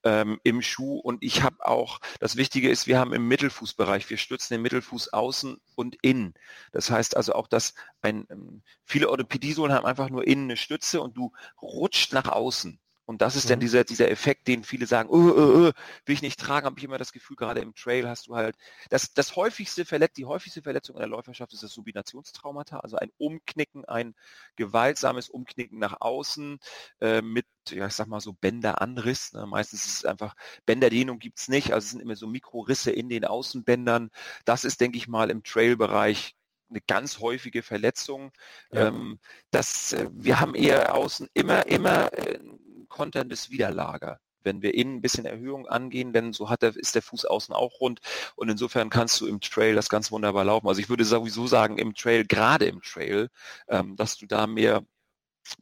[0.03, 0.99] ähm, im Schuh.
[0.99, 5.13] Und ich habe auch, das Wichtige ist, wir haben im Mittelfußbereich, wir stützen den Mittelfuß
[5.13, 6.33] außen und innen.
[6.71, 11.01] Das heißt also auch, dass ein, ähm, viele Orthopädiesohlen haben einfach nur innen eine Stütze
[11.01, 12.79] und du rutscht nach außen.
[13.05, 13.49] Und das ist mhm.
[13.49, 15.71] dann dieser, dieser Effekt, den viele sagen, oh, oh, oh,
[16.05, 18.55] will ich nicht tragen, habe ich immer das Gefühl, gerade im Trail hast du halt,
[18.89, 23.11] das, das häufigste Verletz, die häufigste Verletzung in der Läuferschaft ist das Subinationstraumata, also ein
[23.17, 24.15] Umknicken, ein
[24.55, 26.59] gewaltsames Umknicken nach außen
[27.01, 29.33] äh, mit, ja, ich sag mal so Bänderanriss.
[29.33, 29.45] Ne?
[29.45, 30.35] Meistens ist es einfach,
[30.65, 34.09] Bänderdehnung gibt's nicht, also es sind immer so Mikrorisse in den Außenbändern.
[34.45, 36.35] Das ist, denke ich mal, im Trail-Bereich
[36.69, 38.31] eine ganz häufige Verletzung.
[38.71, 38.87] Ja.
[38.87, 39.19] Ähm,
[39.51, 42.39] das, äh, wir haben eher außen immer, immer äh,
[42.87, 44.19] konterndes Widerlager.
[44.43, 47.55] Wenn wir innen ein bisschen Erhöhung angehen, denn so hat der, ist der Fuß außen
[47.55, 47.99] auch rund
[48.35, 50.67] und insofern kannst du im Trail das ganz wunderbar laufen.
[50.67, 53.29] Also ich würde sowieso sagen, im Trail, gerade im Trail,
[53.67, 54.83] ähm, dass du da mehr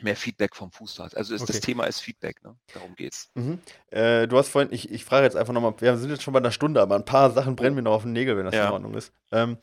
[0.02, 1.16] mehr Feedback vom Fuß hast.
[1.18, 1.52] Also ist, okay.
[1.52, 2.56] das Thema ist Feedback, ne?
[2.74, 3.30] Darum geht's.
[3.34, 3.60] Mhm.
[3.90, 6.40] Äh, du hast vorhin, ich, ich frage jetzt einfach nochmal, wir sind jetzt schon bei
[6.40, 8.68] einer Stunde, aber ein paar Sachen brennen mir noch auf den Nägel, wenn das ja.
[8.68, 9.12] in Ordnung ist.
[9.32, 9.58] Ähm,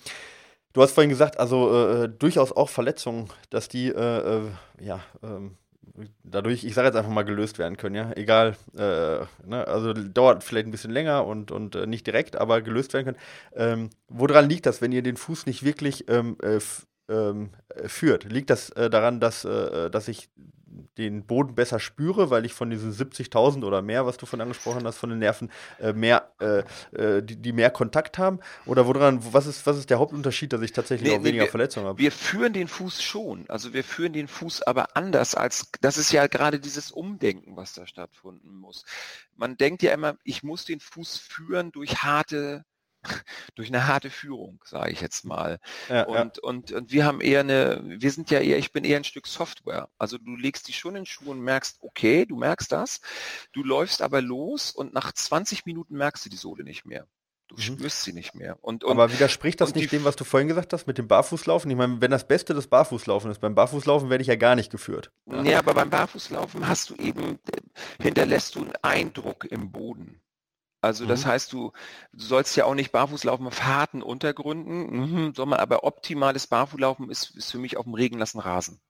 [0.73, 4.51] du hast vorhin gesagt, also äh, äh durchaus auch Verletzungen, dass die äh, äh
[4.81, 5.57] ja, ähm,
[6.23, 8.13] dadurch, ich sage jetzt einfach mal, gelöst werden können, ja.
[8.17, 9.67] Egal, äh, ne?
[9.67, 13.19] also dauert vielleicht ein bisschen länger und, und äh, nicht direkt, aber gelöst werden können.
[13.55, 16.59] Ähm, woran liegt das, wenn ihr den Fuß nicht wirklich ähm, äh,
[17.13, 17.51] ähm,
[17.87, 18.25] führt?
[18.25, 20.31] Liegt das äh, daran, dass, äh, dass ich
[20.99, 24.87] den Boden besser spüre, weil ich von diesen 70.000 oder mehr, was du von angesprochen
[24.87, 25.51] hast, von den Nerven
[25.81, 26.63] äh, mehr, äh,
[26.93, 28.41] äh, die, die, mehr Kontakt haben?
[28.67, 31.51] Oder woran, was ist, was ist der Hauptunterschied, dass ich tatsächlich nee, auch weniger wir,
[31.51, 31.99] Verletzungen habe?
[31.99, 36.13] Wir führen den Fuß schon, also wir führen den Fuß aber anders als, das ist
[36.13, 38.85] ja gerade dieses Umdenken, was da stattfinden muss.
[39.37, 42.65] Man denkt ja immer, ich muss den Fuß führen durch harte
[43.55, 45.59] durch eine harte Führung, sage ich jetzt mal.
[45.89, 46.43] Ja, und, ja.
[46.43, 49.27] Und, und wir haben eher eine, wir sind ja eher, ich bin eher ein Stück
[49.27, 49.89] Software.
[49.99, 53.01] Also du legst die schon in den Schuh und merkst, okay, du merkst das,
[53.53, 57.07] du läufst aber los und nach 20 Minuten merkst du die Sohle nicht mehr.
[57.51, 57.61] Du mhm.
[57.61, 58.59] spürst sie nicht mehr.
[58.61, 61.69] Und, und, aber widerspricht das nicht dem, was du vorhin gesagt hast mit dem Barfußlaufen?
[61.69, 64.71] Ich meine, wenn das Beste das Barfußlaufen ist, beim Barfußlaufen werde ich ja gar nicht
[64.71, 65.11] geführt.
[65.27, 67.41] Ja, ja aber beim Barfußlaufen hast du eben,
[68.01, 70.21] hinterlässt du einen Eindruck im Boden.
[70.81, 71.31] Also das mhm.
[71.31, 71.73] heißt, du,
[72.13, 77.11] du sollst ja auch nicht barfuß laufen auf harten Untergründen, mhm, sondern aber optimales Barfußlaufen
[77.11, 78.81] ist, ist für mich auf dem regenlassen Rasen.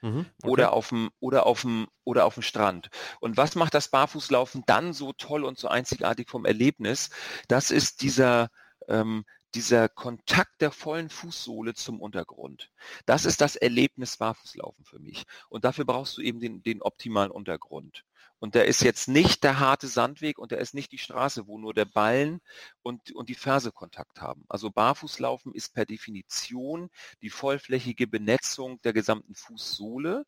[0.00, 0.50] Mhm, okay.
[0.50, 2.90] Oder auf dem oder auf dem oder auf dem Strand.
[3.20, 7.10] Und was macht das Barfußlaufen dann so toll und so einzigartig vom Erlebnis?
[7.48, 8.48] Das ist dieser
[8.88, 9.24] ähm,
[9.54, 12.70] dieser Kontakt der vollen Fußsohle zum Untergrund.
[13.06, 15.24] Das ist das Erlebnis Barfußlaufen für mich.
[15.48, 18.04] Und dafür brauchst du eben den, den optimalen Untergrund.
[18.38, 21.58] Und der ist jetzt nicht der harte Sandweg und der ist nicht die Straße, wo
[21.58, 22.40] nur der Ballen
[22.82, 24.44] und, und die Ferse Kontakt haben.
[24.48, 26.90] Also Barfußlaufen ist per Definition
[27.22, 30.26] die vollflächige Benetzung der gesamten Fußsohle.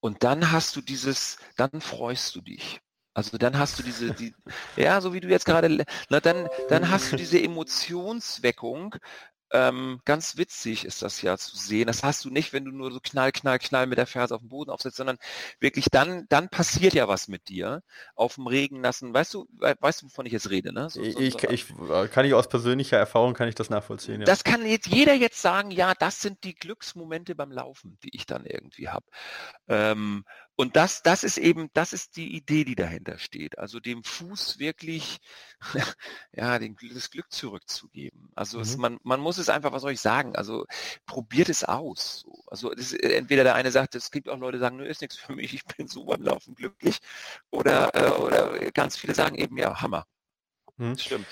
[0.00, 2.80] Und dann hast du dieses, dann freust du dich.
[3.18, 4.32] Also dann hast du diese, die,
[4.76, 8.94] ja, so wie du jetzt gerade, na dann, dann hast du diese Emotionsweckung,
[9.50, 11.86] ähm, ganz witzig ist das ja zu sehen.
[11.86, 14.40] Das hast du nicht, wenn du nur so knall, knall, knall mit der Ferse auf
[14.40, 15.18] den Boden aufsetzt, sondern
[15.60, 17.82] wirklich dann, dann passiert ja was mit dir
[18.14, 19.14] auf dem Regen lassen.
[19.14, 20.90] Weißt du, weißt du, wovon ich jetzt rede, ne?
[20.90, 21.66] So, so, ich, ich,
[22.12, 24.20] kann ich aus persönlicher Erfahrung kann ich das nachvollziehen.
[24.20, 24.26] Ja.
[24.26, 28.26] Das kann jetzt jeder jetzt sagen, ja, das sind die Glücksmomente beim Laufen, die ich
[28.26, 29.06] dann irgendwie habe.
[29.68, 30.24] Ähm,
[30.60, 33.56] und das, das ist eben, das ist die Idee, die dahinter steht.
[33.58, 35.18] Also dem Fuß wirklich,
[36.32, 38.32] ja, den, das Glück zurückzugeben.
[38.34, 38.62] Also mhm.
[38.64, 40.34] es, man, man muss es einfach, was soll ich sagen?
[40.34, 40.66] Also
[41.06, 42.24] probiert es aus.
[42.26, 42.42] So.
[42.48, 45.16] Also das, entweder der eine sagt, es gibt auch Leute, die sagen, nö, ist nichts
[45.16, 46.98] für mich, ich bin so beim Laufen glücklich.
[47.52, 50.06] Oder, äh, oder ganz viele sagen eben, ja, Hammer.
[50.76, 50.98] Mhm.
[50.98, 51.26] Stimmt.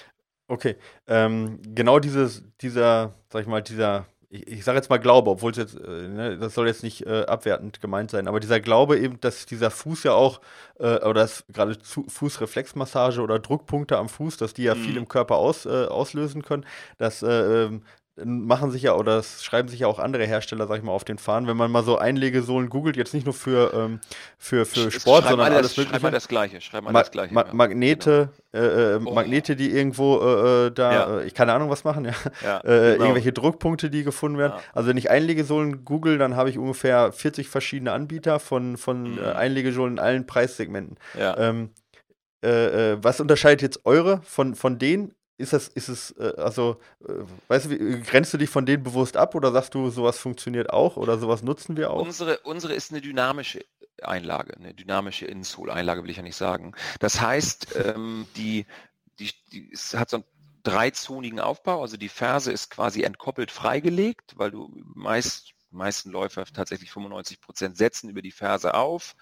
[0.46, 0.76] Okay,
[1.08, 4.06] ähm, genau dieses, dieser, sag ich mal, dieser
[4.36, 7.06] ich, ich sage jetzt mal Glaube, obwohl es jetzt, äh, ne, das soll jetzt nicht
[7.06, 10.40] äh, abwertend gemeint sein, aber dieser Glaube eben, dass dieser Fuß ja auch,
[10.78, 14.80] äh, oder gerade Fußreflexmassage oder Druckpunkte am Fuß, dass die ja mhm.
[14.80, 16.66] viel im Körper aus, äh, auslösen können,
[16.98, 17.82] dass äh, ähm,
[18.24, 21.18] machen sich ja oder schreiben sich ja auch andere Hersteller, sag ich mal, auf den
[21.18, 21.46] Fahnen.
[21.46, 24.00] Wenn man mal so Einlegesohlen googelt, jetzt nicht nur für, ähm,
[24.38, 25.92] für, für Sport, schreib sondern alles das, mögliche.
[25.94, 26.60] Schreib mal das Gleiche.
[26.62, 27.34] Schreib mal Ma das Gleiche.
[27.34, 27.52] Ma ja.
[27.52, 28.64] Magnete, genau.
[28.64, 29.12] äh, äh, oh.
[29.12, 31.18] Magnete, die irgendwo äh, äh da, ja.
[31.18, 32.12] Äh, ich keine Ahnung was machen, ja.
[32.42, 33.04] ja äh, genau.
[33.04, 34.54] Irgendwelche Druckpunkte, die gefunden werden.
[34.72, 39.18] Also wenn ich Einlegesohlen google, dann habe ich ungefähr 40 verschiedene Anbieter von, von mhm.
[39.24, 40.96] Einlegesohlen in allen Preissegmenten.
[41.18, 41.70] Ähm,
[42.42, 45.12] was unterscheidet jetzt eure von, von denen?
[45.38, 47.12] Ist das, ist es, äh, also, äh,
[47.48, 50.70] weißt du, wie, grenzt du dich von denen bewusst ab oder sagst du, sowas funktioniert
[50.70, 52.02] auch oder sowas nutzen wir auch?
[52.02, 53.64] Unsere, unsere ist eine dynamische
[54.02, 56.74] Einlage, eine dynamische Insole-Einlage will ich ja nicht sagen.
[57.00, 58.66] Das heißt, ähm, die,
[59.18, 60.24] die, die es hat so einen
[60.62, 66.90] dreizonigen Aufbau, also die Ferse ist quasi entkoppelt freigelegt, weil du meist, meisten Läufer tatsächlich
[66.90, 69.14] 95 Prozent setzen über die Ferse auf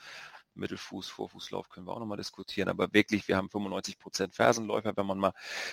[0.56, 5.06] Mittelfuß, Vorfußlauf können wir auch nochmal diskutieren, aber wirklich, wir haben 95 Prozent Fersenläufer, wenn
[5.06, 5.32] man mal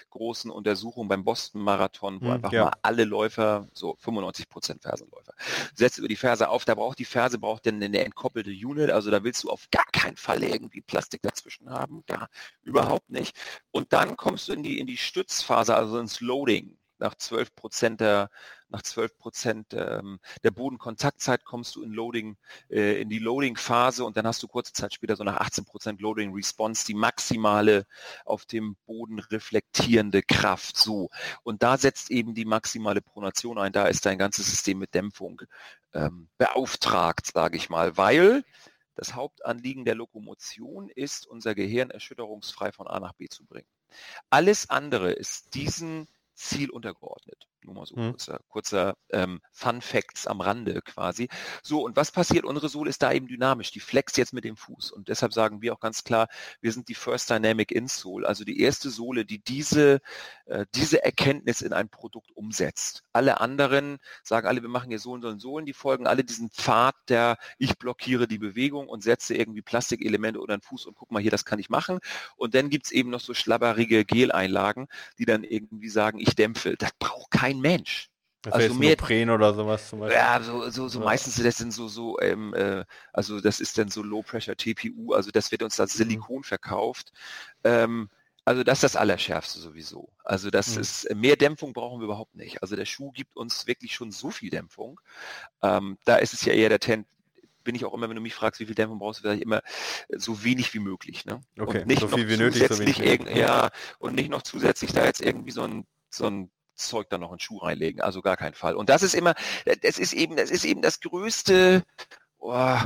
[0.09, 2.65] großen Untersuchungen beim Boston-Marathon, wo hm, einfach ja.
[2.65, 5.34] mal alle Läufer, so 95 Prozent Fersenläufer,
[5.73, 9.11] setzt über die Ferse auf, da braucht die Ferse, braucht dann eine entkoppelte Unit, also
[9.11, 12.29] da willst du auf gar keinen Fall irgendwie Plastik dazwischen haben, gar
[12.63, 13.36] überhaupt nicht.
[13.71, 18.02] Und dann kommst du in die, in die Stützphase, also ins Loading, nach 12 Prozent
[18.02, 18.30] der
[18.72, 22.38] nach 12 Prozent ähm, der Bodenkontaktzeit kommst du in Loading,
[22.70, 26.02] äh, in die Loading-Phase und dann hast du kurze Zeit später so nach 18 Prozent
[26.02, 27.86] Loading Response die maximale
[28.24, 30.78] auf dem Boden reflektierende Kraft.
[30.78, 31.10] So.
[31.43, 33.74] Und da setzt eben die maximale Pronation ein.
[33.74, 35.41] Da ist dein ganzes System mit Dämpfung
[35.93, 38.45] ähm, beauftragt, sage ich mal, weil
[38.95, 43.68] das Hauptanliegen der Lokomotion ist, unser Gehirn erschütterungsfrei von A nach B zu bringen.
[44.30, 47.47] Alles andere ist diesen Ziel untergeordnet.
[47.64, 48.12] Nur mal so mhm.
[48.12, 51.30] kurzer, kurzer ähm, Fun Facts am Rande quasi.
[51.64, 52.45] So, und was passiert?
[52.45, 53.71] Unsere Sohle ist da eben dynamisch.
[53.71, 54.92] Die flext jetzt mit dem Fuß.
[54.92, 56.28] Und deshalb sagen wir auch ganz klar,
[56.62, 60.01] wir sind die First Dynamic Insole, also die erste Sohle, die diese,
[60.46, 63.04] äh, diese Erkenntnis in ein Produkt umsetzt.
[63.13, 66.96] Alle anderen sagen alle, wir machen hier Sohlen, sollen Sohlen, die folgen alle diesen Pfad
[67.09, 71.21] der, ich blockiere die Bewegung und setze irgendwie Plastikelemente oder einen Fuß und guck mal
[71.21, 72.00] hier, das kann ich machen.
[72.36, 76.75] Und dann gibt's eben noch so schlabberige Geleinlagen, die dann irgendwie sagen, ich dämpfe.
[76.78, 78.11] Das braucht kein kein Mensch.
[78.43, 80.17] Das also mehr Prän oder sowas zum Beispiel.
[80.17, 81.05] Ja, so, so, so ja.
[81.05, 82.83] meistens das sind so, so, ähm, äh,
[83.13, 85.97] also das ist dann so Low Pressure TPU, also das wird uns als mhm.
[85.99, 86.43] Silikon mhm.
[86.43, 87.11] verkauft.
[87.63, 88.09] Ähm,
[88.43, 90.09] also das ist das Allerschärfste sowieso.
[90.23, 90.82] Also das mhm.
[90.82, 92.63] ist, mehr Dämpfung brauchen wir überhaupt nicht.
[92.63, 94.99] Also der Schuh gibt uns wirklich schon so viel Dämpfung.
[95.61, 97.05] Ähm, da ist es ja eher der Trend,
[97.63, 99.43] bin ich auch immer, wenn du mich fragst, wie viel Dämpfung brauchst du, sage ich
[99.43, 99.61] immer
[100.09, 101.25] so wenig wie möglich.
[101.25, 101.41] Ne?
[101.59, 102.82] Okay, und nicht so viel wie nötig, so.
[102.82, 103.69] Ja,
[103.99, 106.49] und nicht noch zusätzlich da jetzt irgendwie so ein, so ein
[106.87, 108.01] Zeug dann noch in Schuh reinlegen.
[108.01, 108.75] Also gar keinen Fall.
[108.75, 109.36] Und das ist immer,
[109.82, 111.83] das ist eben, das ist eben das größte,
[112.39, 112.79] oh,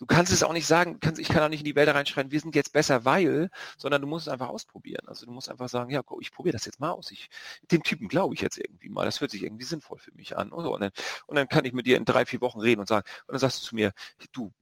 [0.00, 2.30] du kannst es auch nicht sagen, kannst, ich kann auch nicht in die Wälder reinschreien,
[2.30, 5.06] wir sind jetzt besser, weil, sondern du musst es einfach ausprobieren.
[5.06, 7.10] Also du musst einfach sagen, ja, ich probiere das jetzt mal aus.
[7.10, 7.28] Ich,
[7.70, 9.04] dem Typen glaube ich jetzt irgendwie mal.
[9.04, 10.50] Das hört sich irgendwie sinnvoll für mich an.
[10.52, 10.74] Und, so.
[10.74, 10.92] und, dann,
[11.26, 13.40] und dann kann ich mit dir in drei, vier Wochen reden und sagen, und dann
[13.40, 13.92] sagst du zu mir,
[14.32, 14.52] du,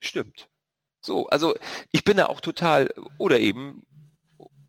[0.00, 0.48] stimmt.
[1.00, 1.54] So, also
[1.92, 3.86] ich bin da auch total, oder eben,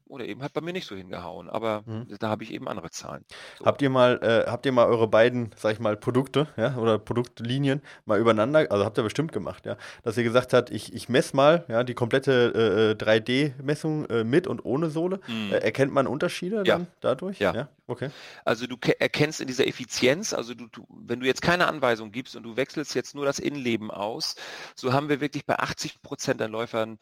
[0.08, 2.08] oder eben hat bei mir nicht so hingehauen, aber mhm.
[2.20, 3.26] da habe ich eben andere Zahlen.
[3.60, 3.66] So.
[3.66, 7.00] Habt ihr mal, äh, habt ihr mal eure beiden, sag ich mal, Produkte, ja, oder
[7.00, 11.10] Produktlinien mal übereinander, also habt ihr bestimmt gemacht, ja, dass ihr gesagt habt, ich, ich
[11.10, 15.20] messe mal, ja, die komplette äh, 3D-Messung äh, mit und ohne Sohle.
[15.28, 15.54] Mhm.
[15.54, 16.64] Äh, erkennt man Unterschiede ja.
[16.64, 17.40] dann dadurch?
[17.40, 17.54] Ja.
[17.54, 17.70] ja.
[17.88, 18.10] Okay.
[18.46, 22.36] Also du erkennst in dieser Effizienz, also du, du, wenn du jetzt keine Anweisung gibst
[22.36, 24.36] und du wechselst jetzt nur das Innenleben aus,
[24.76, 26.98] so haben wir wirklich bei 80 Prozent der Läufern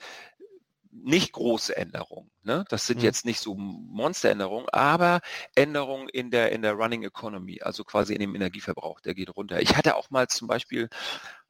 [0.93, 2.29] nicht große Änderungen.
[2.43, 2.65] Ne?
[2.69, 3.05] Das sind mhm.
[3.05, 5.21] jetzt nicht so Monsteränderungen, aber
[5.55, 9.61] Änderungen in der, in der Running Economy, also quasi in dem Energieverbrauch, der geht runter.
[9.61, 10.89] Ich hatte auch mal zum Beispiel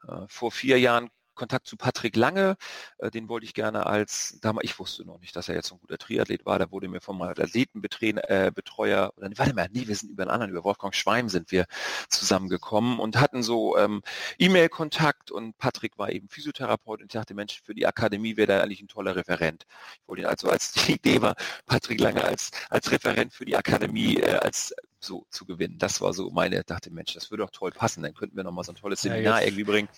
[0.07, 2.55] äh, vor vier Jahren Kontakt zu Patrick Lange,
[2.97, 5.79] äh, den wollte ich gerne als, damals, ich wusste noch nicht, dass er jetzt ein
[5.79, 10.23] guter Triathlet war, da wurde mir vom Athletenbetreuer, äh, warte mal, nee, wir sind über
[10.23, 11.65] einen anderen, über Wolfgang Schweim sind wir
[12.09, 14.01] zusammengekommen und hatten so ähm,
[14.39, 18.61] E-Mail-Kontakt und Patrick war eben Physiotherapeut und ich dachte, Mensch, für die Akademie wäre da
[18.61, 19.65] eigentlich ein toller Referent.
[20.01, 21.35] Ich wollte ihn also als die Idee war,
[21.65, 24.73] Patrick Lange als, als Referent für die Akademie, äh, als
[25.03, 25.77] so zu gewinnen.
[25.77, 28.63] Das war so meine, dachte, Mensch, das würde doch toll passen, dann könnten wir nochmal
[28.63, 29.89] so ein tolles Seminar ja, jetzt, irgendwie bringen.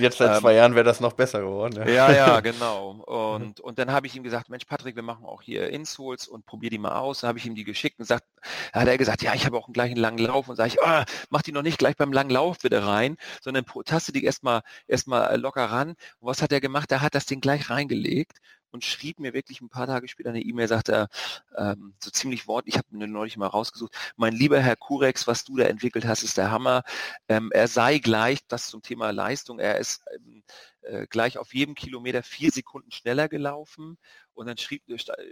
[0.00, 1.76] Jetzt seit ähm, zwei Jahren wäre das noch besser geworden.
[1.76, 2.90] Ja, ja, ja genau.
[2.90, 6.46] Und, und dann habe ich ihm gesagt, Mensch, Patrick, wir machen auch hier Insoles und
[6.46, 7.20] probier die mal aus.
[7.20, 8.24] Da habe ich ihm die geschickt und sagt,
[8.72, 11.02] hat er gesagt, ja, ich habe auch einen gleichen langen Lauf und sage ich, oh,
[11.30, 15.38] mach die noch nicht gleich beim langen Lauf wieder rein, sondern taste dich erstmal erstmal
[15.38, 15.90] locker ran.
[15.90, 16.90] Und was hat er gemacht?
[16.92, 18.38] Er hat das Ding gleich reingelegt
[18.76, 21.08] und schrieb mir wirklich ein paar Tage später eine E-Mail, sagte er,
[21.56, 25.44] ähm, so ziemlich Wort, ich habe mir neulich mal rausgesucht, mein lieber Herr Kurex, was
[25.44, 26.82] du da entwickelt hast, ist der Hammer.
[27.28, 30.42] Ähm, er sei gleich, das zum Thema Leistung, er ist ähm,
[30.82, 33.96] äh, gleich auf jedem Kilometer vier Sekunden schneller gelaufen
[34.34, 34.82] und dann schrieb,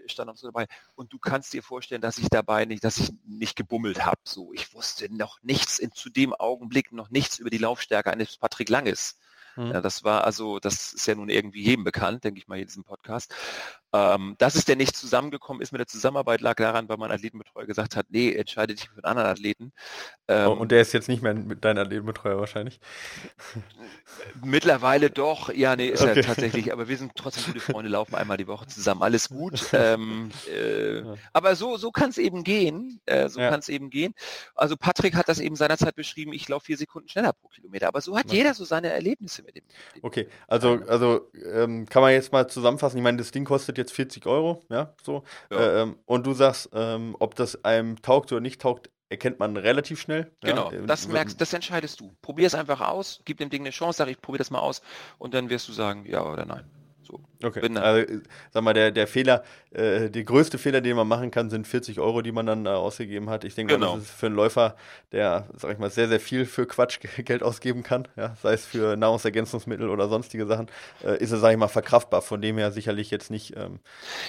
[0.06, 3.10] stand auch so dabei, und du kannst dir vorstellen, dass ich dabei nicht, dass ich
[3.26, 4.20] nicht gebummelt habe.
[4.24, 8.38] So, ich wusste noch nichts in, zu dem Augenblick noch nichts über die Laufstärke eines
[8.38, 9.18] Patrick Langes.
[9.56, 9.72] Mhm.
[9.72, 12.66] Ja, das war also, das ist ja nun irgendwie jedem bekannt, denke ich mal, in
[12.66, 13.34] diesem Podcast.
[13.92, 17.64] Ähm, dass es denn nicht zusammengekommen ist mit der Zusammenarbeit, lag daran, weil mein Athletenbetreuer
[17.64, 19.72] gesagt hat, nee, entscheide dich für einen anderen Athleten.
[20.26, 22.80] Ähm, oh, und der ist jetzt nicht mehr dein Athletenbetreuer wahrscheinlich?
[24.42, 26.18] Mittlerweile doch, ja, nee, ist okay.
[26.18, 29.54] er tatsächlich, aber wir sind trotzdem gute Freunde, laufen einmal die Woche zusammen, alles gut.
[29.84, 31.14] Ähm, äh, ja.
[31.32, 33.50] Aber so, so kann es eben gehen, äh, so ja.
[33.50, 34.14] kann es eben gehen.
[34.54, 38.00] Also Patrick hat das eben seinerzeit beschrieben, ich laufe vier Sekunden schneller pro Kilometer, aber
[38.00, 38.34] so hat ja.
[38.34, 39.64] jeder so seine Erlebnisse mit dem.
[39.94, 43.78] dem okay, also, also ähm, kann man jetzt mal zusammenfassen, ich meine, das Ding kostet
[43.78, 45.24] jetzt jetzt 40 Euro, ja, so.
[45.50, 45.82] Ja.
[45.82, 50.00] Ähm, und du sagst, ähm, ob das einem taugt oder nicht taugt, erkennt man relativ
[50.00, 50.32] schnell.
[50.40, 50.80] Genau, ja.
[50.82, 52.14] das merkst, das entscheidest du.
[52.22, 54.82] Probier es einfach aus, gib dem Ding eine Chance, sag ich, probier das mal aus
[55.18, 56.64] und dann wirst du sagen, ja oder nein.
[57.06, 57.20] So.
[57.42, 57.60] Okay.
[57.60, 58.20] Bin also,
[58.50, 62.00] sag mal, der, der Fehler, äh, der größte Fehler, den man machen kann, sind 40
[62.00, 63.44] Euro, die man dann äh, ausgegeben hat.
[63.44, 63.96] Ich denke, genau.
[63.96, 64.76] das ist für einen Läufer,
[65.12, 68.64] der, sag ich mal, sehr, sehr viel für Quatsch Geld ausgeben kann, ja, sei es
[68.64, 70.68] für Nahrungsergänzungsmittel oder sonstige Sachen,
[71.04, 72.22] äh, ist es, sag ich mal, verkraftbar.
[72.22, 73.54] Von dem her sicherlich jetzt nicht.
[73.56, 73.80] Ähm,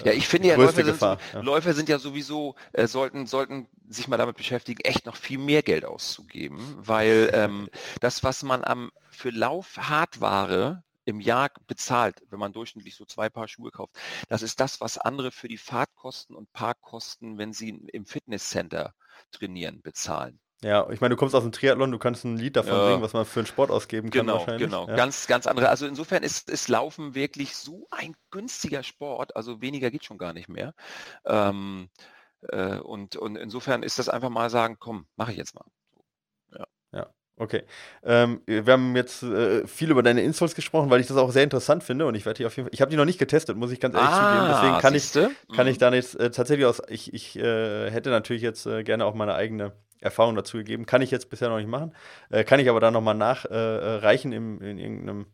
[0.03, 1.17] ja, ich finde ja, Läufer sind, ja.
[1.41, 5.61] Läufer sind ja sowieso, äh, sollten, sollten sich mal damit beschäftigen, echt noch viel mehr
[5.61, 7.69] Geld auszugeben, weil ähm,
[8.01, 13.47] das, was man am für Lauf-Hardware im Jahr bezahlt, wenn man durchschnittlich so zwei Paar
[13.47, 13.95] Schuhe kauft.
[14.27, 18.93] Das ist das, was andere für die Fahrtkosten und Parkkosten, wenn sie im Fitnesscenter
[19.31, 20.39] trainieren, bezahlen.
[20.61, 22.87] Ja, ich meine, du kommst aus dem Triathlon, du kannst ein Lied davon ja.
[22.87, 24.63] singen, was man für einen Sport ausgeben kann genau, wahrscheinlich.
[24.63, 24.95] Genau, ja.
[24.95, 25.69] ganz, ganz andere.
[25.69, 30.33] Also insofern ist, ist Laufen wirklich so ein günstiger Sport, also weniger geht schon gar
[30.33, 30.73] nicht mehr.
[31.25, 31.89] Ähm,
[32.49, 35.65] äh, und, und insofern ist das einfach mal sagen, komm, mache ich jetzt mal.
[37.37, 37.63] Okay.
[38.03, 41.43] Ähm, wir haben jetzt äh, viel über deine Installs gesprochen, weil ich das auch sehr
[41.43, 42.73] interessant finde und ich werde die auf jeden Fall.
[42.73, 44.53] Ich habe die noch nicht getestet, muss ich ganz ehrlich ah, zugeben.
[44.53, 45.79] Deswegen kann ich, kann ich mhm.
[45.79, 46.81] da jetzt äh, tatsächlich aus.
[46.87, 50.85] Ich, ich äh, hätte natürlich jetzt äh, gerne auch meine eigene Erfahrung dazu gegeben.
[50.85, 51.93] Kann ich jetzt bisher noch nicht machen.
[52.29, 55.25] Äh, kann ich aber dann nochmal nachreichen im, in irgendeinem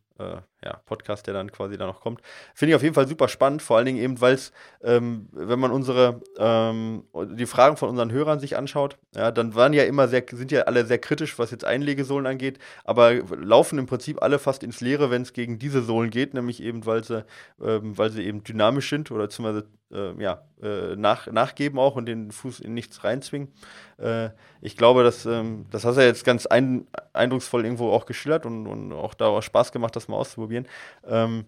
[0.63, 2.21] ja, Podcast, der dann quasi da noch kommt.
[2.53, 4.51] Finde ich auf jeden Fall super spannend, vor allen Dingen eben, weil es,
[4.83, 9.73] ähm, wenn man unsere, ähm, die Fragen von unseren Hörern sich anschaut, ja, dann waren
[9.73, 13.87] ja immer sehr, sind ja alle sehr kritisch, was jetzt Einlegesohlen angeht, aber laufen im
[13.87, 17.25] Prinzip alle fast ins Leere, wenn es gegen diese Sohlen geht, nämlich eben, weil sie,
[17.61, 22.05] ähm, weil sie eben dynamisch sind oder beziehungsweise äh, ja, äh, nach, nachgeben auch und
[22.05, 23.49] den Fuß in nichts reinzwingen.
[23.97, 24.29] Äh,
[24.61, 28.45] ich glaube, dass, ähm, das hast du ja jetzt ganz ein, eindrucksvoll irgendwo auch geschildert
[28.45, 30.50] und, und auch da auch Spaß gemacht, das mal auszuprobieren.
[31.05, 31.45] Ähm,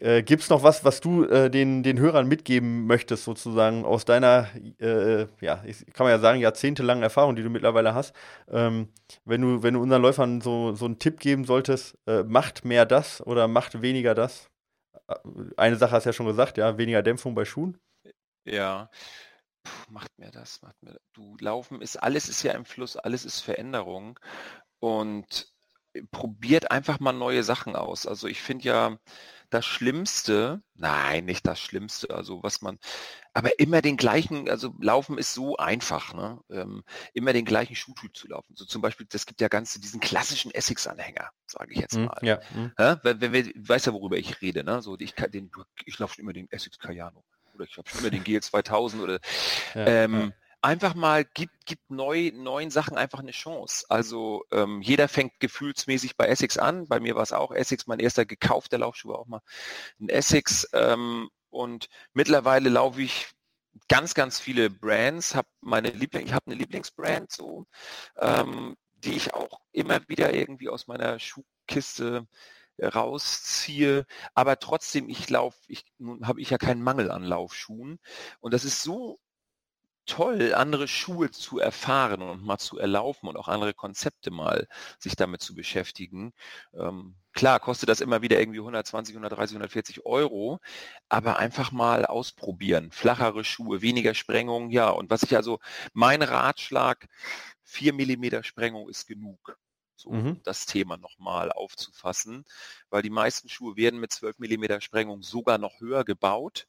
[0.00, 4.04] äh, Gibt es noch was, was du äh, den, den Hörern mitgeben möchtest, sozusagen aus
[4.04, 4.48] deiner,
[4.80, 8.14] äh, ja, ich, kann man ja sagen, jahrzehntelangen Erfahrung, die du mittlerweile hast?
[8.48, 8.88] Ähm,
[9.24, 12.86] wenn, du, wenn du unseren Läufern so, so einen Tipp geben solltest, äh, macht mehr
[12.86, 14.50] das oder macht weniger das?
[15.08, 15.14] Äh,
[15.56, 17.78] eine Sache hast du ja schon gesagt, ja, weniger Dämpfung bei Schuhen.
[18.44, 18.88] Ja,
[19.64, 23.24] Puh, macht mir das, macht mir Du, Laufen ist, alles ist ja im Fluss, alles
[23.24, 24.18] ist Veränderung
[24.80, 25.52] und
[26.10, 28.06] probiert einfach mal neue Sachen aus.
[28.06, 28.98] Also ich finde ja
[29.50, 32.78] das Schlimmste, nein, nicht das Schlimmste, also was man,
[33.32, 36.40] aber immer den gleichen, also Laufen ist so einfach, ne?
[36.50, 36.82] Ähm,
[37.14, 38.54] immer den gleichen Schuhtyp zu laufen.
[38.56, 42.20] So zum Beispiel, das gibt ja ganz diesen klassischen Essex-Anhänger, sage ich jetzt Mhm, mal.
[42.22, 42.40] ja.
[42.54, 42.72] mhm.
[42.78, 44.82] Ja, wenn, wenn wir, weiß ja, worüber ich rede, ne?
[44.82, 45.50] So, ich, kann den,
[45.86, 47.24] ich laufe schon immer den Essex Cayano
[47.54, 49.18] oder ich habe schon immer den GL 2000 oder
[49.74, 50.32] Ja, ähm,
[50.68, 53.86] einfach mal gibt gibt neu, neuen Sachen einfach eine Chance.
[53.88, 56.86] Also ähm, jeder fängt gefühlsmäßig bei Essex an.
[56.88, 59.40] Bei mir war es auch Essex, mein erster gekaufter Laufschuh war auch mal
[59.98, 60.68] ein Essex.
[60.74, 63.28] Ähm, und mittlerweile laufe ich
[63.88, 67.66] ganz, ganz viele Brands, habe meine Liebling, ich habe eine Lieblingsbrand so,
[68.18, 72.26] ähm, die ich auch immer wieder irgendwie aus meiner Schuhkiste
[72.82, 77.98] rausziehe, aber trotzdem, ich laufe, ich, nun habe ich ja keinen Mangel an Laufschuhen
[78.40, 79.18] und das ist so
[80.08, 84.66] toll, andere Schuhe zu erfahren und mal zu erlaufen und auch andere Konzepte mal
[84.98, 86.32] sich damit zu beschäftigen.
[86.74, 90.58] Ähm, klar, kostet das immer wieder irgendwie 120, 130, 140 Euro,
[91.08, 92.90] aber einfach mal ausprobieren.
[92.90, 94.90] Flachere Schuhe, weniger Sprengung, ja.
[94.90, 95.60] Und was ich also,
[95.92, 97.06] mein Ratschlag,
[97.62, 99.56] 4 Millimeter Sprengung ist genug.
[100.00, 100.36] So, Mhm.
[100.36, 102.44] um das Thema nochmal aufzufassen,
[102.88, 106.68] weil die meisten Schuhe werden mit 12 Millimeter Sprengung sogar noch höher gebaut.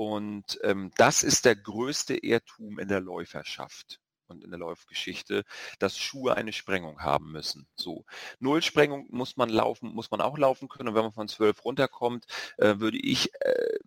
[0.00, 5.44] Und ähm, das ist der größte Irrtum in der Läuferschaft und in der Laufgeschichte,
[5.78, 7.68] dass Schuhe eine Sprengung haben müssen.
[7.76, 8.06] So.
[8.38, 10.88] Null Sprengung muss man laufen, muss man auch laufen können.
[10.88, 12.24] Und wenn man von 12 runterkommt,
[12.56, 13.78] äh, würde ich äh,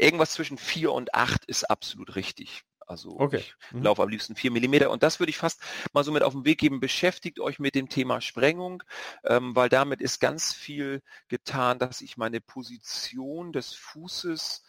[0.00, 2.64] irgendwas zwischen 4 und 8 ist absolut richtig.
[2.88, 3.38] Also Okay.
[3.38, 3.82] ich Mhm.
[3.82, 5.60] laufe am liebsten 4 Millimeter und das würde ich fast
[5.92, 6.80] mal so mit auf den Weg geben.
[6.80, 8.82] Beschäftigt euch mit dem Thema Sprengung,
[9.24, 14.64] ähm, weil damit ist ganz viel getan, dass ich meine Position des Fußes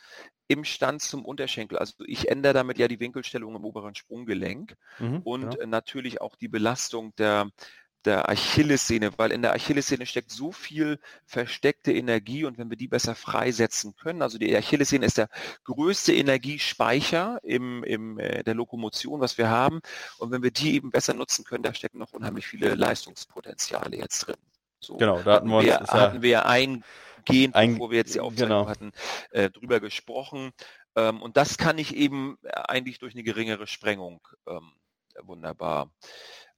[0.48, 5.22] im Stand zum Unterschenkel, also ich ändere damit ja die Winkelstellung im oberen Sprunggelenk Mhm.
[5.24, 5.58] und genau.
[5.58, 7.50] äh, natürlich auch die Belastung der,
[8.06, 12.88] der Achillessehne, weil in der Achillessehne steckt so viel versteckte Energie und wenn wir die
[12.88, 15.28] besser freisetzen können, also die Achillessehne ist der
[15.66, 19.82] größte Energiespeicher im, im, äh, der Lokomotion, was wir haben
[20.20, 24.20] und wenn wir die eben besser nutzen können, da stecken noch unheimlich viele Leistungspotenziale jetzt
[24.28, 24.36] drin.
[24.80, 26.86] So Genau, da hatten wir uns- ja- hatten wir eingehend,
[27.54, 28.70] Ein- bevor wir jetzt die Aufzeichnung genau.
[28.70, 28.92] hatten,
[29.32, 30.52] äh, drüber gesprochen.
[30.96, 34.72] Ähm, und das kann ich eben äh, eigentlich durch eine geringere Sprengung ähm,
[35.22, 35.92] wunderbar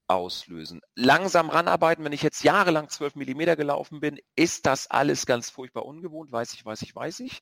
[0.08, 0.82] auslösen.
[0.96, 5.86] Langsam ranarbeiten, wenn ich jetzt jahrelang 12 Millimeter gelaufen bin, ist das alles ganz furchtbar
[5.86, 7.42] ungewohnt, weiß ich, weiß ich, weiß ich.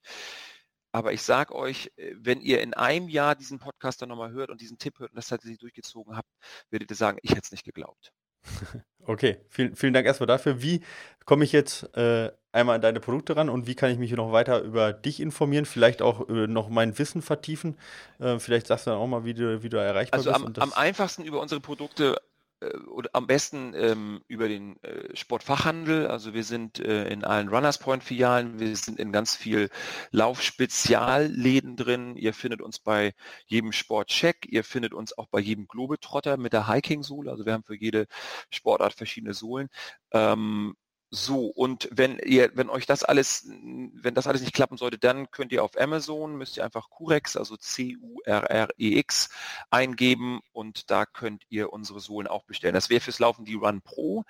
[0.91, 4.49] Aber ich sag euch, äh, wenn ihr in einem Jahr diesen Podcast dann nochmal hört
[4.49, 6.29] und diesen Tipp hört und das tatsächlich durchgezogen habt,
[6.69, 8.11] werdet ihr sagen, ich hätte es nicht geglaubt.
[9.09, 10.61] Okay, vielen, vielen Dank erstmal dafür.
[10.61, 10.83] Wie
[11.23, 14.31] komme ich jetzt äh, einmal an deine Produkte ran und wie kann ich mich noch
[14.31, 15.65] weiter über dich informieren?
[15.65, 17.77] Vielleicht auch äh, noch mein Wissen vertiefen.
[18.19, 20.41] Äh, vielleicht sagst du dann auch mal, wie du, wie du erreichbar Also bist.
[20.41, 22.17] am, und am das- einfachsten über unsere Produkte
[22.61, 26.07] äh, oder am besten ähm, über den äh, Sportfachhandel.
[26.07, 29.69] Also wir sind äh, in allen Runners Point Filialen, wir sind in ganz viel
[30.11, 32.15] Laufspezialläden drin.
[32.15, 33.13] Ihr findet uns bei
[33.45, 37.29] jedem Sportcheck, ihr findet uns auch bei jedem Globetrotter mit der Hiking-Sohle.
[37.29, 38.07] Also wir haben für jede
[38.49, 39.69] Sportart verschiedene Sohlen.
[40.11, 40.75] Ähm,
[41.09, 45.31] so, und wenn ihr, wenn euch das alles, wenn das alles nicht klappen sollte, dann
[45.31, 49.29] könnt ihr auf Amazon, müsst ihr einfach Curex, also C-U-R-R-E-X,
[49.69, 52.73] eingeben und da könnt ihr unsere Sohlen auch bestellen.
[52.73, 54.25] Das wäre fürs Laufen die Run Pro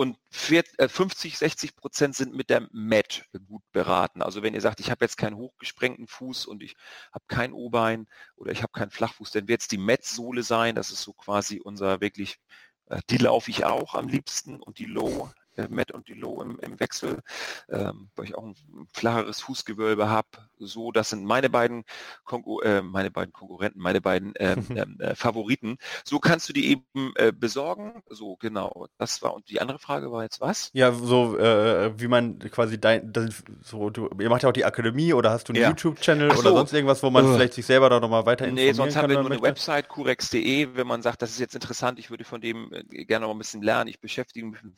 [0.00, 4.22] und 50, 60 Prozent sind mit der Mat gut beraten.
[4.22, 6.74] Also wenn ihr sagt, ich habe jetzt keinen hochgesprengten Fuß und ich
[7.12, 8.06] habe kein O-Bein
[8.36, 10.74] oder ich habe keinen Flachfuß, dann wird es die Mat-Sohle sein.
[10.74, 12.38] Das ist so quasi unser wirklich,
[12.86, 16.58] äh, die laufe ich auch am liebsten und die Low äh, Matt und Dilo im,
[16.60, 17.20] im Wechsel,
[17.68, 20.28] ähm, weil ich auch ein, ein flacheres Fußgewölbe habe.
[20.58, 21.84] So, das sind meine beiden,
[22.24, 25.78] Konkur äh, meine beiden Konkurrenten, meine beiden ähm, ähm, äh, Favoriten.
[26.04, 28.02] So kannst du die eben äh, besorgen.
[28.08, 28.86] So, genau.
[28.98, 30.70] Das war, und die andere Frage war jetzt was?
[30.72, 34.64] Ja, so, äh, wie man quasi dein, das, so, du, ihr macht ja auch die
[34.64, 35.68] Akademie oder hast du einen Ja.
[35.70, 36.56] YouTube-Channel Ach oder so.
[36.56, 37.34] sonst irgendwas, wo man Ugh.
[37.34, 39.02] vielleicht sich selber da nochmal weiter Nee, informieren sonst kann?
[39.04, 39.42] haben wir nur eine?
[39.42, 43.26] Website, curex.de, wenn man sagt, das ist jetzt interessant, ich würde von dem äh, gerne
[43.26, 44.76] noch ein bisschen lernen, ich beschäftige mich mit einem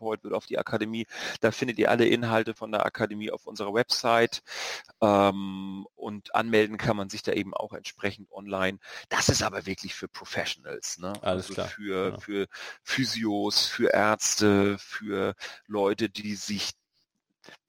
[0.00, 1.06] Physiotherapeut, würde auf die Akademie,
[1.40, 4.42] da findet ihr alle Inhalte von der Akademie auf unserer Website
[5.00, 8.78] ähm, und anmelden kann man sich da eben auch entsprechend online.
[9.08, 11.12] Das ist aber wirklich für Professionals, ne?
[11.22, 12.20] Alles also klar, Für, genau.
[12.20, 12.46] für
[12.82, 15.34] Physios, für Ärzte, für
[15.66, 16.72] Leute, die sich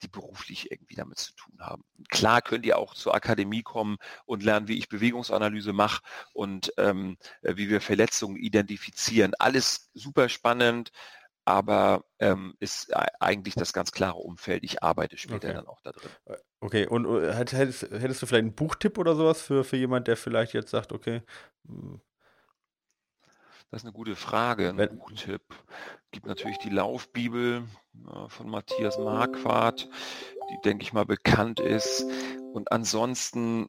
[0.02, 1.84] die beruflich irgendwie damit zu tun haben.
[2.08, 3.96] Klar könnt ihr auch zur Akademie kommen
[4.26, 6.02] und lernen, wie ich Bewegungsanalyse mache
[6.32, 9.34] und ähm, äh, wie wir Verletzungen identifizieren.
[9.38, 10.92] Alles super spannend,
[11.44, 14.62] aber ähm, ist eigentlich das ganz klare Umfeld.
[14.64, 15.54] Ich arbeite später Okay.
[15.54, 16.10] dann auch da drin.
[16.60, 20.06] Okay, und äh, hätt- hättest, hättest du vielleicht einen Buchtipp oder sowas für, für jemand,
[20.06, 21.22] der vielleicht jetzt sagt, okay,
[21.66, 22.00] hm,
[23.70, 25.42] Das ist eine gute Frage, ein Wenn- Buchtipp.
[26.10, 27.64] Gibt natürlich die Laufbibel
[28.06, 29.88] äh, von Matthias Marquardt,
[30.50, 32.04] die, denke ich mal, bekannt ist.
[32.52, 33.68] Und ansonsten,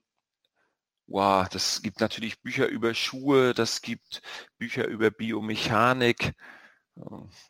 [1.07, 4.21] wow, das gibt natürlich Bücher über Schuhe, das gibt
[4.57, 6.33] Bücher über Biomechanik.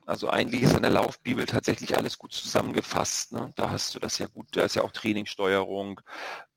[0.06, 3.34] Also eigentlich ist in der Laufbibel tatsächlich alles gut zusammengefasst.
[3.34, 3.52] Ne?
[3.56, 5.99] Da hast du das ja gut, da ist ja auch Trainingssteuerung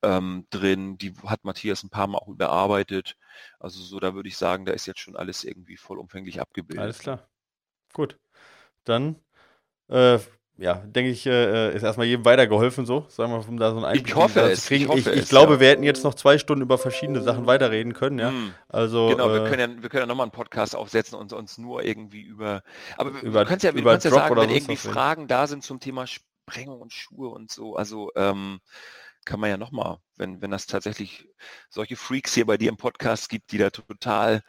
[0.02, 0.96] ähm, drin.
[0.96, 3.16] Die hat Matthias ein paar Mal auch überarbeitet.
[3.58, 6.82] Also so, da würde ich sagen, da ist jetzt schon alles irgendwie vollumfänglich abgebildet.
[6.82, 7.28] alles klar.
[7.92, 8.18] Gut.
[8.84, 9.16] Dann,
[9.88, 10.18] äh,
[10.58, 13.84] ja, denke ich, äh, ist erstmal jedem weitergeholfen so, sagen wir, um da so einen
[13.84, 14.84] Einblick hoffe da es, zu kriegen.
[14.84, 15.60] ich hoffe ich, ich es, glaube, ja.
[15.60, 18.30] wir hätten jetzt noch zwei Stunden über verschiedene Sachen weiterreden können, ja.
[18.30, 18.54] Hm.
[18.68, 21.58] Also, Genau, wir äh, können ja, wir können ja nochmal einen Podcast aufsetzen und uns
[21.58, 22.62] nur irgendwie über,
[22.96, 24.76] aber wir- Über- du kannst ja, du über ja sagen, wenn irgendwie.
[24.76, 28.60] Fragen da sind zum Thema Sprengung und Schuhe und so, also ähm,
[29.26, 31.28] kann man ja nochmal, wenn, wenn das tatsächlich
[31.68, 34.42] solche Freaks hier bei dir im Podcast gibt, die da total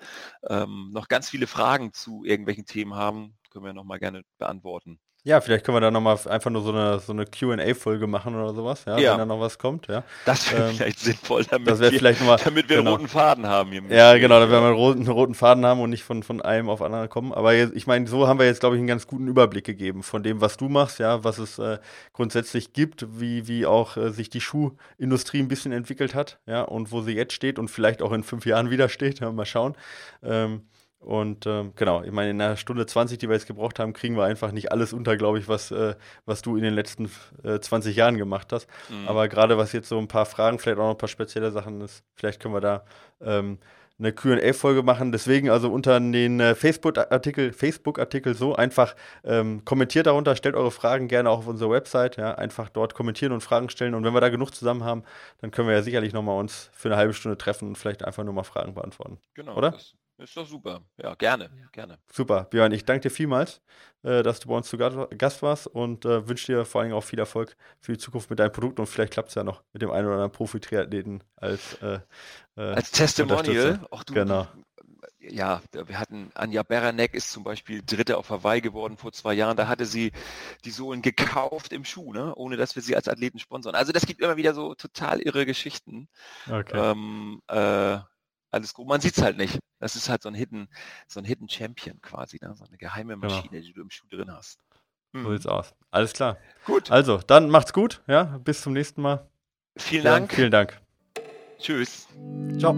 [0.48, 5.00] ähm, noch ganz viele Fragen zu irgendwelchen Themen haben, können wir nochmal gerne beantworten.
[5.24, 8.54] Ja, vielleicht können wir da nochmal einfach nur so eine, so eine Q&A-Folge machen oder
[8.54, 9.12] sowas, ja, Ja.
[9.12, 10.04] wenn da noch was kommt, ja.
[10.26, 12.92] Das wäre Ähm, vielleicht sinnvoll, damit Das wir, vielleicht nochmal, damit wir genau.
[12.92, 13.82] einen roten Faden haben hier.
[13.90, 16.42] Ja, genau, da werden wir einen roten, einen roten Faden haben und nicht von, von
[16.42, 17.34] einem auf anderen kommen.
[17.34, 20.02] Aber jetzt, ich meine, so haben wir jetzt, glaube ich, einen ganz guten Überblick gegeben
[20.02, 21.80] von dem, was du machst, ja, was es äh,
[22.14, 26.92] grundsätzlich gibt, wie, wie auch äh, sich die Schuhindustrie ein bisschen entwickelt hat, ja, und
[26.94, 29.20] wo sie jetzt steht und vielleicht auch in fünf Jahren wieder steht.
[29.20, 29.76] Ja, mal schauen.
[30.24, 30.62] Ähm,
[31.00, 34.18] und ähm, genau, ich meine, in einer Stunde 20, die wir jetzt gebraucht haben, kriegen
[34.18, 35.96] wir einfach nicht alles unter, glaube ich, was, äh,
[36.26, 37.10] was du in den letzten
[37.44, 38.68] äh, 20 Jahren gemacht hast.
[38.90, 39.08] Mhm.
[39.08, 41.82] Aber gerade was jetzt so ein paar Fragen, vielleicht auch noch ein paar spezielle Sachen
[41.82, 42.84] ist, vielleicht können wir da
[43.22, 43.60] ähm,
[44.00, 45.12] eine QA-Folge machen.
[45.12, 51.08] Deswegen also unter den äh, Facebook-Artikel, Facebook-Artikel so einfach ähm, kommentiert darunter, stellt eure Fragen
[51.08, 53.94] gerne auch auf unserer Website, ja, einfach dort kommentieren und Fragen stellen.
[53.94, 55.04] Und wenn wir da genug zusammen haben,
[55.42, 58.24] dann können wir ja sicherlich nochmal uns für eine halbe Stunde treffen und vielleicht einfach
[58.24, 59.20] nur mal Fragen beantworten.
[59.34, 59.72] genau, oder?
[59.72, 60.82] Das ist doch super.
[61.02, 61.98] Ja, gerne, gerne.
[62.12, 63.62] Super, Björn, ich danke dir vielmals,
[64.04, 66.90] äh, dass du bei uns zu Ga- Gast warst und äh, wünsche dir vor allen
[66.90, 69.44] Dingen auch viel Erfolg für die Zukunft mit deinem Produkt und vielleicht klappt es ja
[69.44, 72.00] noch mit dem einen oder anderen Profi-Triathleten als, äh,
[72.56, 73.80] äh, Als Testimonial.
[73.92, 74.48] Auch du, Genau.
[75.20, 79.58] Ja, wir hatten Anja Beranek ist zum Beispiel Dritte auf Hawaii geworden vor zwei Jahren.
[79.58, 80.14] Da hatte sie
[80.64, 82.34] die Sohlen gekauft im Schuh, ne?
[82.36, 83.76] ohne dass wir sie als Athleten sponsern.
[83.76, 86.08] Also das gibt immer wieder so total irre Geschichten.
[86.50, 86.78] Okay.
[86.80, 87.98] Ähm, äh,
[88.52, 88.88] alles gut.
[88.88, 89.60] Man sieht's halt nicht.
[89.80, 90.68] Das ist halt so ein Hidden,
[91.08, 92.54] so ein Hidden Champion quasi, ne?
[92.56, 93.28] so eine geheime Genau.
[93.28, 94.60] Maschine, die du im Schuh drin hast.
[95.14, 95.34] So Mhm.
[95.34, 95.74] sieht's aus.
[95.92, 96.38] Alles klar.
[96.66, 98.24] Gut, Also, dann macht's gut, ja.
[98.40, 99.30] Bis zum nächsten Mal.
[99.78, 100.34] vielen Ja, Dank.
[100.34, 100.82] Vielen Dank.
[101.60, 102.08] Tschüss.
[102.60, 102.76] Ciao.